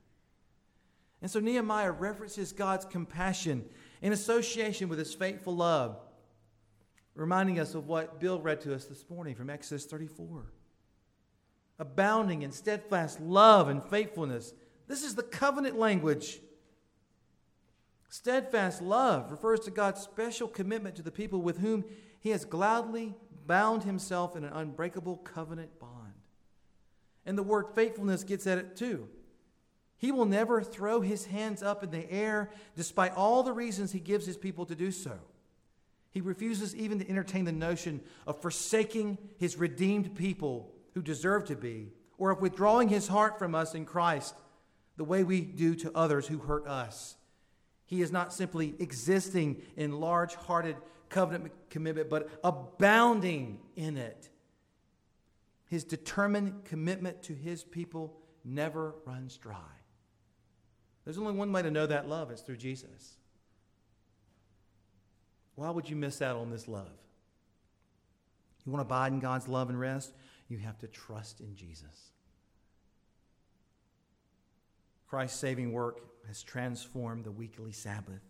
And 1.21 1.29
so 1.29 1.41
Nehemiah 1.41 1.91
references 1.91 2.53
God's 2.53 2.85
compassion 2.85 3.65
in 4.01 4.13
association 4.13 4.87
with 4.87 4.99
His 4.99 5.13
faithful 5.13 5.53
love, 5.53 5.97
reminding 7.13 7.59
us 7.59 7.75
of 7.75 7.87
what 7.87 8.21
Bill 8.21 8.39
read 8.39 8.61
to 8.61 8.73
us 8.73 8.85
this 8.85 9.03
morning 9.09 9.35
from 9.35 9.49
Exodus 9.49 9.85
34 9.85 10.45
abounding 11.79 12.43
in 12.43 12.51
steadfast 12.51 13.19
love 13.19 13.67
and 13.67 13.83
faithfulness. 13.83 14.53
This 14.87 15.03
is 15.03 15.15
the 15.15 15.23
covenant 15.23 15.77
language. 15.77 16.39
Steadfast 18.07 18.81
love 18.81 19.31
refers 19.31 19.59
to 19.61 19.71
God's 19.71 19.99
special 19.99 20.47
commitment 20.47 20.95
to 20.95 21.01
the 21.01 21.11
people 21.11 21.41
with 21.41 21.57
whom 21.57 21.83
he 22.19 22.29
has 22.29 22.45
gladly 22.45 23.15
bound 23.47 23.83
himself 23.83 24.35
in 24.35 24.43
an 24.43 24.53
unbreakable 24.53 25.17
covenant 25.17 25.79
bond. 25.79 26.13
And 27.25 27.37
the 27.37 27.43
word 27.43 27.67
faithfulness 27.73 28.23
gets 28.23 28.47
at 28.47 28.57
it 28.57 28.75
too. 28.75 29.07
He 29.97 30.11
will 30.11 30.25
never 30.25 30.61
throw 30.61 31.01
his 31.01 31.27
hands 31.27 31.63
up 31.63 31.83
in 31.83 31.89
the 31.89 32.11
air 32.11 32.49
despite 32.75 33.15
all 33.15 33.43
the 33.43 33.53
reasons 33.53 33.91
he 33.91 33.99
gives 33.99 34.25
his 34.25 34.37
people 34.37 34.65
to 34.65 34.75
do 34.75 34.91
so. 34.91 35.17
He 36.11 36.21
refuses 36.21 36.75
even 36.75 36.99
to 36.99 37.09
entertain 37.09 37.45
the 37.45 37.51
notion 37.51 38.01
of 38.27 38.41
forsaking 38.41 39.17
his 39.37 39.57
redeemed 39.57 40.15
people 40.15 40.73
who 40.93 41.01
deserve 41.01 41.45
to 41.45 41.55
be, 41.55 41.91
or 42.17 42.29
of 42.29 42.41
withdrawing 42.41 42.89
his 42.89 43.07
heart 43.07 43.39
from 43.39 43.55
us 43.55 43.73
in 43.73 43.85
Christ 43.85 44.35
the 44.95 45.03
way 45.03 45.23
we 45.23 45.41
do 45.41 45.73
to 45.75 45.91
others 45.95 46.27
who 46.27 46.37
hurt 46.37 46.67
us. 46.67 47.15
He 47.85 48.01
is 48.01 48.11
not 48.11 48.33
simply 48.33 48.75
existing 48.79 49.61
in 49.75 49.99
large 49.99 50.35
hearted 50.35 50.75
covenant 51.13 51.53
commitment, 51.69 52.09
but 52.09 52.29
abounding 52.43 53.59
in 53.75 53.97
it. 53.97 54.29
His 55.69 55.83
determined 55.83 56.65
commitment 56.65 57.23
to 57.23 57.33
his 57.33 57.63
people 57.63 58.19
never 58.43 58.95
runs 59.05 59.37
dry. 59.37 59.57
There's 61.05 61.17
only 61.17 61.33
one 61.33 61.51
way 61.51 61.61
to 61.61 61.71
know 61.71 61.85
that 61.85 62.09
love 62.09 62.31
it's 62.31 62.41
through 62.41 62.57
Jesus. 62.57 63.17
Why 65.55 65.69
would 65.69 65.89
you 65.89 65.95
miss 65.95 66.21
out 66.21 66.35
on 66.35 66.49
this 66.49 66.67
love? 66.67 66.91
You 68.65 68.71
want 68.71 68.87
to 68.87 68.87
abide 68.87 69.11
in 69.11 69.19
God's 69.19 69.47
love 69.47 69.69
and 69.69 69.79
rest? 69.79 70.13
You 70.49 70.57
have 70.59 70.79
to 70.79 70.87
trust 70.87 71.41
in 71.41 71.55
Jesus. 71.55 72.11
Christ's 75.07 75.39
saving 75.39 75.73
work 75.73 75.99
has 76.27 76.41
transformed 76.41 77.23
the 77.23 77.31
weekly 77.31 77.71
Sabbath. 77.71 78.21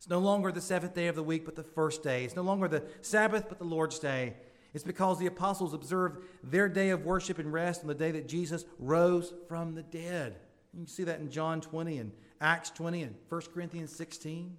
It's 0.00 0.08
no 0.08 0.18
longer 0.18 0.50
the 0.50 0.62
seventh 0.62 0.94
day 0.94 1.08
of 1.08 1.14
the 1.14 1.22
week, 1.22 1.44
but 1.44 1.56
the 1.56 1.62
first 1.62 2.02
day. 2.02 2.24
It's 2.24 2.34
no 2.34 2.40
longer 2.40 2.68
the 2.68 2.84
Sabbath, 3.02 3.50
but 3.50 3.58
the 3.58 3.66
Lord's 3.66 3.98
day. 3.98 4.32
It's 4.72 4.82
because 4.82 5.18
the 5.18 5.26
apostles 5.26 5.74
observed 5.74 6.24
their 6.42 6.70
day 6.70 6.88
of 6.88 7.04
worship 7.04 7.38
and 7.38 7.52
rest 7.52 7.82
on 7.82 7.86
the 7.86 7.94
day 7.94 8.10
that 8.12 8.26
Jesus 8.26 8.64
rose 8.78 9.34
from 9.46 9.74
the 9.74 9.82
dead. 9.82 10.36
You 10.72 10.78
can 10.78 10.86
see 10.86 11.04
that 11.04 11.20
in 11.20 11.30
John 11.30 11.60
20 11.60 11.98
and 11.98 12.12
Acts 12.40 12.70
20 12.70 13.02
and 13.02 13.14
1 13.28 13.42
Corinthians 13.52 13.94
16. 13.94 14.56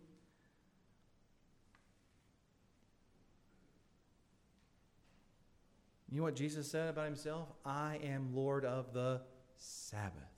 You 6.11 6.17
know 6.17 6.23
what 6.23 6.35
Jesus 6.35 6.69
said 6.69 6.87
about 6.87 7.05
himself? 7.05 7.47
I 7.65 7.99
am 8.03 8.35
Lord 8.35 8.63
of 8.63 8.93
the 8.93 9.21
Sabbath. 9.57 10.30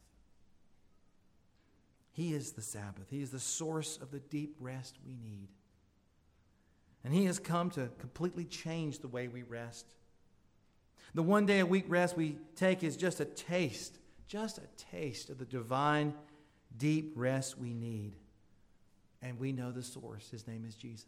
He 2.14 2.34
is 2.34 2.52
the 2.52 2.62
Sabbath. 2.62 3.10
He 3.10 3.22
is 3.22 3.32
the 3.32 3.40
source 3.40 3.98
of 3.98 4.12
the 4.12 4.20
deep 4.20 4.56
rest 4.60 4.98
we 5.06 5.16
need. 5.16 5.50
And 7.04 7.14
He 7.14 7.26
has 7.26 7.40
come 7.40 7.70
to 7.72 7.90
completely 8.00 8.46
change 8.46 9.00
the 9.00 9.08
way 9.08 9.28
we 9.28 9.42
rest. 9.42 9.88
The 11.16 11.24
one 11.24 11.46
day 11.46 11.60
a 11.60 11.66
week 11.66 11.86
rest 11.88 12.16
we 12.16 12.38
take 12.56 12.84
is 12.84 12.96
just 12.96 13.20
a 13.20 13.26
taste, 13.26 13.98
just 14.28 14.60
a 14.60 14.68
taste 14.92 15.30
of 15.30 15.40
the 15.40 15.46
divine, 15.46 16.14
deep 16.78 17.14
rest 17.16 17.58
we 17.58 17.74
need. 17.74 18.14
And 19.22 19.40
we 19.40 19.52
know 19.52 19.72
the 19.72 19.84
source. 19.84 20.30
His 20.30 20.48
name 20.48 20.66
is 20.68 20.76
Jesus. 20.76 21.08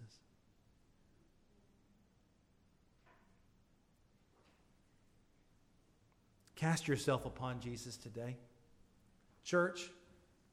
Cast 6.56 6.88
yourself 6.88 7.26
upon 7.26 7.60
Jesus 7.60 7.98
today. 7.98 8.38
Church, 9.44 9.92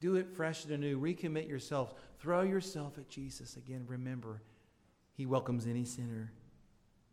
do 0.03 0.17
it 0.17 0.27
fresh 0.27 0.65
and 0.65 0.75
anew. 0.75 0.99
Recommit 0.99 1.49
yourself. 1.49 1.95
Throw 2.19 2.43
yourself 2.43 2.99
at 2.99 3.09
Jesus 3.09 3.57
again. 3.57 3.85
Remember, 3.87 4.43
He 5.15 5.27
welcomes 5.27 5.67
any 5.67 5.85
sinner, 5.85 6.33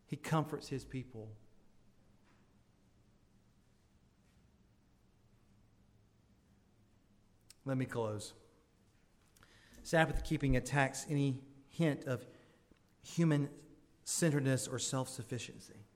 He 0.06 0.16
comforts 0.16 0.68
His 0.68 0.84
people. 0.84 1.30
Let 7.64 7.76
me 7.78 7.84
close. 7.84 8.32
Sabbath 9.84 10.24
keeping 10.24 10.56
attacks 10.56 11.06
any 11.08 11.38
hint 11.68 12.04
of 12.06 12.26
human 13.02 13.48
centeredness 14.02 14.66
or 14.66 14.80
self 14.80 15.08
sufficiency. 15.08 15.86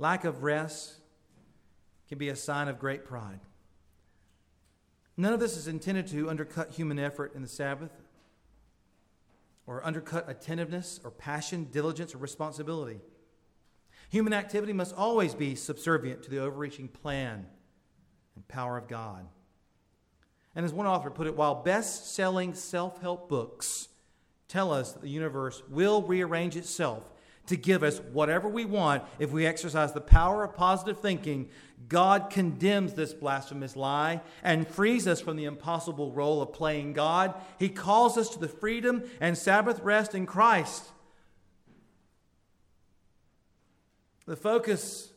Lack 0.00 0.24
of 0.24 0.42
rest 0.42 0.94
can 2.08 2.18
be 2.18 2.30
a 2.30 2.36
sign 2.36 2.66
of 2.66 2.80
great 2.80 3.04
pride. 3.04 3.38
None 5.16 5.32
of 5.32 5.40
this 5.40 5.56
is 5.56 5.68
intended 5.68 6.06
to 6.08 6.28
undercut 6.28 6.72
human 6.72 6.98
effort 6.98 7.34
in 7.34 7.42
the 7.42 7.48
Sabbath 7.48 7.92
or 9.66 9.84
undercut 9.86 10.28
attentiveness 10.28 11.00
or 11.04 11.10
passion, 11.10 11.68
diligence, 11.70 12.14
or 12.14 12.18
responsibility. 12.18 13.00
Human 14.10 14.32
activity 14.32 14.72
must 14.72 14.94
always 14.94 15.34
be 15.34 15.54
subservient 15.54 16.22
to 16.24 16.30
the 16.30 16.38
overreaching 16.38 16.88
plan 16.88 17.46
and 18.34 18.48
power 18.48 18.76
of 18.76 18.88
God. 18.88 19.26
And 20.54 20.64
as 20.64 20.72
one 20.72 20.86
author 20.86 21.10
put 21.10 21.26
it, 21.26 21.36
while 21.36 21.54
best 21.54 22.14
selling 22.14 22.54
self 22.54 23.00
help 23.00 23.28
books 23.28 23.88
tell 24.48 24.72
us 24.72 24.92
that 24.92 25.02
the 25.02 25.08
universe 25.08 25.62
will 25.68 26.02
rearrange 26.02 26.56
itself 26.56 27.02
to 27.46 27.56
give 27.56 27.82
us 27.82 28.00
whatever 28.12 28.48
we 28.48 28.64
want 28.64 29.02
if 29.18 29.30
we 29.30 29.46
exercise 29.46 29.92
the 29.92 30.00
power 30.00 30.44
of 30.44 30.54
positive 30.54 31.00
thinking, 31.00 31.48
God 31.88 32.30
condemns 32.30 32.94
this 32.94 33.12
blasphemous 33.12 33.76
lie 33.76 34.22
and 34.42 34.66
frees 34.66 35.06
us 35.06 35.20
from 35.20 35.36
the 35.36 35.44
impossible 35.44 36.10
role 36.12 36.40
of 36.40 36.52
playing 36.52 36.94
God. 36.94 37.34
He 37.58 37.68
calls 37.68 38.16
us 38.16 38.30
to 38.30 38.38
the 38.38 38.48
freedom 38.48 39.02
and 39.20 39.36
Sabbath 39.36 39.80
rest 39.80 40.14
in 40.14 40.24
Christ. 40.24 40.84
The 44.26 44.36
focus 44.36 45.10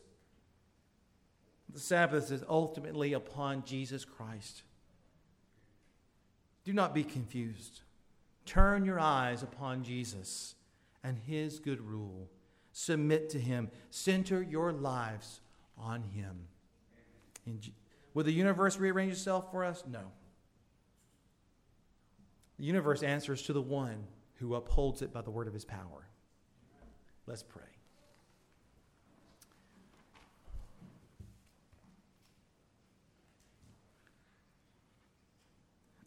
of 1.68 1.74
the 1.74 1.80
Sabbath 1.80 2.30
is 2.30 2.44
ultimately 2.46 3.14
upon 3.14 3.64
Jesus 3.64 4.04
Christ. 4.04 4.62
Do 6.64 6.74
not 6.74 6.94
be 6.94 7.04
confused. 7.04 7.80
Turn 8.44 8.84
your 8.84 9.00
eyes 9.00 9.42
upon 9.42 9.82
Jesus 9.82 10.54
and 11.02 11.18
his 11.18 11.58
good 11.58 11.80
rule. 11.80 12.28
Submit 12.72 13.30
to 13.30 13.38
him. 13.38 13.70
Center 13.90 14.42
your 14.42 14.72
lives 14.72 15.40
on 15.76 16.02
him. 16.02 16.46
will 18.14 18.24
the 18.24 18.32
universe 18.32 18.78
rearrange 18.78 19.12
itself 19.12 19.50
for 19.50 19.64
us? 19.64 19.84
No. 19.90 20.12
The 22.58 22.64
universe 22.64 23.02
answers 23.02 23.42
to 23.42 23.52
the 23.52 23.62
one 23.62 24.04
who 24.34 24.54
upholds 24.54 25.02
it 25.02 25.12
by 25.12 25.22
the 25.22 25.30
word 25.30 25.46
of 25.46 25.54
his 25.54 25.64
power. 25.64 26.08
Let's 27.26 27.42
pray. 27.42 27.62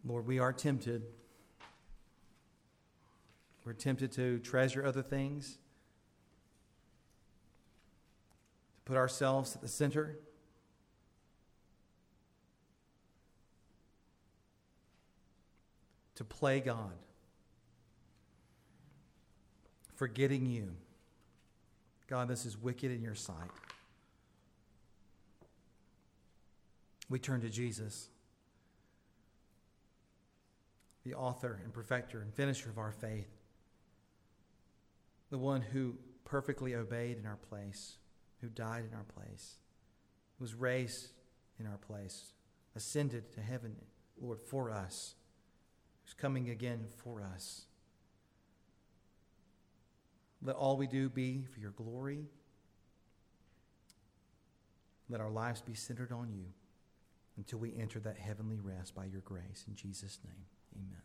Lord, 0.04 0.26
we 0.26 0.40
are 0.40 0.52
tempted. 0.52 1.04
We're 3.64 3.74
tempted 3.74 4.12
to 4.14 4.40
treasure 4.40 4.86
other 4.86 5.04
things, 5.04 5.58
to 8.76 8.82
put 8.86 8.98
ourselves 8.98 9.56
at 9.56 9.62
the 9.62 9.68
center. 9.68 10.18
To 16.16 16.26
play 16.26 16.60
God, 16.60 16.94
forgetting 19.96 20.46
you. 20.46 20.76
God, 22.08 22.28
this 22.28 22.46
is 22.46 22.56
wicked 22.56 22.92
in 22.92 23.02
your 23.02 23.16
sight. 23.16 23.50
We 27.10 27.18
turn 27.18 27.42
to 27.42 27.50
Jesus 27.50 28.10
the 31.04 31.16
author 31.16 31.60
and 31.64 31.74
perfecter 31.74 32.22
and 32.22 32.32
finisher 32.34 32.70
of 32.70 32.78
our 32.78 32.92
faith, 32.92 33.30
the 35.32 35.38
one 35.38 35.62
who 35.62 35.96
perfectly 36.26 36.76
obeyed 36.76 37.18
in 37.18 37.26
our 37.26 37.38
place, 37.38 37.98
who 38.42 38.50
died 38.50 38.84
in 38.90 38.96
our 38.96 39.06
place, 39.06 39.56
was 40.40 40.54
raised 40.54 41.14
in 41.60 41.66
our 41.66 41.78
place, 41.78 42.34
ascended 42.76 43.32
to 43.34 43.42
heaven, 43.42 43.76
Lord, 44.22 44.40
for 44.40 44.70
us, 44.70 45.16
who's 46.04 46.14
coming 46.14 46.50
again 46.50 46.86
for 47.04 47.22
us. 47.22 47.64
Let 50.44 50.56
all 50.56 50.78
we 50.78 50.88
do 50.88 51.10
be 51.10 51.46
for 51.54 51.60
your 51.60 51.72
glory. 51.72 52.26
Let 55.10 55.22
our 55.22 55.30
lives 55.30 55.62
be 55.62 55.76
centered 55.76 56.12
on 56.12 56.32
you 56.34 56.46
until 57.38 57.60
we 57.60 57.74
enter 57.80 58.00
that 58.00 58.18
heavenly 58.18 58.60
rest 58.60 58.96
by 58.96 59.06
your 59.06 59.22
grace. 59.22 59.66
In 59.68 59.76
Jesus' 59.76 60.20
name. 60.24 60.46
Amen. 60.76 61.02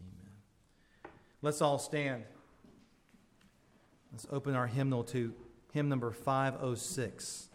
Amen. 0.00 1.12
Let's 1.42 1.62
all 1.62 1.78
stand. 1.78 2.24
Let's 4.12 4.26
open 4.30 4.54
our 4.54 4.66
hymnal 4.66 5.04
to 5.04 5.34
hymn 5.72 5.88
number 5.88 6.10
506. 6.10 7.47